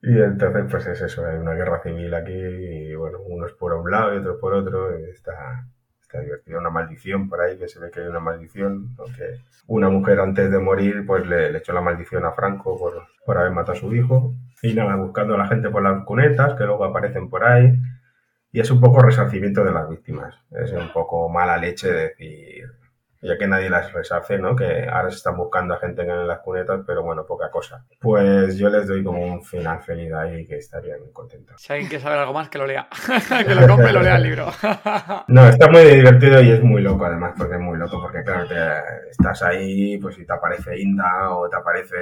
Y 0.00 0.20
entonces, 0.20 0.66
pues 0.70 0.86
es 0.86 1.00
eso, 1.00 1.26
hay 1.26 1.36
una 1.36 1.54
guerra 1.54 1.82
civil 1.82 2.14
aquí 2.14 2.32
y 2.32 2.94
bueno, 2.94 3.18
unos 3.20 3.52
por 3.54 3.74
un 3.74 3.90
lado 3.90 4.14
y 4.14 4.18
otros 4.18 4.38
por 4.40 4.54
otro, 4.54 4.96
está, 4.96 5.66
está 6.00 6.20
divertido. 6.20 6.60
Una 6.60 6.70
maldición 6.70 7.28
por 7.28 7.40
ahí, 7.40 7.58
que 7.58 7.68
se 7.68 7.80
ve 7.80 7.90
que 7.90 8.00
hay 8.00 8.06
una 8.06 8.20
maldición, 8.20 8.94
porque 8.96 9.40
una 9.66 9.88
mujer 9.88 10.20
antes 10.20 10.50
de 10.50 10.58
morir, 10.58 11.04
pues 11.04 11.26
le, 11.26 11.56
echó 11.56 11.72
la 11.72 11.80
maldición 11.80 12.24
a 12.24 12.32
Franco 12.32 12.78
por, 12.78 13.08
por 13.26 13.38
haber 13.38 13.52
matado 13.52 13.76
a 13.76 13.80
su 13.80 13.94
hijo. 13.94 14.34
Y 14.62 14.74
nada, 14.74 14.96
buscando 14.96 15.34
a 15.34 15.38
la 15.38 15.48
gente 15.48 15.68
por 15.68 15.82
las 15.82 16.04
cunetas, 16.04 16.54
que 16.54 16.64
luego 16.64 16.84
aparecen 16.84 17.28
por 17.28 17.44
ahí. 17.44 17.72
Y 18.52 18.60
es 18.60 18.70
un 18.70 18.80
poco 18.80 19.02
resarcimiento 19.02 19.64
de 19.64 19.72
las 19.72 19.88
víctimas. 19.88 20.34
Es 20.52 20.72
un 20.72 20.92
poco 20.92 21.28
mala 21.28 21.58
leche 21.58 21.92
decir, 21.92 22.70
ya 23.20 23.36
que 23.36 23.48
nadie 23.48 23.68
las 23.68 23.92
resarce, 23.92 24.38
¿no? 24.38 24.54
Que 24.54 24.86
ahora 24.88 25.10
se 25.10 25.16
están 25.16 25.36
buscando 25.36 25.74
a 25.74 25.78
gente 25.78 26.02
en 26.02 26.28
las 26.28 26.38
cunetas, 26.40 26.80
pero 26.86 27.02
bueno, 27.02 27.26
poca 27.26 27.50
cosa. 27.50 27.84
Pues 28.00 28.56
yo 28.56 28.68
les 28.68 28.86
doy 28.86 29.02
como 29.02 29.24
un 29.24 29.42
final 29.42 29.82
feliz 29.82 30.12
ahí 30.12 30.46
que 30.46 30.56
estarían 30.56 31.00
contentos. 31.12 31.60
Si 31.60 31.72
alguien 31.72 31.88
quiere 31.88 32.02
saber 32.02 32.18
algo 32.20 32.32
más, 32.32 32.48
que 32.48 32.58
lo 32.58 32.66
lea. 32.66 32.88
que 33.46 33.54
lo 33.54 33.66
compre 33.66 33.90
y 33.90 33.92
lo 33.92 34.02
lea 34.02 34.16
el 34.16 34.22
libro. 34.22 34.46
no, 35.28 35.48
está 35.48 35.68
muy 35.68 35.82
divertido 35.82 36.40
y 36.42 36.50
es 36.50 36.62
muy 36.62 36.80
loco 36.80 37.06
además, 37.06 37.34
porque 37.36 37.54
es 37.54 37.60
muy 37.60 37.76
loco, 37.76 38.00
porque 38.00 38.22
claro, 38.22 38.46
te, 38.46 39.10
estás 39.10 39.42
ahí, 39.42 39.98
pues 39.98 40.14
si 40.14 40.24
te 40.24 40.32
aparece 40.32 40.78
Inda 40.78 41.30
o 41.30 41.48
te 41.48 41.56
aparece 41.56 41.96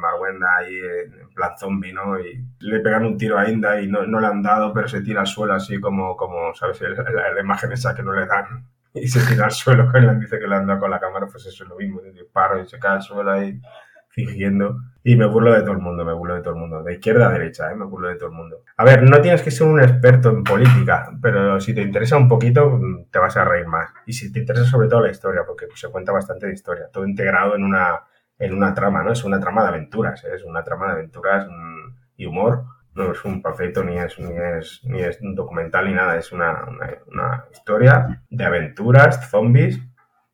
Marwenda 0.00 0.56
ahí 0.56 0.74
en 0.74 1.28
plan 1.34 1.52
zombie, 1.58 1.92
¿no? 1.92 2.18
Y 2.18 2.42
le 2.60 2.80
pegan 2.80 3.04
un 3.04 3.18
tiro 3.18 3.38
a 3.38 3.48
Inda 3.48 3.80
y 3.80 3.88
no, 3.88 4.06
no 4.06 4.20
le 4.20 4.26
han 4.26 4.42
dado, 4.42 4.72
pero 4.72 4.88
se 4.88 5.02
tira 5.02 5.20
al 5.20 5.26
suelo 5.26 5.52
así 5.52 5.78
como, 5.80 6.16
como 6.16 6.54
¿sabes? 6.54 6.80
La, 6.80 7.34
la 7.34 7.40
imagen 7.40 7.72
esa 7.72 7.94
que 7.94 8.02
no 8.02 8.14
le 8.14 8.26
dan 8.26 8.66
y 9.02 9.08
se 9.08 9.20
tira 9.26 9.46
al 9.46 9.52
suelo 9.52 9.90
con 9.90 10.06
la 10.06 10.14
dice 10.14 10.38
que 10.38 10.46
le 10.46 10.56
anda 10.56 10.78
con 10.78 10.90
la 10.90 11.00
cámara, 11.00 11.26
pues 11.26 11.46
eso 11.46 11.64
es 11.64 11.68
lo 11.70 11.76
mismo, 11.76 12.00
paro 12.32 12.60
y 12.60 12.66
se 12.66 12.78
cae 12.78 12.96
al 12.96 13.02
suelo 13.02 13.30
ahí 13.30 13.60
fingiendo. 14.08 14.76
Y 15.02 15.16
me 15.16 15.26
burlo 15.26 15.52
de 15.52 15.62
todo 15.62 15.72
el 15.72 15.78
mundo, 15.78 16.04
me 16.04 16.12
burlo 16.12 16.34
de 16.34 16.42
todo 16.42 16.54
el 16.54 16.60
mundo, 16.60 16.82
de 16.82 16.92
izquierda 16.92 17.28
a 17.28 17.32
derecha, 17.32 17.72
¿eh? 17.72 17.74
me 17.74 17.86
burlo 17.86 18.08
de 18.08 18.16
todo 18.16 18.28
el 18.28 18.34
mundo. 18.34 18.62
A 18.76 18.84
ver, 18.84 19.02
no 19.02 19.20
tienes 19.20 19.42
que 19.42 19.50
ser 19.50 19.66
un 19.66 19.80
experto 19.80 20.28
en 20.28 20.44
política, 20.44 21.10
pero 21.20 21.58
si 21.60 21.74
te 21.74 21.80
interesa 21.80 22.16
un 22.16 22.28
poquito, 22.28 22.78
te 23.10 23.18
vas 23.18 23.36
a 23.36 23.44
reír 23.44 23.66
más. 23.66 23.90
Y 24.06 24.12
si 24.12 24.30
te 24.30 24.40
interesa 24.40 24.66
sobre 24.66 24.88
todo 24.88 25.00
la 25.00 25.10
historia, 25.10 25.42
porque 25.46 25.66
pues, 25.66 25.80
se 25.80 25.88
cuenta 25.88 26.12
bastante 26.12 26.46
de 26.46 26.52
historia, 26.52 26.88
todo 26.92 27.06
integrado 27.06 27.56
en 27.56 27.64
una, 27.64 28.00
en 28.38 28.54
una 28.54 28.74
trama, 28.74 29.02
¿no? 29.02 29.12
Es 29.12 29.24
una 29.24 29.40
trama 29.40 29.62
de 29.62 29.68
aventuras, 29.68 30.22
¿eh? 30.24 30.34
es 30.34 30.44
una 30.44 30.62
trama 30.62 30.86
de 30.86 30.92
aventuras 30.92 31.46
mm, 31.48 31.96
y 32.18 32.26
humor 32.26 32.64
no 32.94 33.12
es 33.12 33.24
un 33.24 33.40
papelito 33.40 33.82
ni 33.82 33.98
es, 33.98 34.18
ni 34.18 34.36
es, 34.36 34.80
ni 34.84 35.00
es 35.00 35.20
un 35.20 35.34
documental 35.34 35.86
ni 35.86 35.94
nada, 35.94 36.16
es 36.16 36.32
una, 36.32 36.66
una, 37.06 37.44
historia 37.52 38.22
de 38.28 38.44
aventuras, 38.44 39.30
zombies, 39.30 39.80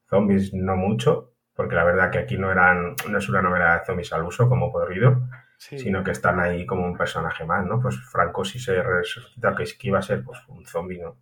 zombies 0.08 0.52
no 0.54 0.76
mucho, 0.76 1.34
porque 1.54 1.74
la 1.74 1.84
verdad 1.84 2.10
que 2.10 2.18
aquí 2.18 2.36
no 2.36 2.50
eran, 2.50 2.94
no 3.08 3.18
es 3.18 3.28
una 3.28 3.42
novela 3.42 3.78
de 3.78 3.84
zombies 3.84 4.12
al 4.12 4.24
uso 4.24 4.48
como 4.48 4.72
podrido, 4.72 5.28
sino 5.58 6.04
que 6.04 6.12
están 6.12 6.38
ahí 6.38 6.64
como 6.66 6.84
un 6.84 6.96
personaje 6.96 7.44
más, 7.44 7.66
¿no? 7.66 7.80
Pues 7.80 7.98
Franco 7.98 8.44
si 8.44 8.58
se 8.60 8.80
resucita, 8.80 9.54
que, 9.56 9.64
que 9.64 9.88
iba 9.88 9.98
a 9.98 10.02
ser 10.02 10.22
pues 10.24 10.38
un 10.48 10.64
zombie, 10.64 11.00
¿no? 11.00 11.16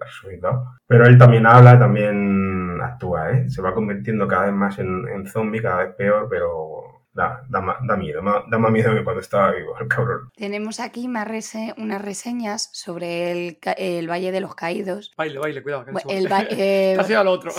resucitado. 0.00 0.76
Pero 0.86 1.04
él 1.04 1.18
también 1.18 1.44
habla, 1.44 1.76
también 1.76 2.80
actúa, 2.80 3.32
¿eh? 3.32 3.48
Se 3.48 3.60
va 3.60 3.74
convirtiendo 3.74 4.28
cada 4.28 4.44
vez 4.44 4.54
más 4.54 4.78
en, 4.78 5.08
en 5.08 5.26
zombie, 5.26 5.60
cada 5.60 5.84
vez 5.84 5.94
peor, 5.96 6.28
pero 6.30 6.97
Da, 7.18 7.42
da, 7.48 7.96
miedo, 7.96 8.22
da, 8.22 8.58
más 8.58 8.70
miedo 8.70 8.94
que 8.94 9.02
cuando 9.02 9.20
estaba 9.20 9.50
vivo 9.50 9.76
el 9.80 9.88
cabrón. 9.88 10.30
Tenemos 10.36 10.78
aquí 10.78 11.08
más 11.08 11.26
unas 11.76 12.00
reseñas 12.00 12.70
sobre 12.72 13.32
el, 13.32 13.58
el, 13.76 14.08
Valle 14.08 14.30
de 14.30 14.40
los 14.40 14.54
Caídos. 14.54 15.12
Baile, 15.16 15.40
baile, 15.40 15.60
cuidado. 15.64 15.84
Que 15.86 16.16
el 16.16 16.28
eh, 16.50 16.96
al 16.96 17.26
otro. 17.26 17.50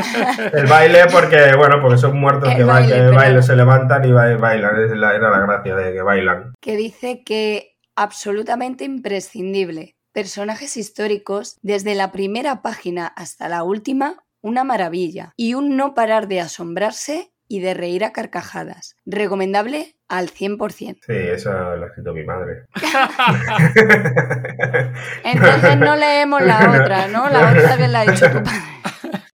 el 0.52 0.66
baile 0.66 1.06
porque, 1.10 1.56
bueno, 1.56 1.80
porque 1.80 1.96
son 1.96 2.20
muertos 2.20 2.54
que, 2.54 2.64
baile, 2.64 3.42
se 3.42 3.56
levantan 3.56 4.04
y 4.04 4.12
bailan. 4.12 4.76
Era 4.76 5.30
la 5.30 5.40
gracia 5.40 5.74
de 5.74 5.94
que 5.94 6.02
bailan. 6.02 6.52
Que 6.60 6.76
dice 6.76 7.24
que 7.24 7.78
absolutamente 7.96 8.84
imprescindible. 8.84 9.96
Personajes 10.12 10.76
históricos, 10.76 11.56
desde 11.62 11.94
la 11.94 12.12
primera 12.12 12.60
página 12.60 13.06
hasta 13.06 13.48
la 13.48 13.62
última, 13.62 14.22
una 14.42 14.64
maravilla. 14.64 15.32
Y 15.34 15.54
un 15.54 15.78
no 15.78 15.94
parar 15.94 16.28
de 16.28 16.42
asombrarse 16.42 17.32
y 17.48 17.60
de 17.60 17.74
reír 17.74 18.04
a 18.04 18.12
carcajadas. 18.12 18.96
Recomendable 19.06 19.96
al 20.08 20.28
100%. 20.28 20.98
Sí, 21.00 21.12
eso 21.12 21.50
lo 21.50 21.84
ha 21.84 21.88
escrito 21.88 22.12
mi 22.12 22.24
madre. 22.24 22.66
Entonces 25.24 25.78
no 25.78 25.96
leemos 25.96 26.42
la 26.42 26.70
otra, 26.82 27.08
¿no? 27.08 27.28
La 27.30 27.50
otra 27.50 27.76
que 27.76 27.88
la 27.88 28.00
ha 28.00 28.06
dicho 28.06 28.30
tu 28.30 28.42
padre. 28.42 28.78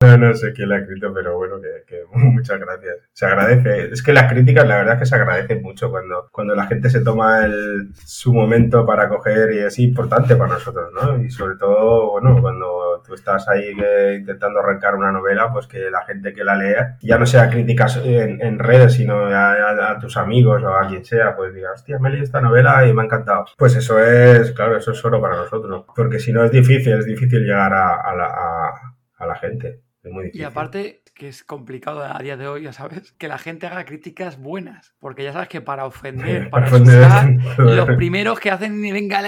No, 0.01 0.19
no 0.19 0.35
sé 0.35 0.53
quién 0.53 0.69
la 0.69 0.77
ha 0.77 0.79
escrito, 0.81 1.13
pero 1.15 1.37
bueno, 1.37 1.57
que, 1.87 2.05
muchas 2.13 2.61
gracias. 2.61 2.97
Se 3.13 3.27
agradece. 3.27 3.93
Es 3.93 4.03
que 4.03 4.13
las 4.13 4.31
críticas, 4.31 4.67
la 4.67 4.77
verdad 4.77 4.95
es 4.95 5.01
que 5.01 5.07
se 5.07 5.15
agradecen 5.15 5.63
mucho 5.63 5.91
cuando, 5.91 6.29
cuando 6.31 6.55
la 6.55 6.67
gente 6.67 6.91
se 6.91 7.01
toma 7.01 7.45
el, 7.45 7.91
su 8.05 8.33
momento 8.33 8.85
para 8.85 9.09
coger 9.09 9.53
y 9.53 9.59
es 9.59 9.79
importante 9.79 10.37
para 10.37 10.55
nosotros, 10.55 10.91
¿no? 10.93 11.23
Y 11.23 11.31
sobre 11.31 11.57
todo, 11.57 12.13
bueno, 12.13 12.41
cuando 12.41 12.84
tú 13.01 13.15
estás 13.15 13.49
ahí 13.49 13.71
intentando 14.19 14.61
arrancar 14.61 14.95
una 14.95 15.13
novela, 15.13 15.53
pues 15.53 15.67
que 15.67 15.91
la 15.91 16.05
gente 16.05 16.33
que 16.33 16.45
la 16.45 16.57
lea 16.57 16.97
ya 17.01 17.19
no 17.19 17.27
sea 17.27 17.49
críticas 17.51 18.01
en, 18.05 18.59
redes, 18.59 18.95
sino 18.95 19.27
a, 19.27 19.99
tus 20.01 20.17
amigos 20.17 20.63
o 20.63 20.69
a 20.69 20.87
quien 20.89 21.05
sea, 21.05 21.37
pues 21.37 21.55
diga, 21.55 21.73
hostia, 21.73 21.99
me 21.99 22.09
he 22.09 22.13
leído 22.13 22.25
esta 22.25 22.41
novela 22.41 22.87
y 22.87 22.93
me 22.93 23.03
ha 23.03 23.05
encantado. 23.05 23.47
Pues 23.57 23.77
eso 23.77 23.99
es, 23.99 24.53
claro, 24.53 24.77
eso 24.77 24.93
es 24.93 24.99
solo 24.99 25.21
para 25.21 25.37
nosotros, 25.37 25.85
porque 25.95 26.19
si 26.19 26.33
no 26.33 26.45
es 26.45 26.51
difícil, 26.51 26.95
es 26.95 27.07
difícil 27.07 27.41
llegar 27.41 27.73
a, 27.73 28.15
la, 28.15 28.73
a 29.17 29.27
la 29.27 29.35
gente. 29.37 29.81
Y 30.33 30.43
aparte, 30.43 31.03
que 31.15 31.29
es 31.29 31.45
complicado 31.45 32.03
a 32.03 32.19
día 32.19 32.37
de 32.37 32.49
hoy, 32.49 32.63
ya 32.63 32.73
sabes, 32.73 33.13
que 33.19 33.29
la 33.29 33.39
gente 33.39 33.67
haga 33.67 33.85
críticas 33.85 34.39
buenas. 34.39 34.95
Porque 34.99 35.23
ya 35.23 35.33
sabes 35.33 35.49
que 35.49 35.61
para 35.61 35.87
ofender, 35.87 36.51
para 36.51 36.67
asustar, 36.67 37.31
los 37.59 37.89
primeros 37.97 38.41
que 38.41 38.51
hacen, 38.51 38.81
venga, 38.83 39.23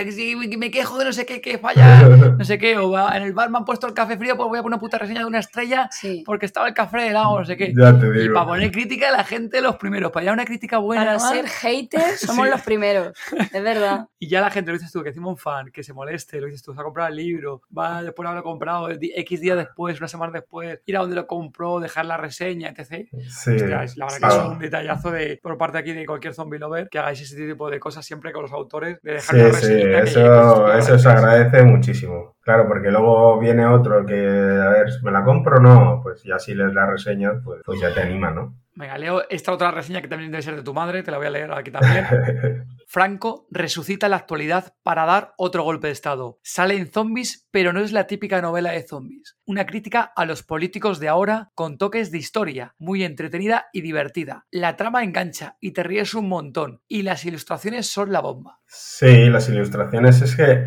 me 0.59 0.71
quejo 0.71 0.99
de 0.99 1.05
no 1.05 1.13
sé 1.13 1.25
qué, 1.25 1.41
que 1.41 1.59
falla, 1.59 2.09
no 2.39 2.45
sé 2.45 2.59
qué, 2.59 2.77
o 2.77 3.13
en 3.13 3.23
el 3.23 3.33
bar 3.33 3.51
me 3.51 3.59
han 3.59 3.65
puesto 3.65 3.87
el 3.87 3.95
café 3.95 4.17
frío, 4.17 4.37
pues 4.37 4.49
voy 4.49 4.59
a 4.59 4.63
poner 4.63 4.77
una 4.77 4.81
puta 4.81 4.99
reseña 4.99 5.21
de 5.21 5.27
una 5.27 5.39
estrella 5.39 5.89
porque 6.25 6.47
estaba 6.47 6.67
el 6.69 6.75
café 6.75 7.09
helado, 7.09 7.39
no 7.39 7.45
sé 7.45 7.57
qué. 7.57 7.73
Y 7.73 8.29
para 8.31 8.47
poner 8.47 8.71
crítica, 8.73 9.11
la 9.11 9.25
gente, 9.25 9.61
los 9.61 9.77
primeros. 9.77 10.11
Para 10.11 10.25
allá 10.25 10.33
una 10.33 10.45
crítica 10.45 10.79
buena. 10.79 11.05
Para 11.05 11.19
ser 11.19 11.47
haters, 11.47 12.21
somos 12.27 12.49
los 12.49 12.61
primeros. 12.63 13.17
Es 13.53 13.63
verdad. 13.63 14.09
Y 14.19 14.29
ya 14.29 14.41
la 14.41 14.51
gente, 14.51 14.71
lo 14.71 14.79
dices 14.79 14.91
tú, 14.91 15.03
que 15.03 15.11
encima 15.11 15.29
un 15.29 15.37
fan, 15.37 15.71
que 15.71 15.83
se 15.83 15.93
moleste, 15.93 16.41
lo 16.41 16.47
dices 16.47 16.63
tú, 16.63 16.73
se 16.73 16.81
ha 16.81 16.83
comprado 16.83 17.11
el 17.11 17.17
libro, 17.17 17.63
va 17.77 18.03
después 18.03 18.25
de 18.25 18.29
haberlo 18.31 18.43
comprado, 18.43 18.89
X 18.91 19.41
días 19.41 19.57
después, 19.59 19.99
una 19.99 20.09
semana 20.09 20.33
después, 20.33 20.81
ir 20.87 20.97
a 20.97 21.01
donde 21.01 21.17
lo 21.17 21.27
compró, 21.27 21.76
dejar 21.81 22.07
la 22.07 22.17
reseña, 22.17 22.71
etc. 22.71 23.09
Sí. 23.29 23.59
la 23.59 23.87
verdad 24.07 24.19
que 24.21 24.27
es 24.29 24.45
un 24.45 24.59
detallazo 24.59 25.11
de, 25.11 25.39
por 25.43 25.57
parte 25.59 25.79
aquí 25.79 25.93
de 25.93 26.07
cualquier 26.07 26.35
zombie 26.35 26.59
lover 26.59 26.89
que 26.89 26.99
hagáis 26.99 27.21
ese 27.21 27.37
tipo 27.47 27.71
de 27.71 27.81
cosas 27.81 28.05
siempre 28.05 28.33
con 28.33 28.43
los 28.43 28.53
autores, 28.53 28.99
de 29.03 29.13
dejar 29.13 29.37
la 29.37 29.49
reseña. 29.49 30.07
Sí, 30.07 30.21
eso, 30.21 30.73
eso 30.73 30.99
se 30.99 31.09
agradece 31.09 31.63
muchísimo. 31.63 32.37
Claro, 32.41 32.69
porque 32.69 32.91
luego 32.91 33.39
viene 33.41 33.67
otro 33.67 34.07
que, 34.07 34.15
a 34.15 34.69
ver, 34.69 34.87
¿me 35.03 35.11
la 35.11 35.25
compro 35.25 35.57
o 35.57 35.61
no? 35.61 36.01
Pues 36.03 36.23
ya 36.23 36.39
si 36.39 36.55
lees 36.55 36.73
la 36.73 36.87
reseña, 36.87 37.33
pues, 37.43 37.61
pues 37.65 37.81
ya 37.81 37.93
te 37.93 38.01
anima, 38.01 38.31
¿no? 38.31 38.55
Venga, 38.77 38.99
leo 38.99 39.23
esta 39.31 39.53
otra 39.53 39.71
reseña 39.71 40.03
que 40.03 40.09
también 40.09 40.31
debe 40.31 40.43
ser 40.43 40.55
de 40.55 40.63
tu 40.63 40.75
madre, 40.75 41.03
te 41.03 41.11
la 41.11 41.17
voy 41.17 41.27
a 41.27 41.31
leer 41.31 41.51
aquí 41.51 41.71
también. 41.71 42.05
Franco 42.87 43.47
resucita 43.51 44.07
la 44.11 44.17
actualidad 44.17 44.75
para 44.83 45.07
dar 45.07 45.33
otro 45.39 45.63
golpe 45.63 45.87
de 45.87 45.95
Estado. 45.95 46.39
Sale 46.43 46.77
en 46.77 46.93
zombies, 46.93 47.49
pero 47.51 47.73
no 47.73 47.81
es 47.81 47.93
la 47.93 48.07
típica 48.07 48.43
novela 48.43 48.73
de 48.73 48.87
zombies. 48.87 49.39
Una 49.47 49.65
crítica 49.65 50.13
a 50.15 50.27
los 50.27 50.43
políticos 50.43 51.01
de 51.01 51.09
ahora 51.09 51.53
con 51.55 51.79
toques 51.79 52.11
de 52.11 52.19
historia, 52.19 52.75
muy 52.79 53.03
entretenida 53.03 53.69
y 53.73 53.81
divertida. 53.81 54.45
La 54.51 54.77
trama 54.77 55.03
engancha 55.03 55.57
y 55.59 55.73
te 55.73 55.83
ríes 55.83 56.13
un 56.13 56.29
montón. 56.29 56.83
Y 56.87 57.01
las 57.01 57.25
ilustraciones 57.25 57.87
son 57.87 58.13
la 58.13 58.21
bomba. 58.21 58.61
Sí, 58.67 59.31
las 59.31 59.49
ilustraciones 59.49 60.21
es 60.21 60.37
que. 60.37 60.67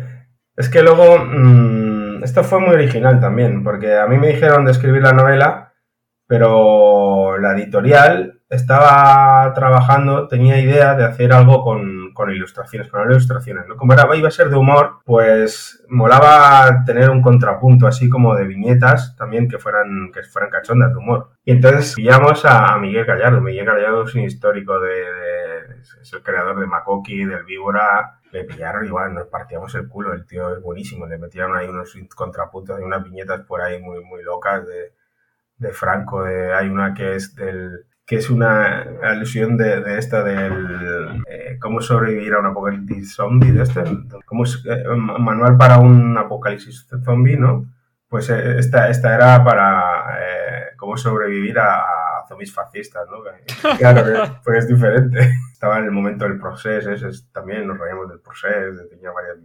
Es 0.56 0.68
que 0.68 0.82
luego. 0.82 1.16
Mm, 1.24 2.24
esto 2.24 2.42
fue 2.42 2.58
muy 2.58 2.74
original 2.74 3.20
también, 3.20 3.62
porque 3.62 3.96
a 3.96 4.08
mí 4.08 4.18
me 4.18 4.32
dijeron 4.32 4.64
de 4.64 4.72
escribir 4.72 5.02
la 5.02 5.12
novela 5.12 5.68
pero 6.30 7.19
la 7.40 7.52
editorial 7.52 8.40
estaba 8.50 9.52
trabajando, 9.54 10.26
tenía 10.26 10.58
idea 10.58 10.94
de 10.94 11.04
hacer 11.04 11.32
algo 11.32 11.62
con, 11.62 12.12
con 12.12 12.30
ilustraciones, 12.30 12.88
con 12.88 13.08
ilustraciones, 13.08 13.66
¿no? 13.68 13.76
Como 13.76 13.94
iba 13.94 14.28
a 14.28 14.30
ser 14.32 14.50
de 14.50 14.56
humor, 14.56 14.98
pues 15.04 15.84
molaba 15.88 16.84
tener 16.84 17.10
un 17.10 17.22
contrapunto 17.22 17.86
así 17.86 18.08
como 18.08 18.34
de 18.34 18.46
viñetas 18.46 19.14
también 19.16 19.48
que 19.48 19.58
fueran, 19.58 20.10
que 20.12 20.24
fueran 20.24 20.50
cachondas 20.50 20.90
de 20.90 20.98
humor. 20.98 21.30
Y 21.44 21.52
entonces 21.52 21.94
pillamos 21.94 22.44
a, 22.44 22.76
Miguel 22.78 23.04
Gallardo. 23.04 23.40
Miguel 23.40 23.66
Gallardo 23.66 24.04
es 24.04 24.14
un 24.14 24.22
histórico 24.22 24.80
de, 24.80 25.04
es 26.02 26.12
el 26.12 26.22
creador 26.22 26.58
de 26.58 26.66
Makoki, 26.66 27.24
del 27.24 27.44
Víbora, 27.44 28.20
le 28.32 28.44
pillaron 28.44 28.84
igual, 28.84 29.14
nos 29.14 29.28
partíamos 29.28 29.74
el 29.74 29.88
culo, 29.88 30.12
el 30.12 30.26
tío 30.26 30.56
es 30.56 30.62
buenísimo, 30.62 31.06
le 31.06 31.18
metieron 31.18 31.56
ahí 31.56 31.68
unos 31.68 31.96
contrapuntos 32.14 32.80
y 32.80 32.82
unas 32.82 33.02
viñetas 33.02 33.40
por 33.42 33.60
ahí 33.60 33.80
muy, 33.80 34.04
muy 34.04 34.22
locas 34.22 34.66
de, 34.66 34.92
de 35.60 35.72
Franco, 35.72 36.24
de, 36.24 36.52
hay 36.52 36.68
una 36.68 36.94
que 36.94 37.14
es 37.14 37.34
del 37.34 37.86
que 38.06 38.16
es 38.16 38.28
una 38.28 38.80
alusión 39.04 39.56
de, 39.56 39.82
de 39.82 39.96
esta 39.96 40.24
del 40.24 41.22
eh, 41.28 41.58
cómo 41.60 41.80
sobrevivir 41.80 42.34
a 42.34 42.40
un 42.40 42.46
apocalipsis 42.46 43.14
zombie, 43.14 43.52
de 43.52 43.62
este, 43.62 43.84
como 44.26 44.44
eh, 44.44 44.84
manual 44.96 45.56
para 45.56 45.78
un 45.78 46.18
apocalipsis 46.18 46.88
zombie, 47.04 47.36
¿no? 47.36 47.66
Pues 48.08 48.28
eh, 48.30 48.58
esta, 48.58 48.88
esta 48.88 49.14
era 49.14 49.44
para 49.44 49.84
cómo 50.76 50.96
sobrevivir 50.96 51.60
a, 51.60 51.84
zombies 52.26 52.52
fascistas, 52.52 53.06
¿no? 53.08 53.18
Claro, 53.78 54.40
pues 54.42 54.64
es 54.64 54.68
diferente. 54.68 55.30
Estaba 55.52 55.78
en 55.78 55.84
el 55.84 55.92
momento 55.92 56.24
del 56.24 56.40
proceso, 56.40 56.90
es, 56.90 57.30
también 57.30 57.64
nos 57.64 57.78
reíamos 57.78 58.08
del 58.08 58.20
proceso, 58.20 58.88
tenía 58.88 59.12
varias, 59.12 59.36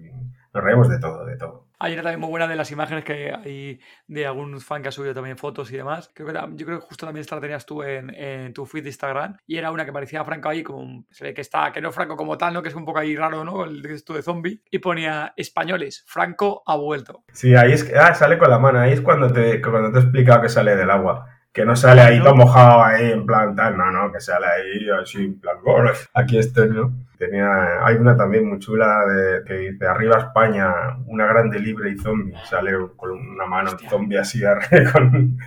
nos 0.54 0.64
reímos 0.64 0.90
de 0.90 0.98
todo, 0.98 1.24
de 1.24 1.38
todo. 1.38 1.65
Hay 1.80 1.94
una 1.94 2.04
también 2.04 2.20
muy 2.20 2.30
buena 2.30 2.48
de 2.48 2.56
las 2.56 2.72
imágenes 2.72 3.04
que 3.04 3.34
hay 3.34 3.80
de 4.08 4.26
algún 4.26 4.60
fan 4.62 4.82
que 4.82 4.90
ha 4.90 4.92
subido 4.92 5.14
también 5.14 5.38
fotos 5.38 5.72
y 5.72 5.78
demás. 5.78 6.12
Creo 6.14 6.28
que, 6.28 6.34
yo 6.34 6.66
creo 6.66 6.80
que 6.80 6.86
justo 6.86 7.06
también 7.06 7.22
esta 7.22 7.36
la 7.36 7.42
tenías 7.42 7.66
tú 7.66 7.84
en, 7.84 8.54
tu 8.54 8.66
feed 8.66 8.84
de 8.84 8.90
Instagram. 8.90 9.38
Y 9.46 9.58
era 9.58 9.72
una 9.72 9.86
que 9.86 9.94
parecía 9.94 10.24
Franco 10.24 10.50
ahí, 10.50 10.64
como 10.64 11.06
se 11.12 11.26
ve 11.26 11.34
que 11.34 11.42
está, 11.42 11.72
que 11.72 11.82
no 11.82 11.92
Franco 11.92 12.16
como 12.16 12.38
tal, 12.38 12.54
¿no? 12.54 12.62
Que 12.62 12.70
es 12.70 12.76
un 12.76 12.86
poco 12.86 13.00
ahí 13.00 13.16
raro, 13.16 13.44
¿no? 13.44 13.66
El 13.66 13.86
esto 13.86 14.14
de 14.14 14.22
zombie. 14.22 14.62
Y 14.72 14.80
ponía 14.80 15.34
españoles, 15.36 16.04
Franco 16.08 16.64
ha 16.66 16.76
vuelto. 16.76 17.24
Sí, 17.34 17.56
ahí 17.56 17.74
es 17.74 17.84
que 17.84 17.98
ah, 17.98 18.14
sale 18.14 18.38
con 18.38 18.50
la 18.50 18.60
mano. 18.60 18.80
Ahí 18.80 18.94
es 18.94 19.02
cuando 19.02 19.32
te, 19.32 19.62
cuando 19.62 19.92
te 19.92 20.00
he 20.00 20.02
explicado 20.02 20.42
que 20.42 20.50
sale 20.50 20.76
del 20.76 20.90
agua 20.90 21.35
que 21.56 21.66
no 21.66 21.74
sale 21.74 22.02
ahí 22.02 22.22
todo 22.22 22.36
mojado 22.36 22.84
ahí 22.84 23.14
en 23.14 23.26
plan 23.26 23.56
tal, 23.56 23.78
no, 23.78 23.90
no, 23.90 24.12
que 24.12 24.20
sale 24.20 24.46
ahí 24.46 24.90
así 24.90 25.24
en 25.24 25.40
plan, 25.40 25.56
aquí 26.14 26.38
estoy, 26.38 26.70
¿no? 26.70 26.94
Tenía, 27.18 27.86
hay 27.86 27.96
una 27.96 28.18
también 28.18 28.50
muy 28.50 28.60
chula 28.60 29.06
de, 29.06 29.42
que 29.46 29.54
dice 29.54 29.88
arriba 29.88 30.18
España, 30.18 30.74
una 31.06 31.26
grande 31.26 31.58
libre 31.60 31.92
y 31.92 31.98
zombie, 31.98 32.36
sale 32.44 32.74
con 32.98 33.12
una 33.12 33.46
mano 33.46 33.72
zombie 33.90 34.18
así 34.18 34.42
con, 34.94 35.38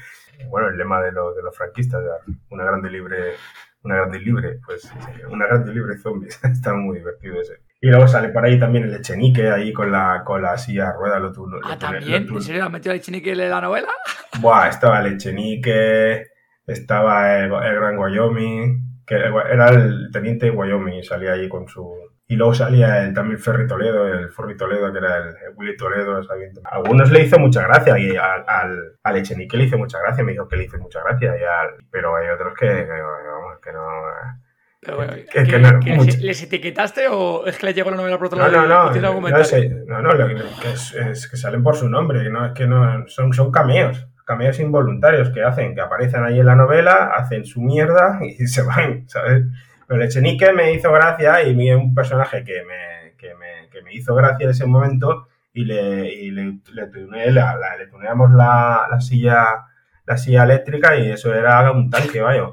bueno, 0.48 0.68
el 0.68 0.78
lema 0.78 1.02
de, 1.02 1.10
de 1.10 1.42
los 1.44 1.54
franquistas, 1.54 2.02
una 2.48 2.64
grande 2.64 2.88
libre, 2.90 3.34
una 3.82 3.96
grande 3.96 4.18
libre, 4.18 4.60
pues 4.64 4.90
una 5.28 5.46
grande 5.46 5.74
libre 5.74 5.98
zombie, 5.98 6.28
está 6.42 6.72
muy 6.72 7.00
divertido 7.00 7.38
ese. 7.38 7.67
Y 7.80 7.88
luego 7.88 8.08
sale 8.08 8.30
por 8.30 8.44
ahí 8.44 8.58
también 8.58 8.84
el 8.84 8.94
Echenique, 8.94 9.50
ahí 9.50 9.72
con 9.72 9.92
la, 9.92 10.22
con 10.24 10.42
la 10.42 10.58
silla 10.58 10.92
rueda. 10.92 11.20
Lo, 11.20 11.32
tú, 11.32 11.46
ah, 11.62 11.78
¿también? 11.78 12.26
¿En 12.28 12.42
serio 12.42 12.64
ha 12.64 12.68
metido 12.68 12.92
el 12.92 12.98
Echenique 12.98 13.32
en 13.32 13.50
la 13.50 13.60
novela? 13.60 13.88
Buah, 14.40 14.68
estaba 14.68 15.00
el 15.00 15.14
Echenique, 15.14 16.26
estaba 16.66 17.38
el, 17.38 17.48
Gran 17.50 17.98
Wyoming, 17.98 19.04
que 19.06 19.14
era 19.14 19.68
el 19.68 20.10
teniente 20.12 20.50
Wyoming 20.50 20.94
y 20.94 21.04
salía 21.04 21.32
ahí 21.32 21.48
con 21.48 21.68
su... 21.68 21.88
Y 22.30 22.36
luego 22.36 22.52
salía 22.52 23.04
el, 23.04 23.14
también 23.14 23.38
Ferry 23.38 23.66
Toledo, 23.66 24.06
el 24.06 24.30
Ferry 24.32 24.56
Toledo, 24.56 24.92
que 24.92 24.98
era 24.98 25.16
el, 25.18 25.34
Willy 25.54 25.76
Toledo. 25.76 26.20
A 26.64 26.74
algunos 26.74 27.10
le 27.10 27.22
hizo 27.22 27.38
mucha 27.38 27.62
gracia 27.62 27.96
y 27.96 28.16
al, 28.16 28.44
al, 28.46 28.98
al, 29.02 29.16
Echenique 29.16 29.56
le 29.56 29.64
hizo 29.64 29.78
mucha 29.78 30.00
gracia, 30.00 30.24
me 30.24 30.32
dijo 30.32 30.48
que 30.48 30.56
le 30.56 30.64
hizo 30.64 30.78
mucha 30.78 31.00
gracia, 31.02 31.34
y 31.36 31.84
pero 31.90 32.16
hay 32.16 32.28
otros 32.28 32.54
que, 32.58 32.66
que, 32.66 33.02
que 33.62 33.72
no 33.72 33.82
¿Les 36.20 36.42
etiquetaste 36.42 37.08
o 37.08 37.46
es 37.46 37.56
que 37.58 37.66
les 37.66 37.74
llegó 37.74 37.90
la 37.90 37.96
novela 37.96 38.16
por 38.18 38.26
otro 38.28 38.38
lado? 38.38 38.50
No, 38.62 38.68
no, 39.12 39.20
no. 39.30 39.38
No, 39.86 40.02
no, 40.02 40.12
no, 40.14 40.16
que 40.60 40.70
es, 41.10 41.28
que 41.28 41.36
salen 41.36 41.62
por 41.62 41.76
su 41.76 41.88
nombre, 41.88 42.22
que 42.22 42.30
no, 42.30 42.46
es 42.46 42.52
que 42.52 42.66
no, 42.66 43.06
son, 43.08 43.32
son 43.32 43.50
cameos, 43.52 44.06
cameos 44.24 44.58
involuntarios 44.60 45.30
que 45.30 45.42
hacen, 45.42 45.74
que 45.74 45.80
aparecen 45.80 46.24
ahí 46.24 46.38
en 46.40 46.46
la 46.46 46.54
novela, 46.54 47.12
hacen 47.16 47.44
su 47.44 47.60
mierda 47.60 48.18
y 48.22 48.46
se 48.46 48.62
van, 48.62 49.08
¿sabes? 49.08 49.44
Pero 49.86 50.00
el 50.02 50.06
Echenique 50.06 50.52
me 50.52 50.72
hizo 50.72 50.92
gracia 50.92 51.42
y 51.42 51.54
vi 51.54 51.70
un 51.70 51.94
personaje 51.94 52.44
que 52.44 52.62
me, 52.64 53.14
que 53.16 53.34
me, 53.34 53.68
que 53.70 53.80
me 53.82 53.94
hizo 53.94 54.14
gracia 54.14 54.44
en 54.44 54.50
ese 54.50 54.66
momento 54.66 55.28
y 55.54 55.64
le, 55.64 56.12
y 56.12 56.30
le, 56.30 56.58
le, 56.74 56.86
tuneé 56.88 57.30
la, 57.32 57.56
la- 57.56 57.76
le 57.76 57.86
tuneamos 57.86 58.30
la, 58.32 58.86
la 58.90 59.00
silla 59.00 59.64
la 60.04 60.16
silla 60.16 60.44
eléctrica 60.44 60.96
y 60.96 61.10
eso 61.10 61.34
era 61.34 61.70
un 61.70 61.90
tanque, 61.90 62.20
vaya. 62.22 62.44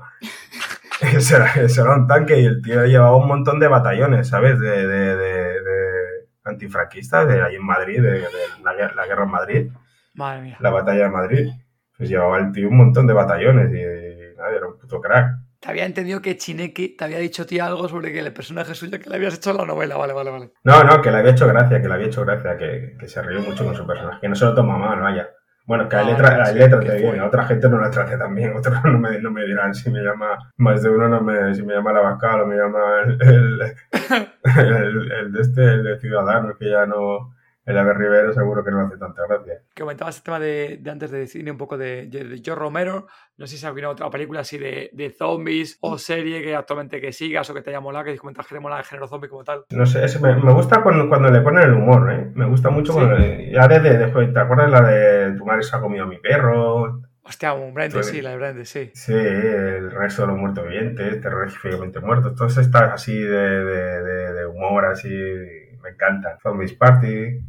Eso 1.14 1.36
era, 1.36 1.52
eso 1.56 1.82
era 1.82 1.96
un 1.96 2.08
tanque 2.08 2.40
y 2.40 2.46
el 2.46 2.62
tío 2.62 2.86
llevaba 2.86 3.18
un 3.18 3.28
montón 3.28 3.60
de 3.60 3.68
batallones, 3.68 4.28
¿sabes? 4.30 4.60
De, 4.60 4.88
de, 4.88 5.16
de, 5.18 5.62
de 5.62 6.28
antifranquistas 6.46 7.28
de 7.28 7.42
ahí 7.42 7.56
en 7.56 7.66
Madrid, 7.66 8.02
de, 8.02 8.22
la, 8.64 8.74
la 8.74 9.06
guerra 9.06 9.24
en 9.26 9.30
Madrid, 9.32 9.72
Madre 10.14 10.42
mía. 10.42 10.58
la 10.60 10.70
batalla 10.70 11.04
de 11.04 11.10
Madrid. 11.10 11.50
Pues 11.98 12.10
llevaba 12.10 12.38
el 12.40 12.52
tío 12.52 12.68
un 12.70 12.78
montón 12.78 13.08
de 13.08 13.14
batallones 13.14 13.72
y, 13.74 13.78
y 13.80 14.36
nada, 14.38 14.52
era 14.56 14.68
un 14.68 14.78
puto 14.78 15.00
crack. 15.02 15.32
Te 15.60 15.70
había 15.70 15.86
entendido 15.86 16.22
que 16.22 16.38
Chineki 16.38 16.96
te 16.96 17.06
había 17.06 17.18
dicho 17.20 17.46
ti 17.46 17.60
algo 17.60 17.88
sobre 17.90 18.12
que 18.12 18.20
el 18.20 18.34
personaje 18.34 18.76
suyo 18.76 19.00
que 19.00 19.10
le 19.10 19.16
habías 19.16 19.36
hecho 19.36 19.52
en 19.52 19.58
la 19.58 19.66
novela. 19.66 19.96
Vale, 19.98 20.14
vale, 20.14 20.30
vale. 20.30 20.52
No, 20.64 20.84
no, 20.84 21.02
que 21.02 21.10
le 21.12 21.18
había 21.18 21.32
hecho 21.32 21.48
gracia, 21.48 21.82
que 21.82 21.88
le 21.88 21.94
había 21.94 22.08
hecho 22.08 22.24
gracia, 22.26 22.58
que, 22.58 22.96
que 23.00 23.08
se 23.08 23.22
rió 23.22 23.42
mucho 23.42 23.66
con 23.66 23.76
su 23.76 23.88
personaje, 23.88 24.20
que 24.22 24.30
no 24.30 24.36
se 24.36 24.46
lo 24.46 24.54
toma 24.54 24.78
mal, 24.78 25.00
vaya. 25.00 25.28
Bueno, 25.66 25.90
que 25.90 25.96
a 25.96 26.00
Ah, 26.00 26.02
él 26.02 26.08
le, 26.08 26.16
tra- 26.18 26.40
a 26.46 26.52
él 26.52 26.54
sí, 26.54 26.60
le 26.60 26.70
traté 26.70 26.86
que 26.86 26.94
bien, 26.98 27.10
fue. 27.10 27.20
a 27.20 27.26
otra 27.26 27.46
gente 27.46 27.70
no 27.70 27.80
la 27.80 27.90
traté 27.90 28.18
tan 28.18 28.34
bien, 28.36 28.54
otros 28.58 28.84
no 28.84 29.00
me, 29.00 29.20
no 29.20 29.32
me 29.32 29.46
dirán 29.46 29.74
si 29.74 29.90
me 29.92 30.02
llama, 30.02 30.38
más 30.58 30.84
de 30.84 30.90
uno 30.90 31.08
no 31.10 31.22
me, 31.22 31.54
si 31.56 31.64
me 31.64 31.74
llama 31.74 31.94
la 31.94 32.02
Bascal 32.02 32.42
o 32.42 32.46
me 32.48 32.56
llama 32.56 32.80
el, 33.06 33.22
el, 33.22 33.62
el, 34.58 35.12
el 35.12 35.32
de 35.34 35.42
este, 35.42 35.64
el 35.64 35.84
de 35.84 36.00
Ciudadanos, 36.00 36.58
que 36.58 36.70
ya 36.70 36.86
no, 36.86 37.35
el 37.66 37.78
Ave 37.78 37.94
Rivero 37.94 38.32
seguro 38.34 38.64
que 38.64 38.72
no 38.72 38.82
le 38.82 38.88
hace 38.88 38.98
tanta 38.98 39.24
gracia. 39.28 39.62
Que 39.74 39.82
comentabas 39.82 40.18
el 40.18 40.24
tema 40.24 40.40
de, 40.40 40.78
de 40.82 40.92
antes 40.92 41.12
de 41.12 41.26
cine 41.28 41.52
un 41.52 41.58
poco 41.58 41.78
de, 41.78 42.06
de, 42.08 42.24
de 42.24 42.38
George 42.44 42.56
Romero. 42.62 43.08
No 43.38 43.48
sé 43.48 43.58
si 43.58 43.66
has 43.66 43.74
visto 43.74 43.90
otra 43.90 44.10
película 44.10 44.42
así 44.42 44.58
de, 44.58 44.90
de 44.94 45.10
zombies 45.10 45.78
o 45.82 45.98
serie 45.98 46.42
que 46.42 46.56
actualmente 46.56 47.02
que 47.02 47.12
sigas 47.12 47.50
o 47.50 47.54
que 47.54 47.62
te 47.62 47.72
haya 47.72 47.80
molado, 47.80 48.06
que 48.06 48.18
comentas 48.18 48.48
que 48.48 48.56
te 48.56 48.62
mola 48.62 48.78
el 48.80 48.86
género 48.86 49.08
zombie 49.08 49.30
como 49.30 49.44
tal. 49.44 49.66
No 49.72 49.86
sé, 49.86 50.06
ese 50.06 50.20
me, 50.20 50.36
me 50.36 50.54
gusta 50.54 50.82
cuando, 50.84 51.10
cuando 51.10 51.30
le 51.32 51.42
ponen 51.42 51.64
el 51.64 51.74
humor, 51.74 52.12
¿eh? 52.14 52.32
Me 52.36 52.46
gusta 52.46 52.70
mucho 52.70 52.94
Sí. 52.94 53.00
cuando, 53.00 53.18
le- 53.18 53.52
ya 53.52 53.68
desde, 53.68 53.98
de, 53.98 54.08
¿te 54.28 54.40
acuerdas 54.40 54.70
la 54.70 54.82
de 54.82 55.34
tu 55.38 55.46
madre 55.46 55.64
se 55.64 55.76
ha 55.76 55.80
comido 55.82 56.04
a 56.06 56.08
mi 56.08 56.18
perro? 56.20 57.02
Hostia, 57.24 57.54
un 57.54 57.74
Brandy, 57.74 57.94
Pues- 57.96 58.06
sí, 58.08 58.22
la 58.22 58.30
de 58.30 58.38
Brandy, 58.38 58.66
sí. 58.66 58.92
Sí, 58.94 59.12
el 59.14 59.90
resto 59.90 60.22
de 60.22 60.28
los 60.28 60.38
muertos 60.38 60.64
vivientes, 60.64 61.20
terroríficamente 61.22 62.00
muertos, 62.00 62.36
todas 62.36 62.56
estas 62.58 62.92
así 62.94 63.20
de, 63.20 63.64
de, 63.66 64.04
de, 64.04 64.34
de 64.34 64.46
humor, 64.46 64.86
así, 64.86 65.10
me 65.10 65.90
encantan. 65.90 66.38
Zombies 66.44 66.74
Party. 66.74 67.40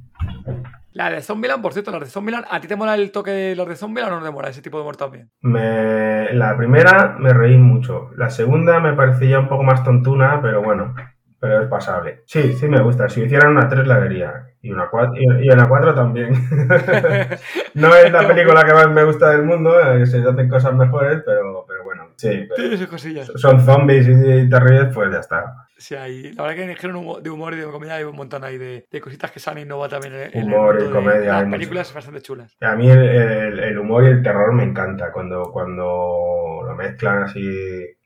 La 0.93 1.11
de 1.11 1.21
Zombieland, 1.21 1.63
por 1.63 1.75
cierto, 1.75 1.91
la 1.91 1.99
de 1.99 2.07
Zombieland, 2.07 2.47
¿a 2.51 2.59
ti 2.59 2.69
te 2.69 2.75
mola 2.75 2.95
el 2.95 3.13
toque 3.13 3.31
de 3.31 3.55
los 3.55 3.69
de 3.69 3.77
Zombieland 3.77 4.15
o 4.15 4.19
no 4.19 4.25
te 4.25 4.33
mola 4.33 4.49
ese 4.49 4.63
tipo 4.63 4.79
de 4.79 4.83
humor 4.83 4.97
también? 4.97 5.31
Me, 5.43 6.33
la 6.33 6.57
primera 6.57 7.17
me 7.19 7.35
reí 7.35 7.59
mucho. 7.59 8.11
La 8.17 8.31
segunda 8.31 8.81
me 8.81 8.95
parecía 8.95 9.39
un 9.39 9.49
poco 9.49 9.63
más 9.63 9.85
tontuna, 9.85 10.41
pero 10.41 10.63
bueno, 10.63 10.95
pero 11.39 11.61
es 11.61 11.69
pasable. 11.69 12.23
Sí, 12.25 12.55
sí 12.55 12.67
me 12.67 12.81
gusta. 12.81 13.11
Si 13.11 13.23
hicieran 13.23 13.53
una 13.53 13.69
3 13.69 13.87
la 13.87 13.99
vería. 13.99 14.47
Y 14.63 14.73
una 14.73 14.89
4, 14.89 15.15
y, 15.17 15.47
y 15.47 15.51
una 15.51 15.69
4 15.69 15.95
también. 15.95 16.33
no 17.75 17.95
es 17.95 18.11
la 18.11 18.27
película 18.29 18.65
que 18.65 18.73
más 18.73 18.91
me 18.91 19.05
gusta 19.05 19.31
del 19.31 19.43
mundo, 19.45 19.79
eh, 19.79 20.07
se 20.07 20.27
hacen 20.27 20.49
cosas 20.49 20.75
mejores, 20.75 21.23
pero, 21.27 21.65
pero 21.69 21.76
sí. 22.17 22.49
Tiene 22.57 22.77
sus 22.77 22.87
cosillas. 22.89 23.31
son 23.37 23.61
zombies 23.65 24.07
y 24.09 24.49
te 24.49 24.61
ríes, 24.61 24.95
pues 24.95 25.11
ya 25.13 25.19
está. 25.21 25.55
Sí, 25.79 25.95
ahí, 25.95 26.33
la 26.33 26.43
verdad 26.45 26.57
que 26.57 26.63
en 26.65 26.71
el 26.71 26.77
género 26.77 27.21
de 27.21 27.29
humor 27.31 27.53
y 27.53 27.59
de 27.59 27.65
comedia 27.65 27.97
hay 27.97 28.05
un 28.05 28.17
montón 28.17 28.43
ahí 28.45 28.57
de, 28.57 28.87
de 28.91 29.01
cositas 29.01 29.31
que 29.31 29.41
se 29.41 29.51
han 29.51 29.59
innovado 29.59 29.91
también 29.91 30.15
en, 30.15 30.31
en 30.39 30.45
Humor 30.45 30.77
y 30.77 30.79
el 30.83 30.87
de 30.89 30.91
comedia, 30.93 31.33
las 31.35 31.45
hay 31.45 31.51
películas 31.51 31.93
bastante 31.93 32.23
chulas. 32.23 32.57
A 32.63 32.75
mí 32.77 32.89
el, 32.91 32.99
el- 32.99 33.59
el 33.61 33.79
humor 33.79 34.05
y 34.05 34.07
el 34.09 34.23
terror 34.23 34.53
me 34.55 34.65
encanta. 34.65 35.13
Cuando, 35.13 35.51
cuando 35.53 36.63
lo 36.67 36.75
mezclan 36.75 37.25
así, 37.25 37.41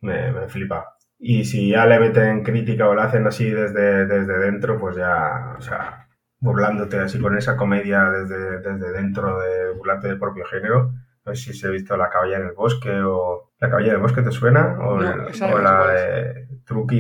me, 0.01 0.33
me 0.33 0.49
flipa. 0.49 0.97
Y 1.19 1.45
si 1.45 1.71
ya 1.71 1.87
le 1.87 2.01
meten 2.01 2.43
crítica 2.43 2.89
o 2.89 2.95
lo 2.95 3.03
hacen 3.03 3.27
así 3.27 3.49
desde, 3.51 4.07
desde 4.07 4.39
dentro, 4.39 4.79
pues 4.81 4.97
ya, 4.97 5.55
o 5.57 5.61
sea, 5.61 6.09
burlándote 6.41 6.99
así 6.99 7.21
con 7.21 7.37
esa 7.37 7.57
comedia 7.57 8.05
desde, 8.11 8.59
desde 8.61 8.93
dentro 8.93 9.39
de 9.41 9.71
burlarte 9.77 10.09
del 10.09 10.19
propio 10.19 10.45
género. 10.47 10.93
No 11.31 11.37
sé 11.37 11.53
si 11.53 11.59
se 11.59 11.69
ha 11.69 11.71
visto 11.71 11.97
La 11.97 12.09
caballa 12.11 12.39
en 12.39 12.47
el 12.47 12.53
bosque 12.53 12.91
o... 13.03 13.51
¿La 13.61 13.69
caballa 13.71 13.93
del 13.93 14.01
bosque 14.01 14.23
te 14.23 14.31
suena? 14.33 14.77
O, 14.81 14.97
No, 15.01 15.11
el- 15.11 15.19
la 15.63 15.87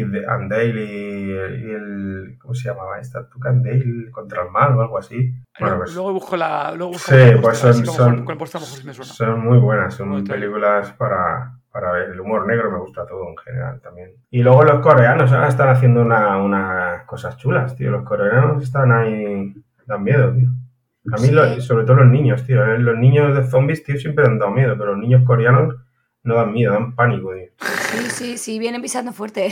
de 0.04 0.24
and 0.26 0.50
Dale 0.50 0.84
y, 0.84 1.30
el- 1.32 1.60
y 1.64 1.70
el... 1.70 2.36
¿Cómo 2.40 2.54
se 2.54 2.68
llamaba 2.68 2.98
esta? 3.00 3.28
Trucky 3.28 3.48
and 3.48 3.64
Dale 3.66 4.10
contra 4.10 4.42
el 4.42 4.50
mal 4.50 4.76
o 4.76 4.80
algo 4.82 4.98
así. 4.98 5.32
Bueno, 5.58 5.76
luego, 5.76 5.78
pues- 5.84 5.94
luego 5.94 6.12
busco 6.12 6.36
la. 6.36 6.72
Luego 6.76 6.92
busco 6.92 7.10
Sí, 7.12 7.16
el 7.18 7.40
pues 7.40 7.58
son- 7.58 7.86
son- 7.86 8.24
con 8.24 8.36
me 8.84 8.92
suena. 8.94 9.10
Son 9.12 9.40
muy 9.40 9.58
buenas, 9.58 9.94
son 9.94 10.08
Muy 10.10 10.22
películas 10.22 10.92
para, 10.92 11.54
para 11.72 11.92
ver. 11.92 12.10
El 12.10 12.20
humor 12.20 12.46
negro 12.46 12.70
me 12.70 12.78
gusta 12.78 13.06
todo 13.06 13.26
en 13.28 13.36
general 13.38 13.80
también. 13.80 14.12
Y 14.30 14.42
luego 14.42 14.62
los 14.62 14.80
coreanos 14.80 15.32
ahora 15.32 15.48
están 15.48 15.70
haciendo 15.70 16.02
una, 16.02 16.36
unas 16.38 17.04
cosas 17.04 17.36
chulas, 17.36 17.74
tío. 17.74 17.90
Los 17.90 18.04
coreanos 18.04 18.62
están 18.62 18.92
ahí, 18.92 19.54
dan 19.86 20.02
miedo, 20.04 20.32
tío. 20.32 20.50
A 21.12 21.16
mí, 21.20 21.28
Sí. 21.28 21.30
lo- 21.32 21.60
sobre 21.60 21.84
todo 21.84 21.96
los 21.96 22.08
niños, 22.08 22.44
tío. 22.46 22.64
¿eh? 22.64 22.78
Los 22.78 22.98
niños 22.98 23.34
de 23.36 23.44
zombies, 23.46 23.82
tío, 23.82 23.96
siempre 23.96 24.26
han 24.26 24.38
dado 24.38 24.52
miedo, 24.52 24.76
pero 24.78 24.92
los 24.92 24.98
niños 25.00 25.24
coreanos 25.24 25.76
no 26.22 26.34
dan 26.34 26.52
miedo, 26.52 26.74
dan 26.74 26.94
pánico, 26.94 27.32
tío. 27.34 27.46
Sí, 27.58 28.10
sí, 28.10 28.38
sí, 28.38 28.58
vienen 28.58 28.82
pisando 28.82 29.12
fuerte. 29.12 29.50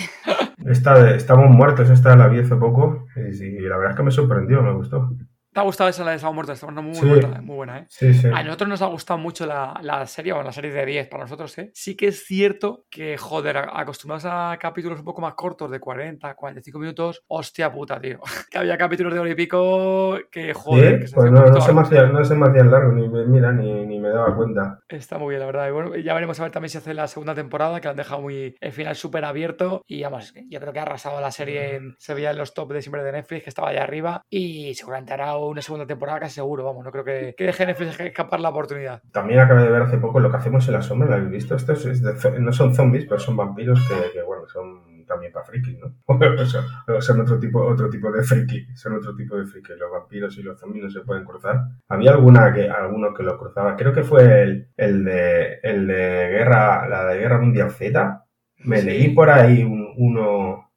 Esta 0.67 1.03
de 1.03 1.17
Estamos 1.17 1.49
muertos, 1.51 1.89
esta 1.91 2.15
la 2.17 2.29
vi 2.29 2.41
hace 2.41 2.55
poco 2.57 3.07
y, 3.17 3.33
sí, 3.33 3.59
la 3.61 3.77
verdad 3.79 3.93
es 3.93 3.97
que 3.97 4.03
me 4.03 4.11
sorprendió, 4.11 4.63
me 4.63 4.73
gustó. 4.73 5.11
¿Te 5.59 5.63
ha 5.63 5.65
gustado 5.65 5.91
esa 5.91 6.05
la 6.05 6.11
de 6.11 6.17
Estamos 6.19 6.37
Muertos? 6.37 6.55
Está 6.63 6.71
muy, 6.81 6.95
Sí. 6.95 7.05
buena, 7.05 7.41
muy 7.41 7.57
buena, 7.57 7.79
¿eh? 7.81 7.87
Sí, 7.89 8.15
sí. 8.15 8.29
A 8.33 8.45
nosotros 8.45 8.69
nos 8.69 8.81
ha 8.81 8.87
gustado 8.87 9.19
mucho 9.19 9.45
la, 9.45 9.77
la 9.83 10.07
serie, 10.07 10.33
bueno, 10.33 10.47
la 10.47 10.53
serie 10.53 10.71
de 10.71 10.87
10 10.87 11.09
para 11.09 11.25
nosotros, 11.25 11.59
¿eh? 11.59 11.73
Sí 11.75 11.97
que 11.97 12.07
es 12.07 12.25
cierto 12.27 12.85
que, 12.89 13.17
joder, 13.19 13.57
acostumbrados 13.57 14.25
a 14.25 14.57
capítulos 14.61 15.01
un 15.01 15.05
poco 15.05 15.21
más 15.21 15.35
cortos, 15.35 15.69
de 15.69 15.81
40, 15.81 16.33
45 16.37 16.79
minutos, 16.79 17.25
hostia 17.27 17.73
puta, 17.73 18.01
tío. 18.01 18.21
que 18.53 18.57
había 18.59 18.79
capítulos 18.79 19.13
de 19.13 19.19
hora 19.19 19.31
y 19.31 19.35
pico 19.35 20.17
que, 20.31 20.55
joder, 20.55 20.95
Sí, 20.95 21.01
que 21.01 21.07
se 21.09 21.15
pues 21.17 21.29
un 21.29 21.35
no, 21.35 21.47
no, 21.47 21.61
se 21.61 21.73
me 21.73 21.81
hacía, 21.81 22.07
no 22.07 22.25
se 22.25 22.35
me 22.37 22.47
hacían 22.47 22.71
largo, 22.71 22.93
ni 22.93 23.09
me, 23.09 23.27
mira, 23.27 23.51
ni, 23.51 23.85
ni 23.85 23.99
me 23.99 24.11
daba 24.11 24.37
cuenta. 24.37 24.79
Está 24.89 25.19
muy 25.19 25.31
bien, 25.31 25.41
la 25.41 25.47
verdad. 25.47 25.67
Y 25.67 25.73
bueno, 25.73 25.97
ya 25.97 26.15
veremos 26.15 26.39
a 26.39 26.45
ver 26.45 26.53
también 26.53 26.71
si 26.71 26.79
hace 26.79 26.95
la 26.95 27.09
segunda 27.09 27.35
temporada, 27.35 27.81
que 27.81 27.89
la 27.89 27.91
han 27.91 27.97
dejado 27.97 28.21
muy 28.21 28.55
el 28.61 28.73
final 28.73 28.95
súper 28.95 29.25
abierto. 29.25 29.83
Y 29.89 30.05
vamos, 30.05 30.33
yo 30.49 30.61
creo 30.61 30.73
que 30.73 30.79
ha 30.79 30.83
arrasado 30.83 31.21
la 31.21 31.33
serie 31.33 31.75
en, 31.75 31.97
se 31.99 32.15
veía 32.15 32.31
en 32.31 32.39
los 32.39 32.55
top 32.55 32.75
de 32.75 32.81
siempre 32.81 33.03
de 33.03 33.11
Netflix, 33.11 33.43
que 33.43 33.51
estaba 33.51 33.71
allá 33.71 33.83
arriba. 33.83 34.23
Y 34.31 34.73
seguramente 34.77 35.15
hará 35.15 35.35
una 35.49 35.63
segunda 35.63 35.87
temporada 35.87 36.21
casi 36.21 36.37
seguro, 36.37 36.65
vamos. 36.65 36.85
No 36.85 36.91
creo 36.93 37.05
que, 37.05 37.35
que 37.37 37.45
deje 37.45 37.67
Netflix 37.67 37.99
escapar 38.01 38.41
la 38.41 38.51
oportunidad. 38.51 39.03
También 39.13 39.41
acabé 39.41 39.63
de 39.65 39.71
ver 39.71 39.83
hace 39.83 39.99
poco 39.99 40.21
lo 40.21 40.31
que 40.31 40.37
hacemos 40.37 40.67
en 40.69 40.75
la 40.75 40.83
sombra, 40.83 41.09
¿lo 41.09 41.15
habéis 41.15 41.31
visto? 41.31 41.55
Esto 41.57 41.73
es, 41.73 42.03
de 42.03 42.41
no 42.41 42.53
son 42.53 42.75
zombies, 42.75 43.05
pero 43.07 43.19
son 43.19 43.37
vampiros 43.37 43.81
que, 43.89 44.13
que, 44.13 44.23
bueno, 44.23 44.47
son 44.49 44.87
también 45.07 45.33
para 45.33 45.47
frikis, 45.47 45.79
¿no? 45.79 45.95
son, 46.47 46.65
son 47.03 47.21
otro 47.23 47.39
tipo, 47.39 47.63
otro 47.65 47.89
tipo 47.89 48.13
de 48.13 48.23
friki, 48.23 48.67
son 48.75 48.95
otro 48.97 49.17
tipo 49.17 49.37
de 49.37 49.47
friki. 49.47 49.73
Los 49.79 49.91
vampiros 49.91 50.37
y 50.37 50.43
los 50.43 50.61
zombies 50.61 50.85
no 50.85 50.91
se 50.91 51.01
pueden 51.01 51.25
cruzar. 51.25 51.63
Había 51.89 52.11
alguna 52.11 52.53
que, 52.53 52.69
alguno 52.69 53.15
que 53.15 53.23
lo 53.23 53.39
cruzaba, 53.39 53.75
creo 53.77 53.93
que 53.95 54.03
fue 54.03 54.43
el, 54.43 54.69
el 54.77 55.05
de, 55.05 55.61
el 55.63 55.87
de 55.87 56.29
guerra, 56.29 56.87
la 56.89 57.07
de 57.07 57.19
Guerra 57.21 57.39
Mundial 57.39 57.71
Z. 57.71 58.25
Me 58.65 58.81
Sí. 58.81 58.87
leí 58.87 59.09
por 59.15 59.31
ahí 59.31 59.63
un- 59.63 59.95
uno 59.97 60.68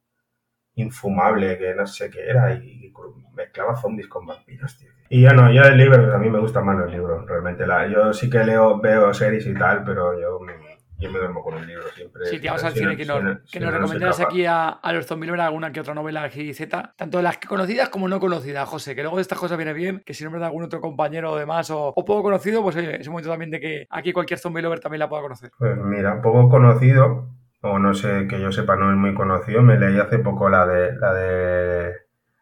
infumable 0.74 1.58
que 1.58 1.74
no 1.74 1.86
sé 1.86 2.10
qué 2.10 2.28
era 2.28 2.54
y, 2.54 2.92
mezclaba 3.34 3.74
zombies 3.74 4.08
con 4.08 4.26
vampiros, 4.26 4.78
tío. 4.78 4.90
Y 5.08 5.22
yo 5.22 5.32
no, 5.32 5.50
yo 5.52 5.62
el 5.62 5.76
libro, 5.76 6.14
a 6.14 6.18
mí 6.18 6.30
me 6.30 6.38
gustan 6.38 6.66
más 6.66 6.76
los 6.76 6.90
libros, 6.90 7.26
realmente. 7.26 7.66
La, 7.66 7.86
yo 7.86 8.12
sí 8.12 8.28
que 8.28 8.44
leo, 8.44 8.80
veo 8.80 9.12
series 9.12 9.46
y 9.46 9.54
tal, 9.54 9.84
pero 9.84 10.18
yo 10.20 10.38
me, 10.40 10.52
yo 10.98 11.10
me 11.10 11.18
duermo 11.18 11.42
con 11.42 11.54
un 11.54 11.66
libro 11.66 11.84
siempre. 11.94 12.24
Si 12.26 12.38
te 12.38 12.46
vamos 12.46 12.64
al 12.64 12.72
cine, 12.72 12.96
que 12.96 13.04
nos, 13.04 13.40
que 13.40 13.58
si 13.58 13.60
nos 13.60 13.72
no, 13.72 13.78
recomendaras 13.78 14.20
aquí 14.20 14.46
a, 14.46 14.68
a 14.68 14.92
los 14.92 15.04
zombies 15.06 15.32
alguna 15.32 15.72
que 15.72 15.80
otra 15.80 15.94
novela 15.94 16.28
GZ, 16.28 16.68
tanto 16.96 17.18
de 17.18 17.22
las 17.22 17.38
que 17.38 17.48
conocidas 17.48 17.88
como 17.88 18.08
no 18.08 18.20
conocidas, 18.20 18.68
José, 18.68 18.94
que 18.94 19.02
luego 19.02 19.16
de 19.16 19.22
estas 19.22 19.38
cosas 19.38 19.58
viene 19.58 19.72
bien, 19.72 20.02
que 20.06 20.14
si 20.14 20.24
nombres 20.24 20.40
de 20.40 20.46
algún 20.46 20.62
otro 20.62 20.80
compañero 20.80 21.32
o 21.32 21.36
demás 21.36 21.70
o, 21.70 21.88
o 21.88 22.04
poco 22.04 22.22
conocido, 22.22 22.62
pues 22.62 22.76
oye, 22.76 23.00
es 23.00 23.06
un 23.06 23.12
momento 23.12 23.30
también 23.30 23.50
de 23.50 23.60
que 23.60 23.86
aquí 23.90 24.12
cualquier 24.12 24.38
zombie 24.38 24.62
lover 24.62 24.80
también 24.80 25.00
la 25.00 25.08
pueda 25.08 25.22
conocer. 25.22 25.50
Pues 25.58 25.76
mira, 25.76 26.22
poco 26.22 26.48
conocido, 26.48 27.28
o 27.62 27.78
no 27.78 27.94
sé, 27.94 28.26
que 28.28 28.40
yo 28.40 28.52
sepa, 28.52 28.76
no 28.76 28.90
es 28.90 28.96
muy 28.96 29.14
conocido. 29.14 29.62
Me 29.62 29.78
leí 29.78 29.98
hace 29.98 30.18
poco 30.18 30.48
la 30.48 30.66
de 30.66 30.94
la 30.96 31.14
de 31.14 31.92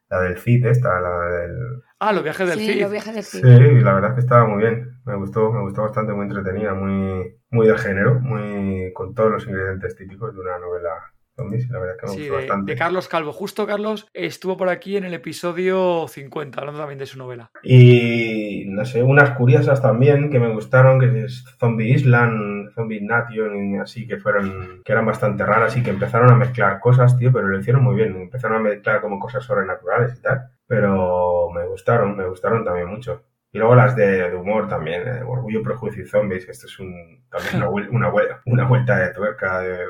la 0.08 0.20
del 0.22 0.38
Cid, 0.38 0.66
esta, 0.66 1.00
la 1.00 1.18
del. 1.30 1.82
Ah, 2.00 2.12
los 2.12 2.24
viajes 2.24 2.48
del 2.48 2.58
Sí, 2.58 2.72
Cid. 2.72 2.82
los 2.82 2.90
viajes 2.90 3.14
del 3.14 3.24
Sí, 3.24 3.40
Cid. 3.40 3.82
la 3.82 3.94
verdad 3.94 4.10
es 4.10 4.14
que 4.14 4.20
estaba 4.20 4.46
muy 4.46 4.62
bien. 4.62 5.00
Me 5.04 5.14
gustó, 5.16 5.52
me 5.52 5.60
gustó 5.60 5.82
bastante, 5.82 6.12
muy 6.12 6.24
entretenida, 6.26 6.74
muy, 6.74 7.36
muy 7.50 7.66
del 7.66 7.78
género, 7.78 8.18
muy 8.20 8.92
con 8.92 9.14
todos 9.14 9.30
los 9.30 9.46
ingredientes 9.46 9.94
típicos 9.96 10.34
de 10.34 10.40
una 10.40 10.58
novela 10.58 10.90
zombies. 11.36 11.68
La 11.70 11.78
verdad 11.78 11.96
es 11.96 12.00
que 12.00 12.06
me 12.08 12.12
Sí, 12.12 12.18
gustó 12.20 12.32
de, 12.34 12.38
bastante. 12.40 12.72
de 12.72 12.78
Carlos 12.78 13.08
Calvo. 13.08 13.32
Justo 13.32 13.66
Carlos 13.66 14.08
estuvo 14.14 14.56
por 14.56 14.68
aquí 14.68 14.96
en 14.96 15.04
el 15.04 15.14
episodio 15.14 16.06
50, 16.08 16.58
hablando 16.60 16.80
también 16.80 16.98
de 16.98 17.06
su 17.06 17.18
novela. 17.18 17.50
Y 17.62 18.64
no 18.68 18.84
sé, 18.84 19.02
unas 19.02 19.30
curiosas 19.36 19.80
también 19.80 20.30
que 20.30 20.38
me 20.40 20.52
gustaron, 20.52 20.98
que 21.00 21.24
es 21.24 21.44
Zombie 21.58 21.92
Island, 21.94 22.59
Zombie 22.70 23.00
Nation, 23.00 23.74
y 23.74 23.78
así 23.78 24.06
que 24.06 24.18
fueron, 24.18 24.82
que 24.84 24.92
eran 24.92 25.06
bastante 25.06 25.44
raras 25.44 25.76
y 25.76 25.82
que 25.82 25.90
empezaron 25.90 26.30
a 26.30 26.36
mezclar 26.36 26.80
cosas, 26.80 27.16
tío, 27.18 27.32
pero 27.32 27.48
lo 27.48 27.58
hicieron 27.58 27.82
muy 27.84 27.94
bien. 27.96 28.16
Empezaron 28.16 28.58
a 28.58 28.60
mezclar 28.70 29.00
como 29.00 29.18
cosas 29.20 29.44
sobrenaturales 29.44 30.16
y 30.18 30.22
tal. 30.22 30.50
Pero 30.66 31.50
me 31.54 31.66
gustaron, 31.66 32.16
me 32.16 32.26
gustaron 32.28 32.64
también 32.64 32.88
mucho. 32.88 33.24
Y 33.52 33.58
luego 33.58 33.74
las 33.74 33.96
de, 33.96 34.30
de 34.30 34.36
humor 34.36 34.68
también, 34.68 35.02
eh, 35.08 35.22
Orgullo, 35.26 35.62
Prejuicio 35.64 36.04
y 36.04 36.06
Zombies, 36.06 36.48
esto 36.48 36.66
es 36.68 36.78
un, 36.78 37.24
también 37.28 37.56
una, 37.56 37.68
una, 37.90 38.08
vuel- 38.12 38.40
una 38.46 38.64
vuelta 38.64 38.96
de 38.96 39.12
tuerca 39.12 39.58
de, 39.60 39.70
de- 39.70 39.86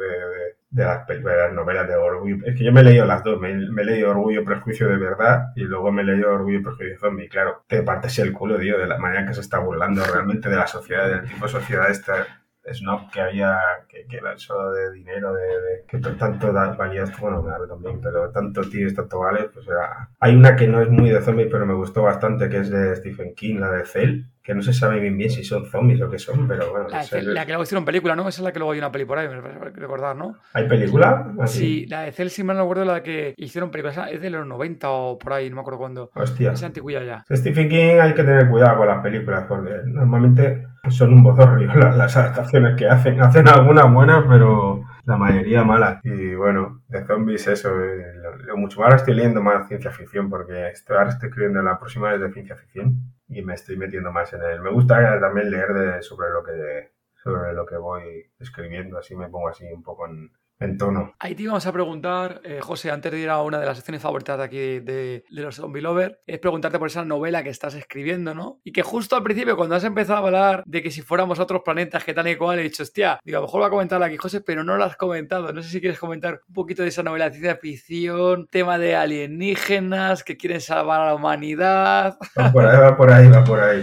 de- 0.71 0.85
las, 0.85 1.07
de 1.07 1.21
las 1.21 1.53
novelas 1.53 1.87
de 1.87 1.95
Orgullo. 1.97 2.37
Es 2.47 2.57
que 2.57 2.65
yo 2.65 2.73
me 2.73 2.81
he 2.81 2.85
leído 2.85 3.05
las 3.05 3.23
dos, 3.23 3.39
me, 3.39 3.53
me 3.55 3.83
he 3.83 3.85
leído 3.85 4.13
Orgullo 4.13 4.41
y 4.41 4.45
Prejuicio 4.47 4.89
de 4.89 4.97
verdad 4.97 5.49
y 5.57 5.65
luego 5.65 5.93
me 5.93 6.01
he 6.01 6.05
leído 6.07 6.33
Orgullo 6.33 6.61
y 6.61 6.63
Prejuicio 6.63 6.99
zombie. 6.99 7.29
Claro, 7.29 7.65
te 7.67 7.83
partes 7.83 8.19
el 8.21 8.33
culo, 8.33 8.57
tío, 8.59 8.79
de 8.79 8.87
la 8.87 8.97
manera 8.97 9.27
que 9.27 9.35
se 9.35 9.41
está 9.43 9.59
burlando 9.59 10.03
realmente 10.11 10.49
de 10.49 10.57
la 10.57 10.67
sociedad, 10.67 11.09
del 11.09 11.29
tipo 11.29 11.45
de 11.45 11.53
sociedad 11.53 11.91
esta 11.91 12.27
snob 12.75 13.11
que 13.11 13.21
había, 13.21 13.59
que, 13.89 14.07
que 14.07 14.17
era 14.17 14.37
solo 14.39 14.73
de 14.73 14.93
dinero, 14.93 15.33
de, 15.35 15.85
que 15.89 15.99
tanto 15.99 16.53
valía, 16.53 17.05
bueno, 17.21 17.43
me 17.43 17.67
también, 17.67 18.01
pero 18.01 18.31
tanto 18.31 18.63
tío 18.63 18.93
tanto 18.95 19.21
vale, 19.21 19.51
pues 19.53 19.67
era... 19.67 20.09
Hay 20.21 20.35
una 20.35 20.57
que 20.57 20.67
no 20.67 20.81
es 20.81 20.89
muy 20.89 21.11
de 21.11 21.23
zombies, 21.23 21.49
pero 21.51 21.67
me 21.67 21.75
gustó 21.75 22.03
bastante, 22.03 22.49
que 22.49 22.59
es 22.59 22.71
de 22.71 22.97
Stephen 22.97 23.35
King, 23.35 23.57
la 23.57 23.71
de 23.71 23.85
Cell, 23.85 24.25
que 24.51 24.57
no 24.57 24.63
se 24.63 24.73
sabe 24.73 24.99
bien 24.99 25.17
bien 25.17 25.31
si 25.31 25.45
son 25.45 25.65
zombies 25.67 26.03
o 26.03 26.11
qué 26.11 26.19
son, 26.19 26.49
pero 26.49 26.73
bueno. 26.73 26.89
La, 26.89 27.05
de 27.05 27.23
la 27.23 27.47
que 27.47 27.53
luego 27.53 27.63
hicieron 27.63 27.85
película, 27.85 28.17
¿no? 28.17 28.23
Esa 28.23 28.41
es 28.41 28.45
la 28.45 28.53
que 28.53 28.59
luego 28.59 28.73
hay 28.73 28.81
una 28.81 28.91
peli 28.91 29.05
por 29.05 29.17
ahí, 29.17 29.29
me 29.29 29.41
parece 29.41 29.79
recordar, 29.79 30.17
¿no? 30.17 30.39
¿Hay 30.55 30.67
película? 30.67 31.33
Así. 31.39 31.59
Sí, 31.59 31.87
la 31.87 32.03
de 32.03 32.11
Cell, 32.11 32.31
si 32.31 32.43
me 32.43 32.53
acuerdo, 32.53 32.85
la 32.85 33.01
que 33.01 33.35
hicieron 33.37 33.71
película. 33.71 34.11
Es 34.11 34.21
de 34.21 34.29
los 34.29 34.45
90 34.45 34.91
o 34.91 35.19
por 35.21 35.35
ahí, 35.35 35.49
no 35.51 35.55
me 35.55 35.61
acuerdo 35.61 35.79
cuándo. 35.79 36.11
Hostia. 36.17 36.51
Es 36.51 36.65
antigua 36.65 37.05
ya. 37.05 37.25
Stephen 37.31 37.69
King 37.69 38.01
hay 38.01 38.13
que 38.13 38.25
tener 38.25 38.49
cuidado 38.51 38.79
con 38.79 38.89
las 38.89 39.01
películas, 39.05 39.45
porque 39.49 39.71
normalmente 39.87 40.67
son 40.89 41.13
un 41.13 41.23
bozorrio 41.23 41.73
las, 41.77 41.97
las 41.97 42.17
adaptaciones 42.17 42.77
que 42.77 42.89
hacen. 42.89 43.23
Hacen 43.23 43.47
algunas 43.47 43.93
buenas, 43.93 44.25
pero 44.29 44.83
la 45.05 45.17
mayoría 45.17 45.65
malas. 45.65 46.05
Y 46.05 46.35
bueno, 46.35 46.83
de 46.89 47.05
zombies 47.07 47.47
eso, 47.47 47.79
eh, 47.83 48.15
lo, 48.45 48.57
mucho. 48.57 48.83
Ahora 48.83 48.97
estoy 48.97 49.15
leyendo 49.15 49.43
más 49.43 49.69
ciencia 49.69 49.91
ficción, 49.91 50.31
porque 50.31 50.69
estoy, 50.71 50.97
ahora 50.97 51.11
estoy 51.11 51.29
escribiendo 51.29 51.63
la 51.63 51.79
próxima 51.79 52.11
vez 52.11 52.21
de 52.21 52.33
ciencia 52.33 52.57
ficción 52.57 52.97
y 53.29 53.43
me 53.43 53.55
estoy 53.55 53.77
metiendo 53.77 54.13
más 54.13 54.33
en 54.33 54.43
él. 54.43 54.61
Me 54.61 54.71
gusta 54.71 55.21
también 55.21 55.51
leer 55.51 55.73
de, 55.75 56.03
sobre 56.03 56.31
lo 56.31 56.43
que 56.43 56.93
sobre 57.23 57.53
lo 57.53 57.67
que 57.67 57.77
voy 57.77 58.33
escribiendo, 58.39 58.97
así 58.97 59.15
me 59.15 59.29
pongo 59.29 59.49
así 59.49 59.71
un 59.71 59.83
poco 59.83 60.07
en, 60.07 60.31
en 60.61 60.77
tono. 60.77 61.15
Ahí 61.19 61.35
te 61.35 61.43
íbamos 61.43 61.67
a 61.67 61.73
preguntar, 61.73 62.41
eh, 62.45 62.61
José, 62.61 62.91
antes 62.91 63.11
de 63.11 63.19
ir 63.19 63.31
a 63.31 63.43
una 63.43 63.59
de 63.59 63.67
las 63.67 63.79
secciones 63.79 64.03
favoritas 64.03 64.39
de 64.39 64.45
aquí 64.45 64.59
de, 64.59 65.25
de 65.29 65.43
los 65.43 65.57
Zombie 65.57 65.83
Lovers, 65.83 66.17
es 66.27 66.39
preguntarte 66.39 66.79
por 66.79 66.89
esa 66.89 67.05
novela 67.05 67.43
que 67.43 67.49
estás 67.51 67.75
escribiendo, 67.75 68.35
¿no? 68.35 68.61
Y 68.63 68.73
que 68.73 68.83
justo 68.83 69.17
al 69.17 69.23
principio, 69.23 69.57
cuando 69.57 69.75
has 69.75 69.85
empezado 69.85 70.23
a 70.23 70.27
hablar 70.27 70.63
de 70.67 70.83
que 70.83 70.91
si 70.91 71.03
fuéramos 71.03 71.39
a 71.39 71.45
otros 71.45 71.63
planetas, 71.65 72.05
que 72.05 72.15
tal 72.15 72.29
y 72.29 72.37
cual, 72.37 72.59
he 72.59 72.63
dicho, 72.63 72.83
hostia, 72.83 73.19
digo, 73.25 73.39
a 73.39 73.41
lo 73.41 73.47
mejor 73.47 73.63
va 73.63 73.67
a 73.67 73.71
comentar 73.71 74.03
aquí, 74.03 74.17
José, 74.17 74.43
pero 74.43 74.63
no 74.63 74.77
lo 74.77 74.85
has 74.85 74.97
comentado. 74.97 75.53
No 75.53 75.63
sé 75.63 75.71
si 75.71 75.81
quieres 75.81 75.99
comentar 75.99 76.41
un 76.47 76.55
poquito 76.55 76.83
de 76.83 76.89
esa 76.89 77.03
novela 77.03 77.27
de 77.27 77.33
ciencia 77.33 77.57
ficción, 77.57 78.47
tema 78.51 78.79
de 78.79 78.97
alienígenas 78.97 80.23
que 80.25 80.37
quieren 80.37 80.61
salvar 80.61 81.01
a 81.01 81.07
la 81.07 81.15
humanidad. 81.15 82.19
Va 82.39 82.53
por 82.53 82.67
ahí, 82.67 82.79
va 82.79 82.97
por 82.97 83.11
ahí, 83.11 83.29
va 83.29 83.45
por 83.45 83.61
ahí. 83.61 83.81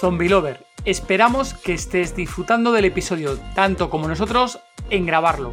Zombie 0.00 0.30
Lover, 0.30 0.64
esperamos 0.86 1.52
que 1.52 1.74
estés 1.74 2.16
disfrutando 2.16 2.72
del 2.72 2.86
episodio 2.86 3.38
tanto 3.54 3.90
como 3.90 4.08
nosotros 4.08 4.58
en 4.88 5.04
grabarlo. 5.04 5.52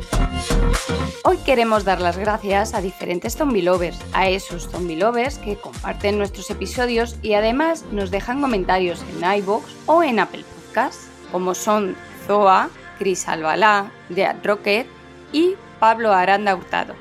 Hoy 1.26 1.36
queremos 1.40 1.84
dar 1.84 2.00
las 2.00 2.18
gracias 2.18 2.74
a 2.74 2.80
diferentes 2.80 3.36
zombie 3.36 3.62
lovers, 3.62 4.00
a 4.14 4.30
esos 4.30 4.70
zombie 4.70 4.96
lovers 4.96 5.38
que 5.40 5.58
comparten 5.58 6.18
nuestros 6.18 6.50
episodios 6.50 7.18
y 7.22 7.34
además 7.34 7.84
nos 7.92 8.10
dejan 8.10 8.40
comentarios 8.40 9.04
en 9.18 9.40
iVoox 9.40 9.66
o 9.86 10.02
en 10.02 10.18
Apple 10.18 10.46
Podcasts, 10.56 11.10
como 11.34 11.54
son 11.54 11.98
Zoa, 12.26 12.70
Chris 13.00 13.28
Albalá, 13.28 13.92
Dead 14.08 14.38
Rocket 14.46 14.88
y 15.34 15.56
Pablo 15.82 16.14
Aranda 16.14 16.56
Hurtado. 16.56 16.96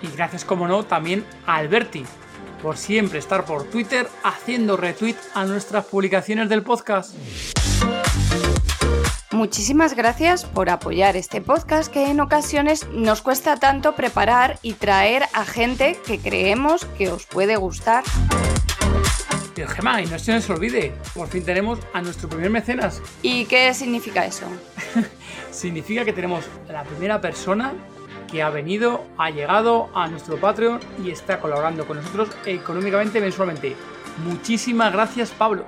Y 0.00 0.14
gracias, 0.14 0.44
como 0.44 0.68
no, 0.68 0.84
también 0.84 1.26
a 1.44 1.56
Alberti 1.56 2.06
por 2.62 2.76
siempre 2.76 3.18
estar 3.18 3.44
por 3.44 3.64
Twitter 3.64 4.08
haciendo 4.22 4.76
retweet 4.76 5.16
a 5.34 5.44
nuestras 5.44 5.84
publicaciones 5.86 6.48
del 6.48 6.62
podcast. 6.62 7.14
Muchísimas 9.30 9.94
gracias 9.94 10.44
por 10.44 10.68
apoyar 10.68 11.16
este 11.16 11.40
podcast 11.40 11.92
que 11.92 12.10
en 12.10 12.20
ocasiones 12.20 12.88
nos 12.90 13.22
cuesta 13.22 13.56
tanto 13.56 13.94
preparar 13.94 14.58
y 14.62 14.72
traer 14.72 15.24
a 15.32 15.44
gente 15.44 15.96
que 16.06 16.18
creemos 16.18 16.84
que 16.84 17.10
os 17.10 17.26
puede 17.26 17.56
gustar. 17.56 18.02
Pero 19.54 19.68
Gemma, 19.68 20.02
y 20.02 20.06
no 20.06 20.18
se 20.18 20.32
nos 20.32 20.48
olvide, 20.50 20.92
por 21.14 21.28
fin 21.28 21.44
tenemos 21.44 21.78
a 21.92 22.00
nuestro 22.00 22.28
primer 22.28 22.50
mecenas. 22.50 23.02
¿Y 23.22 23.44
qué 23.44 23.74
significa 23.74 24.24
eso? 24.24 24.46
Significa 25.50 26.04
que 26.04 26.12
tenemos 26.12 26.44
la 26.68 26.84
primera 26.84 27.20
persona 27.20 27.74
que 28.30 28.42
ha 28.42 28.50
venido, 28.50 29.04
ha 29.16 29.30
llegado 29.30 29.90
a 29.94 30.06
nuestro 30.06 30.36
Patreon 30.36 30.80
y 31.04 31.10
está 31.10 31.40
colaborando 31.40 31.86
con 31.86 31.96
nosotros 31.96 32.28
económicamente 32.46 33.20
mensualmente. 33.20 33.74
Muchísimas 34.24 34.92
gracias, 34.92 35.30
Pablo. 35.30 35.64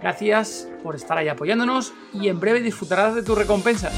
Gracias 0.00 0.68
por 0.82 0.94
estar 0.94 1.18
ahí 1.18 1.28
apoyándonos 1.28 1.92
y 2.12 2.28
en 2.28 2.38
breve 2.38 2.60
disfrutarás 2.60 3.14
de 3.14 3.22
tu 3.22 3.34
recompensa. 3.34 3.90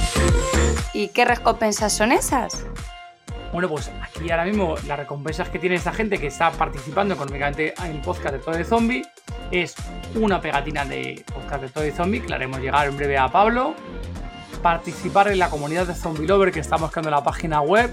¿Y 0.95 1.09
qué 1.09 1.25
recompensas 1.25 1.93
son 1.93 2.13
esas? 2.13 2.65
Bueno, 3.53 3.69
pues 3.69 3.91
aquí 4.01 4.31
ahora 4.31 4.45
mismo 4.45 4.77
las 4.87 4.99
recompensas 4.99 5.49
que 5.49 5.59
tiene 5.59 5.75
esta 5.75 5.93
gente 5.93 6.19
que 6.19 6.29
está 6.29 6.53
participando 6.53 7.15
económicamente 7.15 7.75
en 7.85 7.97
el 7.97 8.01
podcast 8.01 8.35
de 8.35 8.39
Todo 8.39 8.55
de 8.55 8.65
Zombie 8.65 9.03
es 9.51 9.75
una 10.15 10.41
pegatina 10.41 10.85
de 10.85 11.25
podcast 11.35 11.63
de 11.63 11.69
Todo 11.69 11.85
de 11.85 11.93
Zombie 11.93 12.21
que 12.21 12.29
le 12.29 12.37
haremos 12.37 12.61
llegar 12.61 12.87
en 12.87 12.97
breve 12.97 13.19
a 13.19 13.29
Pablo, 13.29 13.75
participar 14.63 15.29
en 15.29 15.39
la 15.39 15.51
comunidad 15.51 15.87
de 15.87 15.95
Zombie 15.95 16.27
Lover 16.27 16.53
que 16.53 16.61
estamos 16.61 16.91
creando 16.91 17.09
en 17.09 17.17
la 17.17 17.25
página 17.25 17.61
web, 17.61 17.91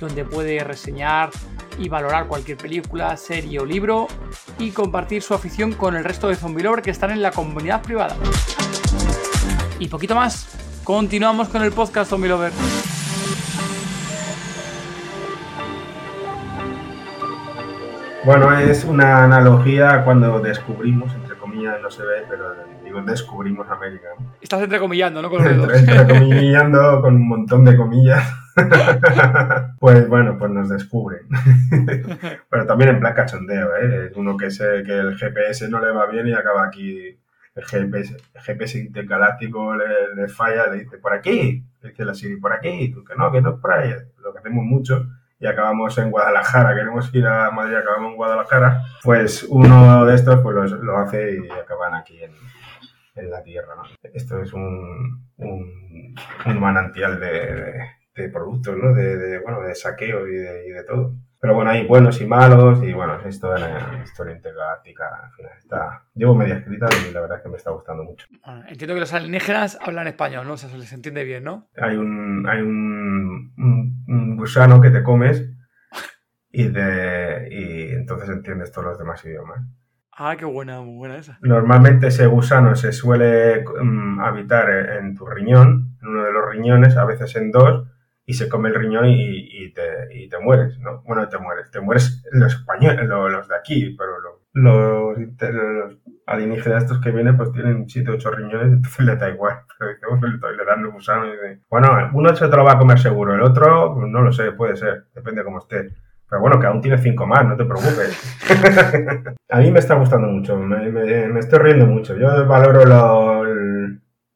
donde 0.00 0.24
puede 0.24 0.62
reseñar 0.64 1.30
y 1.78 1.88
valorar 1.88 2.26
cualquier 2.26 2.56
película, 2.56 3.16
serie 3.16 3.60
o 3.60 3.66
libro 3.66 4.08
y 4.58 4.70
compartir 4.70 5.22
su 5.22 5.34
afición 5.34 5.72
con 5.72 5.94
el 5.96 6.04
resto 6.04 6.28
de 6.28 6.36
Zombie 6.36 6.62
Lover 6.62 6.82
que 6.82 6.90
están 6.90 7.10
en 7.10 7.22
la 7.22 7.30
comunidad 7.30 7.82
privada. 7.82 8.16
Y 9.78 9.88
poquito 9.88 10.14
más, 10.14 10.48
continuamos 10.84 11.48
con 11.48 11.62
el 11.62 11.72
podcast 11.72 12.10
Zombie 12.10 12.28
Lover. 12.28 12.52
Bueno, 18.24 18.58
es 18.58 18.84
una 18.84 19.22
analogía 19.22 20.02
cuando 20.04 20.40
descubrimos, 20.40 21.12
comillas, 21.66 21.82
no 21.82 21.90
se 21.90 22.04
ve, 22.04 22.24
pero 22.28 22.54
digo, 22.84 23.02
descubrimos 23.02 23.68
América. 23.68 24.08
¿no? 24.18 24.34
Estás 24.40 24.62
entrecomillando, 24.62 25.22
¿no? 25.22 25.30
Con 25.30 25.42
los 25.42 25.52
dedos. 25.52 25.72
Entre, 25.74 25.96
entrecomillando 26.00 27.00
con 27.00 27.14
un 27.16 27.28
montón 27.28 27.64
de 27.64 27.76
comillas. 27.76 28.22
pues 29.80 30.08
bueno, 30.08 30.38
pues 30.38 30.50
nos 30.50 30.68
descubren. 30.68 31.26
Pero 32.50 32.66
también 32.66 32.90
en 32.90 33.00
plan 33.00 33.14
cachondeo, 33.14 33.76
¿eh? 33.76 34.12
Uno 34.16 34.36
que, 34.36 34.50
se, 34.50 34.82
que 34.82 34.98
el 34.98 35.16
GPS 35.16 35.68
no 35.68 35.80
le 35.80 35.92
va 35.92 36.06
bien 36.06 36.28
y 36.28 36.32
acaba 36.32 36.64
aquí. 36.64 37.18
El 37.54 37.64
GPS, 37.64 38.16
el 38.34 38.40
GPS 38.42 38.78
intergaláctico 38.78 39.74
le, 39.76 40.14
le 40.14 40.28
falla, 40.28 40.68
le 40.68 40.84
dice, 40.84 40.98
por 40.98 41.12
aquí. 41.12 41.64
Le 41.82 41.90
dice 41.90 42.04
la 42.04 42.14
Siri, 42.14 42.36
por 42.36 42.52
aquí. 42.52 42.90
Tú, 42.92 43.04
que 43.04 43.14
no, 43.14 43.30
que 43.30 43.40
no 43.40 43.50
es 43.50 43.60
por 43.60 43.72
ahí. 43.72 43.92
Lo 44.22 44.32
que 44.32 44.38
hacemos 44.38 44.64
mucho 44.64 45.06
y 45.38 45.46
acabamos 45.46 45.96
en 45.98 46.10
Guadalajara, 46.10 46.74
queremos 46.74 47.14
ir 47.14 47.26
a 47.26 47.50
Madrid, 47.50 47.76
acabamos 47.76 48.10
en 48.10 48.16
Guadalajara, 48.16 48.82
pues 49.02 49.44
uno 49.48 50.04
de 50.06 50.14
estos 50.14 50.40
pues 50.40 50.72
lo, 50.72 50.98
hace 50.98 51.36
y 51.36 51.50
acaban 51.50 51.94
aquí 51.94 52.22
en, 52.22 52.32
en 53.16 53.30
la 53.30 53.42
tierra. 53.42 53.74
¿no? 53.76 53.82
Esto 54.14 54.40
es 54.40 54.52
un, 54.52 55.26
un, 55.36 56.14
un 56.46 56.60
manantial 56.60 57.20
de, 57.20 57.28
de, 57.28 57.90
de 58.16 58.28
productos, 58.30 58.76
¿no? 58.76 58.94
De, 58.94 59.16
de, 59.16 59.38
bueno, 59.40 59.60
de 59.62 59.74
saqueo 59.74 60.26
y 60.26 60.36
de, 60.36 60.66
y 60.68 60.70
de 60.70 60.84
todo. 60.84 61.14
Pero 61.38 61.54
bueno, 61.54 61.70
hay 61.70 61.86
buenos 61.86 62.20
y 62.20 62.26
malos 62.26 62.82
y 62.82 62.92
bueno, 62.92 63.20
es 63.20 63.26
historia, 63.26 64.00
historia 64.02 64.34
intergaláctica. 64.34 65.04
Al 65.24 65.30
final 65.32 65.52
está... 65.58 66.02
Llevo 66.14 66.34
media 66.34 66.56
escrita 66.56 66.88
y 67.08 67.12
la 67.12 67.20
verdad 67.20 67.36
es 67.36 67.42
que 67.42 67.48
me 67.50 67.56
está 67.56 67.70
gustando 67.70 68.04
mucho. 68.04 68.26
Bueno, 68.44 68.64
entiendo 68.66 68.94
que 68.94 69.00
los 69.00 69.12
alienígenas 69.12 69.78
hablan 69.80 70.06
español, 70.08 70.46
¿no? 70.46 70.54
O 70.54 70.56
sea, 70.56 70.70
se 70.70 70.78
les 70.78 70.92
entiende 70.92 71.24
bien, 71.24 71.44
¿no? 71.44 71.68
Hay 71.76 71.96
un, 71.96 72.46
hay 72.48 72.62
un, 72.62 73.52
un, 73.58 74.04
un 74.08 74.36
gusano 74.36 74.80
que 74.80 74.90
te 74.90 75.02
comes 75.02 75.48
y, 76.50 76.68
de, 76.68 77.48
y 77.50 77.94
entonces 77.94 78.30
entiendes 78.30 78.72
todos 78.72 78.86
los 78.86 78.98
demás 78.98 79.22
idiomas. 79.24 79.60
Ah, 80.18 80.34
qué 80.38 80.46
buena, 80.46 80.80
muy 80.80 80.96
buena 80.96 81.18
esa. 81.18 81.38
Normalmente 81.42 82.06
ese 82.06 82.26
gusano 82.26 82.74
se 82.74 82.90
suele 82.92 83.62
um, 83.78 84.18
habitar 84.20 84.70
en 84.70 85.14
tu 85.14 85.26
riñón, 85.26 85.98
en 86.00 86.08
uno 86.08 86.24
de 86.24 86.32
los 86.32 86.50
riñones, 86.50 86.96
a 86.96 87.04
veces 87.04 87.36
en 87.36 87.52
dos, 87.52 87.86
y 88.28 88.34
se 88.34 88.48
come 88.48 88.68
el 88.68 88.74
riñón 88.74 89.06
y, 89.06 89.64
y, 89.64 89.72
te, 89.72 89.82
y 90.10 90.28
te, 90.28 90.38
mueres, 90.40 90.78
¿no? 90.80 91.02
Bueno, 91.02 91.28
te 91.28 91.38
mueres, 91.38 91.70
te 91.70 91.80
mueres 91.80 92.24
los 92.32 92.54
españoles, 92.54 93.06
los, 93.06 93.30
los 93.30 93.48
de 93.48 93.56
aquí, 93.56 93.96
pero 93.96 94.20
los, 94.20 94.34
los, 94.52 95.18
los, 95.40 95.96
alienígenas 96.26 96.82
estos 96.82 97.00
que 97.00 97.12
vienen 97.12 97.36
pues 97.36 97.52
tienen 97.52 97.88
7 97.88 98.10
8 98.10 98.30
riñones, 98.32 98.72
entonces 98.72 99.06
le 99.06 99.16
da 99.16 99.30
igual, 99.30 99.60
pero 99.78 100.52
le 100.52 100.64
dan 100.64 100.80
el 100.80 100.90
gusano 100.90 101.26
y 101.26 101.30
dice, 101.30 101.60
bueno, 101.70 102.10
uno 102.14 102.34
se 102.34 102.48
te 102.48 102.56
lo 102.56 102.64
va 102.64 102.72
a 102.72 102.78
comer 102.78 102.98
seguro, 102.98 103.32
el 103.32 103.42
otro, 103.42 103.94
pues 103.94 104.08
no 104.08 104.20
lo 104.20 104.32
sé, 104.32 104.50
puede 104.52 104.74
ser, 104.74 105.04
depende 105.14 105.44
cómo 105.44 105.58
esté. 105.58 105.94
Pero 106.28 106.40
bueno, 106.40 106.58
que 106.58 106.66
aún 106.66 106.80
tiene 106.80 106.98
cinco 106.98 107.24
más, 107.24 107.46
no 107.46 107.56
te 107.56 107.64
preocupes. 107.64 108.42
a 109.48 109.60
mí 109.60 109.70
me 109.70 109.78
está 109.78 109.94
gustando 109.94 110.26
mucho, 110.26 110.58
me, 110.58 110.90
me, 110.90 111.38
estoy 111.38 111.60
riendo 111.60 111.86
mucho. 111.86 112.16
Yo 112.16 112.44
valoro 112.48 112.84
lo, 112.84 113.44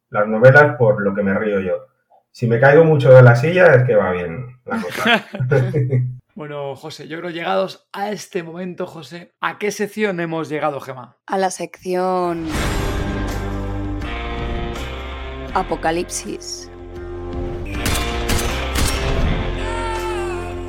las 0.09 0.25
novelas 0.25 0.77
por 0.77 1.01
lo 1.03 1.13
que 1.13 1.21
me 1.21 1.37
río 1.37 1.59
yo. 1.59 1.90
Si 2.33 2.47
me 2.47 2.61
caigo 2.61 2.85
mucho 2.85 3.11
de 3.11 3.21
la 3.21 3.35
silla 3.35 3.75
es 3.75 3.83
que 3.83 3.93
va 3.93 4.13
bien 4.13 4.57
la 4.65 4.81
cosa. 4.81 5.25
bueno, 6.35 6.77
José, 6.77 7.09
yo 7.09 7.19
creo 7.19 7.29
llegados 7.29 7.89
a 7.91 8.11
este 8.11 8.41
momento, 8.41 8.87
José, 8.87 9.33
¿a 9.41 9.57
qué 9.57 9.69
sección 9.71 10.19
hemos 10.21 10.47
llegado, 10.47 10.79
Gema? 10.79 11.17
A 11.25 11.37
la 11.37 11.51
sección... 11.51 12.47
Apocalipsis. 15.53 16.71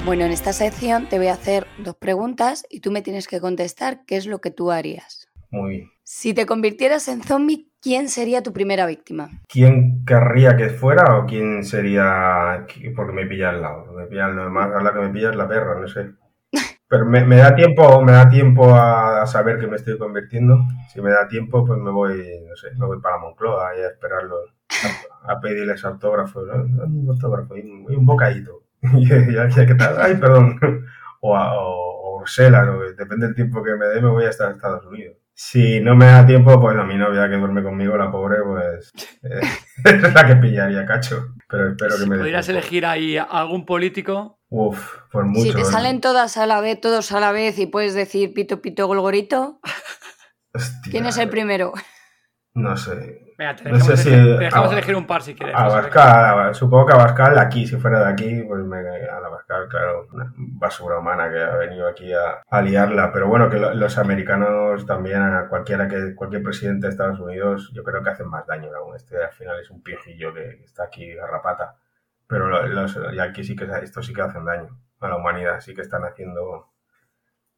Bueno, 0.05 0.25
en 0.25 0.33
esta 0.33 0.53
sección 0.53 1.09
te 1.09 1.19
voy 1.19 1.29
a 1.29 1.35
hacer 1.35 1.69
dos 1.79 1.95
preguntas 1.95 2.67
y 2.69 2.81
tú 2.81 2.91
me 2.91 3.03
tienes 3.03 3.29
que 3.29 3.41
contestar 3.41 4.05
qué 4.05 4.17
es 4.17 4.27
lo 4.27 4.41
que 4.41 4.51
tú 4.51 4.73
harías. 4.73 5.29
Muy 5.53 5.71
bien. 5.71 5.93
Si 6.03 6.35
te 6.35 6.45
convirtieras 6.45 7.07
en 7.07 7.23
zombie, 7.23 7.72
¿quién 7.83 8.09
sería 8.09 8.43
tu 8.43 8.53
primera 8.53 8.87
víctima? 8.87 9.29
¿Quién 9.49 10.05
querría 10.07 10.57
que 10.57 10.71
fuera 10.71 11.19
o 11.19 11.27
quién 11.27 11.65
sería 11.65 12.67
porque 12.97 13.13
me 13.13 13.27
pilla 13.27 13.51
al 13.51 13.61
lado? 13.61 13.93
Me 13.93 14.07
pilla, 14.07 14.29
más 14.29 14.71
a 14.71 14.81
la 14.81 14.93
que 14.93 15.01
me 15.01 15.11
pilla 15.11 15.31
es 15.31 15.37
la 15.37 15.49
perra, 15.49 15.79
no 15.79 15.89
sé. 15.89 16.13
Pero 16.89 17.07
me, 17.07 17.25
me, 17.25 17.37
da 17.37 17.55
tiempo, 17.55 18.01
me 18.03 18.13
da 18.13 18.29
tiempo 18.29 18.75
a 18.75 19.27
saber 19.27 19.59
que 19.59 19.67
me 19.67 19.77
estoy 19.77 19.99
convirtiendo. 19.99 20.61
Si 20.93 21.01
me 21.01 21.11
da 21.11 21.27
tiempo, 21.27 21.65
pues 21.65 21.79
me 21.79 21.91
voy, 21.91 22.45
no 22.49 22.57
sé, 22.57 22.69
me 22.79 22.87
voy 22.87 23.01
para 23.01 23.19
Moncloa 23.19 23.77
y 23.77 23.81
a 23.81 23.89
esperarlo, 23.89 24.37
a, 25.25 25.33
a 25.33 25.41
pedirles 25.41 25.85
autógrafos, 25.85 26.47
¿no? 26.47 26.85
un 26.85 27.09
autógrafo 27.09 27.57
y 27.57 27.61
un, 27.63 27.93
y 27.93 27.97
un 27.97 28.07
bocadito. 28.07 28.63
y, 28.95 29.09
¿qué 29.09 29.75
tal? 29.75 30.01
Ay, 30.01 30.17
perdón. 30.17 30.59
O 31.25 31.37
a 31.37 31.55
o, 31.55 32.17
o 32.17 32.19
Bruselas, 32.19 32.67
¿no? 32.67 32.81
depende 32.81 33.27
del 33.27 33.37
tiempo 33.37 33.63
que 33.63 33.77
me 33.77 33.87
dé, 33.87 34.03
me 34.03 34.09
voy 34.09 34.25
a 34.25 34.31
estar 34.31 34.49
en 34.49 34.57
Estados 34.57 34.85
Unidos. 34.87 35.22
Si 35.45 35.81
no 35.81 35.97
me 35.97 36.07
da 36.07 36.25
tiempo, 36.25 36.59
pues 36.61 36.79
a 36.79 36.85
mi 36.85 36.97
novia 36.97 37.29
que 37.29 37.37
duerme 37.37 37.65
conmigo, 37.65 37.97
la 37.97 38.13
pobre, 38.13 38.37
pues 38.47 38.93
eh, 39.25 39.41
es 39.85 40.15
la 40.15 40.27
que 40.27 40.37
pillaría, 40.37 40.87
cacho. 40.87 41.35
Pero 41.49 41.71
espero 41.71 41.99
que 41.99 42.07
me 42.07 42.17
dé 42.17 42.23
¿Podrías 42.23 42.49
elegir 42.49 42.87
ahí 42.87 43.17
a 43.17 43.25
algún 43.25 43.67
político? 43.67 44.39
Uf, 44.49 44.99
pues 45.11 45.27
mucho. 45.27 45.43
si 45.43 45.53
te 45.53 45.63
¿eh? 45.63 45.65
salen 45.65 46.01
todas 46.01 46.37
a 46.37 46.47
la 46.47 46.61
vez, 46.61 46.81
todos 46.81 47.11
a 47.11 47.19
la 47.19 47.33
vez 47.33 47.59
y 47.59 47.67
puedes 47.67 47.93
decir 47.93 48.33
pito, 48.33 48.63
pito, 48.63 48.87
golgorito, 48.87 49.59
Hostia, 50.55 50.93
¿quién 50.93 51.07
es 51.07 51.19
el 51.19 51.29
primero? 51.29 51.73
No 52.55 52.77
sé. 52.77 53.35
Venga, 53.39 53.57
te 53.57 53.65
No 53.65 53.77
dejamos, 53.77 53.87
sé 53.87 53.97
si- 53.97 54.09
elegir, 54.11 54.37
te 54.39 54.45
dejamos 54.45 54.73
elegir 54.73 54.97
un 54.97 55.07
par 55.07 55.23
si 55.23 55.35
quieres. 55.35 55.55
Abascal, 55.57 56.55
supongo 56.55 56.87
que 56.87 56.93
Abascal 56.93 57.39
aquí, 57.39 57.67
si 57.67 57.77
fuera 57.77 58.01
de 58.05 58.13
aquí, 58.13 58.43
pues 58.47 58.63
me 58.65 58.77
a 58.79 59.17
Abascal, 59.17 59.69
claro, 59.69 60.07
una 60.13 60.33
basura 60.37 60.99
humana 60.99 61.31
que 61.31 61.41
ha 61.43 61.57
venido 61.57 61.89
aquí 61.89 62.13
a, 62.13 62.43
a 62.49 62.63
liarla. 62.63 63.11
Pero 63.13 63.27
bueno, 63.29 63.49
que 63.49 63.59
lo- 63.59 63.73
los 63.75 63.97
americanos 63.99 64.85
también, 64.87 65.23
a 65.23 65.49
cualquiera 65.49 65.89
que, 65.89 66.15
cualquier 66.15 66.43
presidente 66.43 66.87
de 66.87 66.91
Estados 66.93 67.19
Unidos, 67.21 67.71
yo 67.75 67.83
creo 67.83 68.03
que 68.03 68.11
hacen 68.11 68.29
más 68.29 68.47
daño 68.47 68.69
aún. 68.77 68.95
Este 68.97 69.17
al 69.23 69.33
final 69.33 69.59
es 69.59 69.71
un 69.71 69.83
piojillo 69.83 70.35
que, 70.35 70.59
que 70.59 70.65
está 70.65 70.85
aquí 70.85 71.15
garrapata. 71.15 71.77
Pero 72.27 72.49
lo- 72.49 72.67
los, 72.67 72.99
y 73.15 73.19
aquí 73.19 73.45
sí 73.45 73.57
que 73.57 73.67
estos 73.83 74.07
sí 74.07 74.13
que 74.13 74.23
hacen 74.23 74.45
daño 74.45 74.79
a 75.01 75.09
la 75.09 75.17
humanidad, 75.17 75.61
sí 75.61 75.75
que 75.75 75.81
están 75.81 76.05
haciendo, 76.05 76.69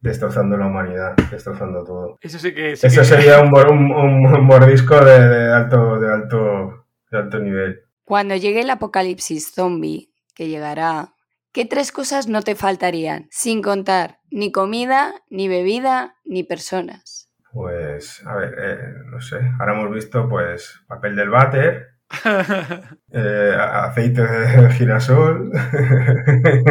destrozando 0.04 0.56
la 0.56 0.66
humanidad, 0.66 1.16
destrozando 1.30 1.82
todo. 1.82 2.18
Eso 2.20 2.38
sí 2.38 2.52
que. 2.54 2.76
sí 2.76 2.86
Eso 2.86 3.00
que- 3.00 3.06
sería 3.06 3.40
un, 3.40 3.48
un, 3.48 3.90
un- 3.92 4.26
un 4.34 4.44
mordisco 4.44 5.02
de, 5.04 5.18
de 5.28 5.52
alto, 5.52 5.98
de 5.98 6.12
alto, 6.12 6.86
de 7.10 7.18
alto 7.18 7.38
nivel. 7.40 7.80
Cuando 8.04 8.36
llegue 8.36 8.60
el 8.60 8.70
apocalipsis 8.70 9.50
zombie, 9.52 10.10
que 10.34 10.48
llegará, 10.48 11.14
¿qué 11.52 11.64
tres 11.64 11.90
cosas 11.90 12.28
no 12.28 12.42
te 12.42 12.54
faltarían? 12.54 13.28
Sin 13.30 13.62
contar 13.62 14.18
ni 14.30 14.52
comida, 14.52 15.14
ni 15.30 15.48
bebida, 15.48 16.16
ni 16.24 16.42
personas. 16.44 17.30
Pues, 17.52 18.22
a 18.26 18.34
ver, 18.36 18.54
eh, 18.58 18.78
no 19.06 19.20
sé. 19.20 19.38
Ahora 19.58 19.72
hemos 19.74 19.90
visto, 19.94 20.28
pues, 20.28 20.80
papel 20.86 21.16
del 21.16 21.30
váter, 21.30 21.93
eh, 23.12 23.56
aceite 23.58 24.22
de 24.22 24.70
girasol. 24.72 25.50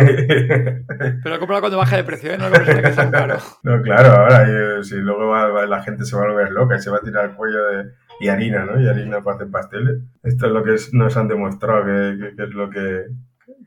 Pero 1.24 1.40
cómpralo 1.40 1.62
cuando 1.62 1.78
baje 1.78 1.98
de 1.98 2.04
precio, 2.04 2.32
¿eh? 2.34 2.38
No 2.38 2.50
lo 2.50 2.56
que 2.64 2.74
tan 2.96 3.12
caro. 3.12 3.38
no, 3.64 3.82
claro, 3.82 4.12
ahora, 4.12 4.46
eh, 4.48 4.84
si 4.84 4.96
luego 4.96 5.28
va- 5.28 5.50
va- 5.50 5.66
la 5.66 5.82
gente 5.84 6.06
se 6.06 6.16
va 6.16 6.24
a 6.24 6.28
volver 6.28 6.52
loca 6.52 6.76
y 6.76 6.82
se 6.82 6.90
va 6.90 6.98
a 6.98 7.02
tirar 7.02 7.26
el 7.26 7.36
cuello 7.36 7.64
de... 7.68 7.92
Y 8.20 8.30
harina, 8.30 8.64
¿no? 8.66 8.80
Y 8.80 8.88
harina 8.88 9.22
para 9.22 9.38
hacer 9.38 9.50
pasteles. 9.50 10.00
Esto 10.22 10.46
es 10.46 10.52
lo 10.52 10.64
que 10.64 10.76
nos 10.94 11.18
han 11.18 11.28
demostrado 11.28 11.86
que, 11.86 12.18
que- 12.20 12.36
que 12.36 12.44
es 12.44 12.50
lo 12.54 12.70
que, 12.70 13.06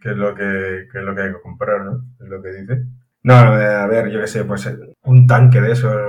que 0.00 0.10
es 0.10 0.16
lo 0.16 0.34
que, 0.34 0.86
que 0.90 0.98
es 0.98 1.04
lo 1.04 1.14
que 1.14 1.22
hay 1.22 1.32
que 1.32 1.40
comprar, 1.40 1.84
¿no? 1.84 2.04
Es 2.20 2.28
lo 2.28 2.42
que 2.42 2.52
dice. 2.52 2.84
No, 3.22 3.34
a 3.34 3.86
ver, 3.88 4.08
yo 4.10 4.20
qué 4.20 4.28
sé, 4.28 4.44
pues 4.44 4.64
eh, 4.66 4.76
un 5.02 5.26
tanque 5.26 5.60
de 5.60 5.72
esos, 5.72 5.92
de... 5.92 6.00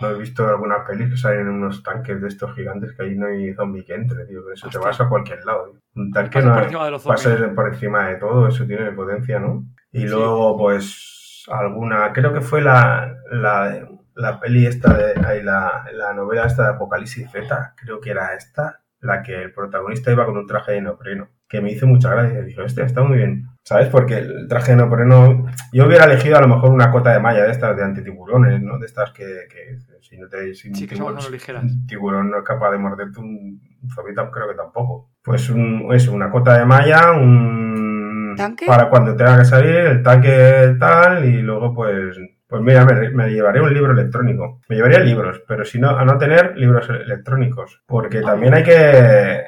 No 0.00 0.10
he 0.10 0.18
visto 0.18 0.46
algunas 0.46 0.86
pelis 0.86 1.10
que 1.10 1.16
salen 1.16 1.48
unos 1.48 1.82
tanques 1.82 2.20
de 2.20 2.28
estos 2.28 2.54
gigantes 2.54 2.92
que 2.92 3.02
ahí 3.04 3.16
no 3.16 3.26
hay 3.26 3.54
zombie 3.54 3.84
que 3.84 3.94
entre, 3.94 4.26
tío. 4.26 4.40
Eso 4.52 4.68
te 4.68 4.76
Hostia. 4.76 4.80
vas 4.90 5.00
a 5.00 5.08
cualquier 5.08 5.44
lado. 5.44 5.70
tío. 5.70 5.80
Un 5.94 6.12
tanque 6.12 6.38
Pasa 6.38 6.48
no 6.48 6.54
por 6.54 6.62
encima 6.64 6.84
de 6.84 6.90
los 6.90 7.02
zombies. 7.02 7.50
por 7.54 7.68
encima 7.68 8.08
de 8.08 8.16
todo, 8.16 8.48
eso 8.48 8.66
tiene 8.66 8.92
potencia, 8.92 9.38
¿no? 9.38 9.64
Y 9.92 10.00
Sí. 10.02 10.08
luego, 10.08 10.56
pues, 10.58 11.44
alguna, 11.50 12.12
creo 12.12 12.32
que 12.34 12.40
fue 12.42 12.60
la, 12.60 13.16
la, 13.30 13.88
la 14.14 14.40
peli 14.40 14.66
esta 14.66 14.92
de, 14.94 15.42
la, 15.42 15.84
la 15.92 16.12
novela 16.12 16.44
esta 16.46 16.64
de 16.64 16.68
Apocalipsis 16.74 17.30
Z, 17.30 17.74
creo 17.76 18.00
que 18.00 18.10
era 18.10 18.34
esta, 18.34 18.82
la 19.00 19.22
que 19.22 19.44
el 19.44 19.52
protagonista 19.52 20.10
iba 20.12 20.26
con 20.26 20.36
un 20.36 20.46
traje 20.46 20.72
de 20.72 20.82
neopreno, 20.82 21.28
que 21.48 21.60
me 21.62 21.70
hizo 21.70 21.86
mucha 21.86 22.10
gracia, 22.10 22.42
dije, 22.42 22.60
hostia, 22.60 22.84
está 22.84 23.02
muy 23.02 23.16
bien, 23.18 23.46
¿sabes? 23.66 23.88
Porque 23.88 24.18
el 24.18 24.46
traje 24.48 24.70
de 24.72 24.76
neopreno, 24.76 25.44
yo 25.72 25.86
hubiera 25.86 26.04
elegido 26.04 26.36
a 26.36 26.40
lo 26.40 26.46
mejor 26.46 26.70
una 26.70 26.92
cota 26.92 27.12
de 27.12 27.18
malla 27.18 27.42
de 27.44 27.50
estas 27.50 27.76
de 27.76 27.82
antitiburones, 27.82 28.62
¿no? 28.62 28.78
De 28.78 28.86
estas 28.86 29.10
que, 29.10 29.24
que 29.50 29.76
si 30.00 30.16
no 30.16 30.28
te... 30.28 30.54
Si 30.54 30.72
Sí, 30.72 30.86
que 30.86 30.94
tiburón- 30.94 31.30
ligeras. 31.30 31.64
un 31.64 31.84
tiburón 31.86 32.30
no 32.30 32.38
es 32.38 32.44
capaz 32.44 32.70
de 32.70 32.78
morderte 32.78 33.18
un 33.18 33.60
zobita, 33.92 34.30
creo 34.30 34.48
que 34.48 34.54
tampoco. 34.54 35.10
Pues 35.20 35.50
un, 35.50 35.88
eso, 35.92 36.12
una 36.12 36.30
cota 36.30 36.56
de 36.58 36.64
malla, 36.64 37.10
un... 37.10 38.34
¿Tanque? 38.36 38.66
Para 38.66 38.88
cuando 38.88 39.16
tenga 39.16 39.38
que 39.38 39.44
salir, 39.44 39.74
el 39.74 40.02
tanque 40.02 40.76
tal, 40.78 41.24
y 41.24 41.42
luego 41.42 41.74
pues... 41.74 42.16
Pues 42.48 42.62
mira, 42.62 42.84
me, 42.84 43.10
me 43.10 43.28
llevaré 43.30 43.60
un 43.60 43.74
libro 43.74 43.90
electrónico. 43.90 44.60
Me 44.68 44.76
llevaría 44.76 45.00
libros, 45.00 45.42
pero 45.48 45.64
si 45.64 45.80
no, 45.80 45.90
a 45.90 46.04
no 46.04 46.16
tener 46.16 46.56
libros 46.56 46.88
electrónicos. 46.88 47.82
Porque 47.86 48.20
también 48.20 48.54
hay 48.54 48.62
que... 48.62 49.45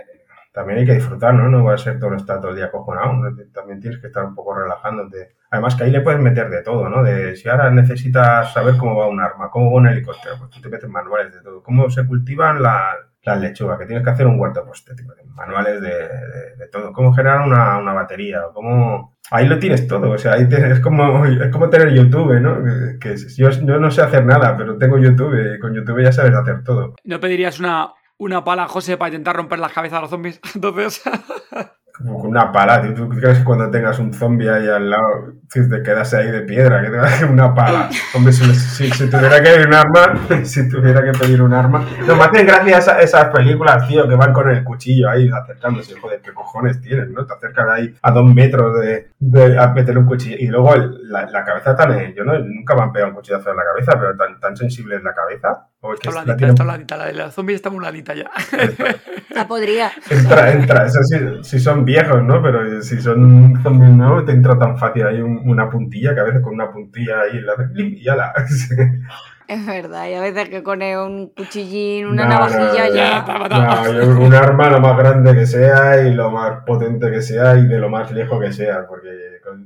También 0.58 0.80
hay 0.80 0.86
que 0.86 0.94
disfrutar, 0.94 1.32
¿no? 1.34 1.48
No 1.48 1.62
va 1.62 1.74
a 1.74 1.78
ser 1.78 2.00
todo 2.00 2.14
estar 2.14 2.40
todo 2.40 2.50
el 2.50 2.56
día 2.56 2.64
acojonado. 2.64 3.12
¿no? 3.12 3.30
También 3.54 3.78
tienes 3.78 4.00
que 4.00 4.08
estar 4.08 4.24
un 4.24 4.34
poco 4.34 4.56
relajándote. 4.56 5.36
Además 5.52 5.76
que 5.76 5.84
ahí 5.84 5.92
le 5.92 6.00
puedes 6.00 6.18
meter 6.18 6.50
de 6.50 6.64
todo, 6.64 6.88
¿no? 6.88 7.04
De 7.04 7.36
si 7.36 7.48
ahora 7.48 7.70
necesitas 7.70 8.52
saber 8.52 8.76
cómo 8.76 8.96
va 8.96 9.06
un 9.06 9.20
arma, 9.20 9.50
cómo 9.52 9.70
va 9.70 9.76
un 9.76 9.86
helicóptero, 9.86 10.34
pues 10.36 10.50
tú 10.50 10.60
te 10.60 10.68
metes 10.68 10.90
manuales 10.90 11.32
de 11.32 11.42
todo. 11.42 11.62
Cómo 11.62 11.88
se 11.88 12.04
cultivan 12.04 12.60
la- 12.60 12.92
las 13.22 13.40
lechugas, 13.40 13.78
que 13.78 13.86
tienes 13.86 14.02
que 14.02 14.10
hacer 14.10 14.26
un 14.26 14.40
huerto, 14.40 14.64
pues 14.66 14.84
manuales 15.36 15.80
de, 15.80 16.66
todo. 16.72 16.92
Cómo 16.92 17.12
generar 17.14 17.46
una, 17.46 17.78
una 17.78 17.92
batería, 17.92 18.42
cómo... 18.52 19.16
Ahí 19.30 19.46
lo 19.46 19.60
tienes 19.60 19.86
todo, 19.86 20.10
o 20.10 20.18
sea, 20.18 20.32
ahí 20.32 20.48
es, 20.50 20.80
como, 20.80 21.24
es 21.24 21.52
como 21.52 21.68
tener 21.70 21.92
YouTube, 21.92 22.40
¿no? 22.40 22.64
Que 22.98 23.14
yo, 23.36 23.50
yo 23.50 23.78
no 23.78 23.90
sé 23.90 24.02
hacer 24.02 24.24
nada, 24.24 24.56
pero 24.56 24.76
tengo 24.76 24.98
YouTube 24.98 25.54
y 25.54 25.58
con 25.60 25.72
YouTube 25.74 26.02
ya 26.02 26.10
sabes 26.10 26.34
hacer 26.34 26.64
todo. 26.64 26.94
¿No 27.04 27.20
pedirías 27.20 27.60
una, 27.60 27.88
una 28.18 28.44
pala, 28.44 28.66
José, 28.68 28.96
para 28.96 29.08
intentar 29.10 29.36
romper 29.36 29.58
las 29.58 29.72
cabezas 29.72 29.98
a 29.98 30.02
los 30.02 30.10
zombies? 30.10 30.40
Entonces. 30.54 31.00
Como 31.96 32.20
con 32.20 32.30
una 32.30 32.52
pala, 32.52 32.80
tío. 32.80 32.94
¿Tú 32.94 33.08
crees 33.08 33.38
que 33.38 33.44
cuando 33.44 33.68
tengas 33.72 33.98
un 33.98 34.14
zombie 34.14 34.48
ahí 34.48 34.68
al 34.68 34.88
lado, 34.88 35.32
si 35.48 35.68
te 35.68 35.82
quedas 35.82 36.14
ahí 36.14 36.30
de 36.30 36.42
piedra, 36.42 36.80
que 36.80 36.90
te 36.90 36.96
va 36.96 37.08
a 37.08 37.26
una 37.26 37.52
pala? 37.52 37.90
Hombre, 38.14 38.32
si, 38.32 38.44
si- 38.54 38.88
si 38.92 39.10
tuviera 39.10 39.42
que 39.42 39.50
pedir 39.50 39.66
un 39.66 39.74
arma, 39.74 40.14
si 40.44 40.68
tuviera 40.68 41.02
que 41.02 41.18
pedir 41.18 41.42
un 41.42 41.52
arma. 41.52 41.84
No, 42.06 42.14
me 42.14 42.22
hacen 42.22 42.46
gracia 42.46 42.78
esa- 42.78 43.00
esas 43.00 43.24
películas, 43.34 43.88
tío, 43.88 44.08
que 44.08 44.14
van 44.14 44.32
con 44.32 44.48
el 44.48 44.62
cuchillo 44.62 45.10
ahí 45.10 45.28
acercándose. 45.28 45.98
Joder, 45.98 46.20
¿qué 46.20 46.32
cojones 46.32 46.80
tienes, 46.80 47.08
no? 47.10 47.26
Te 47.26 47.34
acercan 47.34 47.68
ahí 47.68 47.92
a 48.00 48.12
dos 48.12 48.32
metros 48.32 48.78
de, 48.80 49.08
de- 49.18 49.58
a 49.58 49.66
meter 49.72 49.98
un 49.98 50.06
cuchillo. 50.06 50.36
Y 50.38 50.46
luego 50.46 50.74
el- 50.76 51.07
la, 51.08 51.26
la 51.30 51.44
cabeza 51.44 51.74
tan. 51.74 51.92
eh, 51.98 52.14
Yo 52.16 52.24
no, 52.24 52.38
nunca 52.38 52.74
me 52.74 52.82
han 52.82 52.92
pegado 52.92 53.10
un 53.10 53.16
cuchillazo 53.16 53.50
en 53.50 53.56
la 53.56 53.64
cabeza, 53.64 53.98
pero 53.98 54.16
tan, 54.16 54.38
tan 54.40 54.56
sensible 54.56 54.96
es 54.96 55.02
la 55.02 55.14
cabeza. 55.14 55.66
O 55.80 55.94
es 55.94 56.00
que 56.00 56.08
Está 56.08 56.20
la 56.20 56.24
blandita, 56.24 56.36
tienen- 56.36 56.54
está 56.54 56.64
blandita. 56.64 56.96
La 56.96 57.06
de 57.06 57.12
los 57.14 57.34
zombies 57.34 57.56
está 57.56 57.70
muy 57.70 57.78
blandita 57.80 58.14
ya. 58.14 58.30
Ah, 59.36 59.46
podría. 59.46 59.90
Entra, 60.10 60.50
entra. 60.52 60.86
Eso 60.86 60.98
sí, 61.04 61.16
si 61.42 61.60
son 61.60 61.84
viejos, 61.84 62.22
¿no? 62.24 62.42
Pero 62.42 62.82
si 62.82 63.00
son 63.00 63.60
zombies 63.62 63.90
nuevos, 63.92 64.24
te 64.26 64.32
entra 64.32 64.58
tan 64.58 64.76
fácil 64.78 65.06
ahí 65.06 65.20
un- 65.20 65.42
una 65.48 65.68
puntilla 65.70 66.14
que 66.14 66.20
a 66.20 66.24
veces 66.24 66.42
con 66.42 66.54
una 66.54 66.72
puntilla 66.72 67.20
ahí 67.20 67.40
la 67.40 67.54
y 67.76 68.02
ya 68.02 68.16
la. 68.16 68.32
Es 69.48 69.64
verdad, 69.64 70.06
y 70.08 70.12
a 70.12 70.20
veces 70.20 70.50
que 70.50 70.62
con 70.62 70.82
un 70.82 71.28
cuchillín, 71.30 72.06
una 72.08 72.24
No, 72.24 72.30
navajilla 72.34 72.88
no, 72.88 72.94
ya. 72.94 73.24
matado. 73.26 73.92
No, 73.94 74.02
yo 74.04 74.20
un 74.20 74.34
arma 74.34 74.68
lo 74.68 74.78
más 74.78 74.98
grande 74.98 75.34
que 75.34 75.46
sea 75.46 76.02
y 76.02 76.12
lo 76.12 76.30
más 76.30 76.64
potente 76.66 77.10
que 77.10 77.22
sea 77.22 77.56
y 77.56 77.66
de 77.66 77.78
lo 77.78 77.88
más 77.88 78.12
lejos 78.12 78.38
que 78.42 78.52
sea, 78.52 78.86
porque 78.86 79.08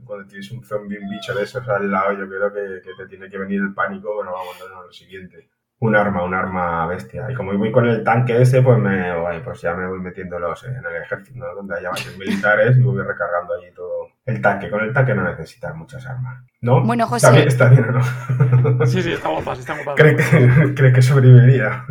cuando 0.05 0.26
tienes 0.26 0.51
un 0.51 0.64
zombie, 0.64 0.99
un 0.99 1.09
bicho 1.09 1.35
de 1.35 1.45
esos 1.45 1.66
al 1.68 1.91
lado, 1.91 2.12
yo 2.12 2.28
creo 2.28 2.53
que, 2.53 2.83
te 2.97 3.07
tiene 3.07 3.28
que 3.28 3.39
venir 3.39 3.61
el 3.61 3.74
pánico, 3.74 4.11
pero 4.18 4.33
vamos, 4.33 4.57
no, 4.70 4.83
lo 4.83 4.93
siguiente. 4.93 5.49
Un 5.80 5.97
arma, 5.97 6.24
un 6.24 6.35
arma 6.35 6.87
bestia. 6.87 7.30
Y 7.30 7.35
como 7.35 7.57
voy 7.59 7.72
con 7.72 7.89
el 7.89 8.05
tanque 8.05 8.41
ese, 8.41 8.62
pues 8.62 8.78
me 8.78 9.16
voy, 9.16 9.41
pues 9.41 9.61
ya 9.61 9.74
me 9.74 9.89
voy 9.89 10.01
metiéndolos 10.01 10.64
en 10.64 10.76
el 10.76 11.03
ejército, 11.03 11.39
¿no? 11.39 11.55
Donde 11.55 11.76
haya 11.76 11.91
varios 11.91 12.16
militares 12.16 12.76
y 12.76 12.83
voy 12.83 13.03
recargando 13.03 13.55
allí 13.55 13.72
todo 13.74 14.09
el 14.24 14.41
tanque. 14.41 14.70
Con 14.70 14.85
el 14.85 14.93
tanque 14.93 15.14
no 15.14 15.24
necesitas 15.24 15.74
muchas 15.74 16.07
armas. 16.07 16.45
¿No? 16.63 16.81
Bueno, 16.85 17.09
José. 17.09 17.27
¿Está 17.27 17.37
bien, 17.37 17.49
está 17.49 17.69
bien 17.69 17.87
no? 18.79 18.87
Sí, 18.87 19.03
sí, 19.03 19.11
está 19.11 19.29
guapas, 19.31 19.59
está 19.59 19.75
guapas. 19.75 19.97
¿Cree 19.97 20.15
que, 20.15 20.75
cree 20.77 20.93
que 20.93 21.03
sobreviviría? 21.03 21.85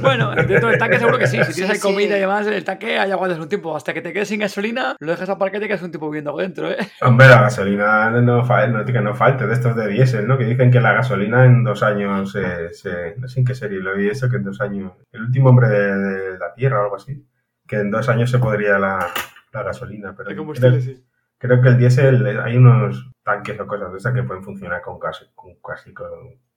Bueno, 0.00 0.34
dentro 0.34 0.70
del 0.70 0.78
tanque 0.78 0.98
seguro 0.98 1.18
que 1.18 1.26
sí. 1.26 1.36
Si 1.44 1.52
tienes 1.52 1.56
Sí, 1.56 1.72
ahí 1.74 1.78
comida 1.78 2.12
sí. 2.12 2.16
y 2.16 2.20
demás, 2.20 2.46
en 2.46 2.54
el 2.54 2.64
tanque 2.64 2.98
hay 2.98 3.10
aguantas 3.10 3.38
un 3.38 3.50
tiempo. 3.50 3.76
Hasta 3.76 3.92
que 3.92 4.00
te 4.00 4.14
quedes 4.14 4.28
sin 4.28 4.40
gasolina, 4.40 4.96
lo 4.98 5.10
dejas 5.10 5.28
aparcado 5.28 5.58
y 5.58 5.60
te 5.60 5.68
quedas 5.68 5.82
un 5.82 5.90
tiempo 5.90 6.08
viviendo 6.08 6.34
dentro, 6.38 6.70
¿eh? 6.70 6.78
Hombre, 7.02 7.28
la 7.28 7.42
gasolina 7.42 8.10
no, 8.12 8.42
fa- 8.46 8.66
no, 8.66 8.82
que 8.82 8.92
no 9.02 9.14
falte, 9.14 9.46
de 9.46 9.52
estos 9.52 9.76
de 9.76 9.88
diésel, 9.88 10.26
¿no? 10.26 10.38
Que 10.38 10.44
dicen 10.46 10.70
que 10.70 10.80
la 10.80 10.94
gasolina 10.94 11.44
en 11.44 11.62
dos 11.62 11.82
años 11.82 12.32
se... 12.32 12.72
se- 12.72 13.16
no 13.18 13.28
sé 13.28 13.40
en 13.40 13.44
qué 13.46 13.54
serie 13.54 13.80
lo 13.80 13.94
vi 13.94 14.08
eso, 14.08 14.30
que 14.30 14.36
en 14.36 14.44
dos 14.44 14.58
años... 14.62 14.92
El 15.12 15.20
último 15.20 15.50
hombre 15.50 15.68
de, 15.68 15.96
de 15.98 16.38
la 16.38 16.54
Tierra 16.54 16.80
o 16.80 16.84
algo 16.84 16.96
así. 16.96 17.22
que 17.66 17.76
en 17.76 17.90
dos 17.90 18.08
años 18.08 18.30
se 18.30 18.38
podría 18.38 18.78
la, 18.78 19.06
la 19.52 19.62
gasolina. 19.62 20.14
Pero 20.16 20.30
El 20.30 20.36
combustible, 20.36 20.80
creo, 20.80 20.94
sí. 20.96 21.04
Creo 21.46 21.60
que 21.60 21.68
el 21.68 21.78
diésel, 21.78 22.26
eh, 22.26 22.40
hay 22.42 22.56
unos 22.56 23.10
tanques 23.22 23.58
o 23.60 23.66
cosas 23.66 23.92
de 23.92 23.98
esas 23.98 24.14
que 24.14 24.22
pueden 24.22 24.42
funcionar 24.42 24.80
con 24.82 24.98
casi 24.98 25.26
con, 25.34 25.54
casi 25.62 25.92
con 25.92 26.08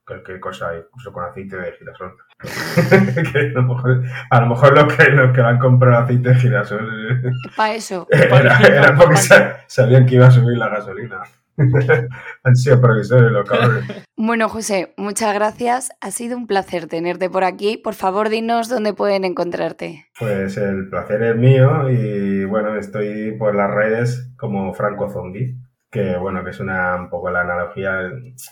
cualquier 0.05 0.39
cosa, 0.39 0.73
incluso 0.77 1.11
con 1.11 1.25
aceite 1.25 1.57
de 1.57 1.73
girasol. 1.73 2.15
Que 3.31 3.39
a, 3.39 3.43
lo 3.59 3.63
mejor, 3.63 4.01
a 4.29 4.39
lo 4.41 4.47
mejor 4.47 4.73
lo 4.77 4.87
que, 4.87 5.09
lo 5.09 5.33
que 5.33 5.41
han 5.41 5.59
comprado 5.59 6.03
aceite 6.03 6.29
de 6.29 6.35
girasol 6.35 7.25
eh, 7.25 7.31
Para 7.55 7.73
eso. 7.75 8.07
era, 8.11 8.57
era 8.59 8.95
porque 8.95 9.17
sa- 9.17 9.57
sabían 9.67 10.05
que 10.05 10.15
iba 10.15 10.27
a 10.27 10.31
subir 10.31 10.57
la 10.57 10.69
gasolina. 10.69 11.21
Han 12.43 12.55
sido 12.55 12.79
previsores 12.81 13.31
los 13.31 13.47
cabrones. 13.49 14.03
Bueno, 14.19 14.49
José, 14.49 14.93
muchas 14.97 15.33
gracias. 15.35 15.91
Ha 16.01 16.09
sido 16.11 16.37
un 16.37 16.47
placer 16.47 16.87
tenerte 16.87 17.29
por 17.29 17.43
aquí. 17.43 17.77
Por 17.77 17.93
favor, 17.93 18.29
dinos 18.29 18.67
dónde 18.67 18.93
pueden 18.93 19.23
encontrarte. 19.25 20.07
Pues 20.19 20.57
el 20.57 20.89
placer 20.89 21.21
es 21.21 21.35
mío 21.35 21.87
y 21.89 22.43
bueno, 22.45 22.75
estoy 22.75 23.33
por 23.37 23.53
las 23.55 23.69
redes 23.71 24.33
como 24.37 24.73
Franco 24.73 25.07
Zombie, 25.09 25.55
que 25.91 26.17
bueno, 26.17 26.43
que 26.43 26.49
es 26.49 26.59
una 26.59 26.95
un 26.95 27.09
poco 27.11 27.29
la 27.29 27.41
analogía, 27.41 27.99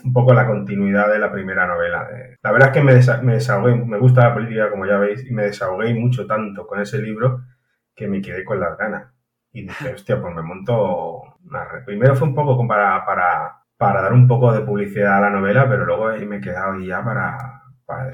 un 0.03 0.14
poco 0.14 0.34
la 0.36 0.45
continuidad 0.45 1.12
de 1.12 1.18
la 1.20 1.32
primera 1.32 1.66
novela. 1.68 2.08
Eh, 2.14 2.36
La 2.43 2.51
verdad 2.51 2.70
es 2.70 2.74
que 2.76 2.84
me, 2.84 2.93
desa- 2.93 3.22
me 3.22 3.34
desahogué, 3.34 3.76
me 3.76 3.97
gusta 3.97 4.30
la 4.30 4.34
política 4.36 4.70
como 4.70 4.86
ya 4.86 4.97
veis, 4.97 5.26
y 5.28 5.34
me 5.34 5.43
desahogué 5.45 5.93
mucho 5.95 6.28
tanto 6.28 6.68
con 6.68 6.80
ese 6.80 6.99
libro 6.99 7.41
que 7.95 8.08
me 8.08 8.22
quedé 8.22 8.45
con 8.45 8.60
las 8.60 8.78
ganas. 8.78 9.12
Y 9.51 9.64
dije, 9.64 9.93
hostia, 9.93 10.22
pues 10.22 10.34
me 10.36 10.41
monto. 10.43 11.34
Primero 11.85 12.15
fue 12.15 12.27
un 12.27 12.35
poco 12.35 12.67
para, 12.67 13.05
para, 13.05 13.61
para 13.77 14.01
dar 14.01 14.13
un 14.13 14.27
poco 14.27 14.51
de 14.51 14.61
publicidad 14.61 15.17
a 15.17 15.21
la 15.21 15.29
novela, 15.29 15.67
pero 15.69 15.85
luego 15.85 16.07
ahí 16.07 16.25
me 16.25 16.37
he 16.37 16.41
quedado 16.41 16.73
ahí 16.73 16.87
ya 16.87 17.03
para, 17.03 17.61
para 17.85 18.11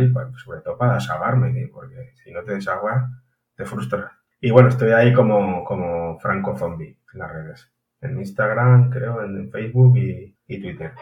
y 0.00 0.08
pues, 0.08 0.26
sobre 0.36 0.60
todo 0.60 0.76
para 0.76 0.94
desahogarme, 0.94 1.68
porque 1.72 2.12
si 2.22 2.32
no 2.32 2.42
te 2.42 2.54
desahogas, 2.54 3.10
te 3.54 3.64
frustras. 3.64 4.12
Y 4.40 4.50
bueno, 4.50 4.68
estoy 4.68 4.90
ahí 4.90 5.12
como, 5.12 5.64
como 5.64 6.18
Franco 6.18 6.56
Zombie 6.56 6.98
en 7.12 7.18
las 7.18 7.32
redes. 7.32 7.72
En 8.00 8.18
Instagram, 8.18 8.90
creo, 8.90 9.22
en 9.22 9.50
Facebook 9.50 9.96
y 9.96 10.60
Twitter. 10.60 10.92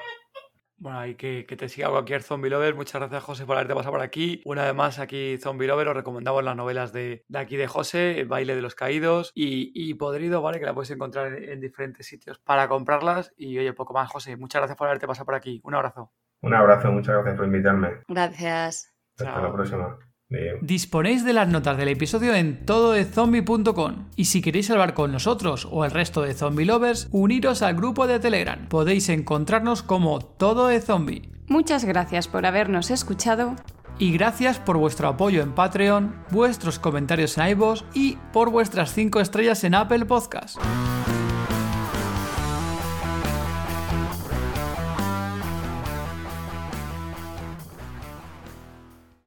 Bueno, 0.80 0.98
hay 0.98 1.14
que, 1.14 1.44
que 1.46 1.56
te 1.58 1.68
siga 1.68 1.90
cualquier 1.90 2.22
zombie 2.22 2.48
lover. 2.48 2.74
Muchas 2.74 3.00
gracias, 3.00 3.22
José, 3.22 3.44
por 3.44 3.56
haberte 3.56 3.74
pasado 3.74 3.92
por 3.92 4.00
aquí. 4.00 4.40
Una 4.46 4.64
vez 4.64 4.74
más, 4.74 4.98
aquí, 4.98 5.36
zombie 5.36 5.68
lover, 5.68 5.88
os 5.88 5.94
recomendamos 5.94 6.42
las 6.42 6.56
novelas 6.56 6.90
de, 6.94 7.22
de 7.28 7.38
aquí 7.38 7.56
de 7.56 7.66
José, 7.66 8.18
El 8.18 8.28
baile 8.28 8.56
de 8.56 8.62
los 8.62 8.74
caídos 8.74 9.30
y, 9.34 9.72
y 9.74 9.92
Podrido, 9.92 10.40
¿vale? 10.40 10.58
Que 10.58 10.64
la 10.64 10.72
puedes 10.72 10.90
encontrar 10.90 11.34
en, 11.34 11.50
en 11.50 11.60
diferentes 11.60 12.06
sitios 12.06 12.38
para 12.38 12.66
comprarlas. 12.66 13.34
Y 13.36 13.58
oye, 13.58 13.74
poco 13.74 13.92
más, 13.92 14.08
José. 14.10 14.38
Muchas 14.38 14.60
gracias 14.60 14.78
por 14.78 14.86
haberte 14.86 15.06
pasado 15.06 15.26
por 15.26 15.34
aquí. 15.34 15.60
Un 15.64 15.74
abrazo. 15.74 16.12
Un 16.40 16.54
abrazo, 16.54 16.90
muchas 16.90 17.14
gracias 17.14 17.36
por 17.36 17.44
invitarme. 17.44 18.00
Gracias. 18.08 18.94
Hasta 19.18 19.34
Chao. 19.34 19.42
la 19.42 19.52
próxima. 19.52 20.09
Disponéis 20.60 21.24
de 21.24 21.32
las 21.32 21.48
notas 21.48 21.76
del 21.76 21.88
episodio 21.88 22.34
en 22.34 22.64
tododezombie.com 22.64 24.06
y 24.14 24.26
si 24.26 24.40
queréis 24.40 24.70
hablar 24.70 24.94
con 24.94 25.10
nosotros 25.10 25.66
o 25.70 25.84
el 25.84 25.90
resto 25.90 26.22
de 26.22 26.34
zombie 26.34 26.66
lovers, 26.66 27.08
uniros 27.10 27.62
al 27.62 27.74
grupo 27.74 28.06
de 28.06 28.20
Telegram. 28.20 28.68
Podéis 28.68 29.08
encontrarnos 29.08 29.82
como 29.82 30.20
Todo 30.20 30.68
de 30.68 30.80
Zombie. 30.80 31.30
Muchas 31.48 31.84
gracias 31.84 32.28
por 32.28 32.46
habernos 32.46 32.90
escuchado. 32.90 33.56
Y 33.98 34.12
gracias 34.12 34.58
por 34.58 34.78
vuestro 34.78 35.08
apoyo 35.08 35.42
en 35.42 35.52
Patreon, 35.52 36.14
vuestros 36.30 36.78
comentarios 36.78 37.36
en 37.36 37.48
iVoox 37.48 37.82
y 37.92 38.16
por 38.32 38.50
vuestras 38.50 38.94
5 38.94 39.20
estrellas 39.20 39.64
en 39.64 39.74
Apple 39.74 40.06
Podcast. 40.06 40.58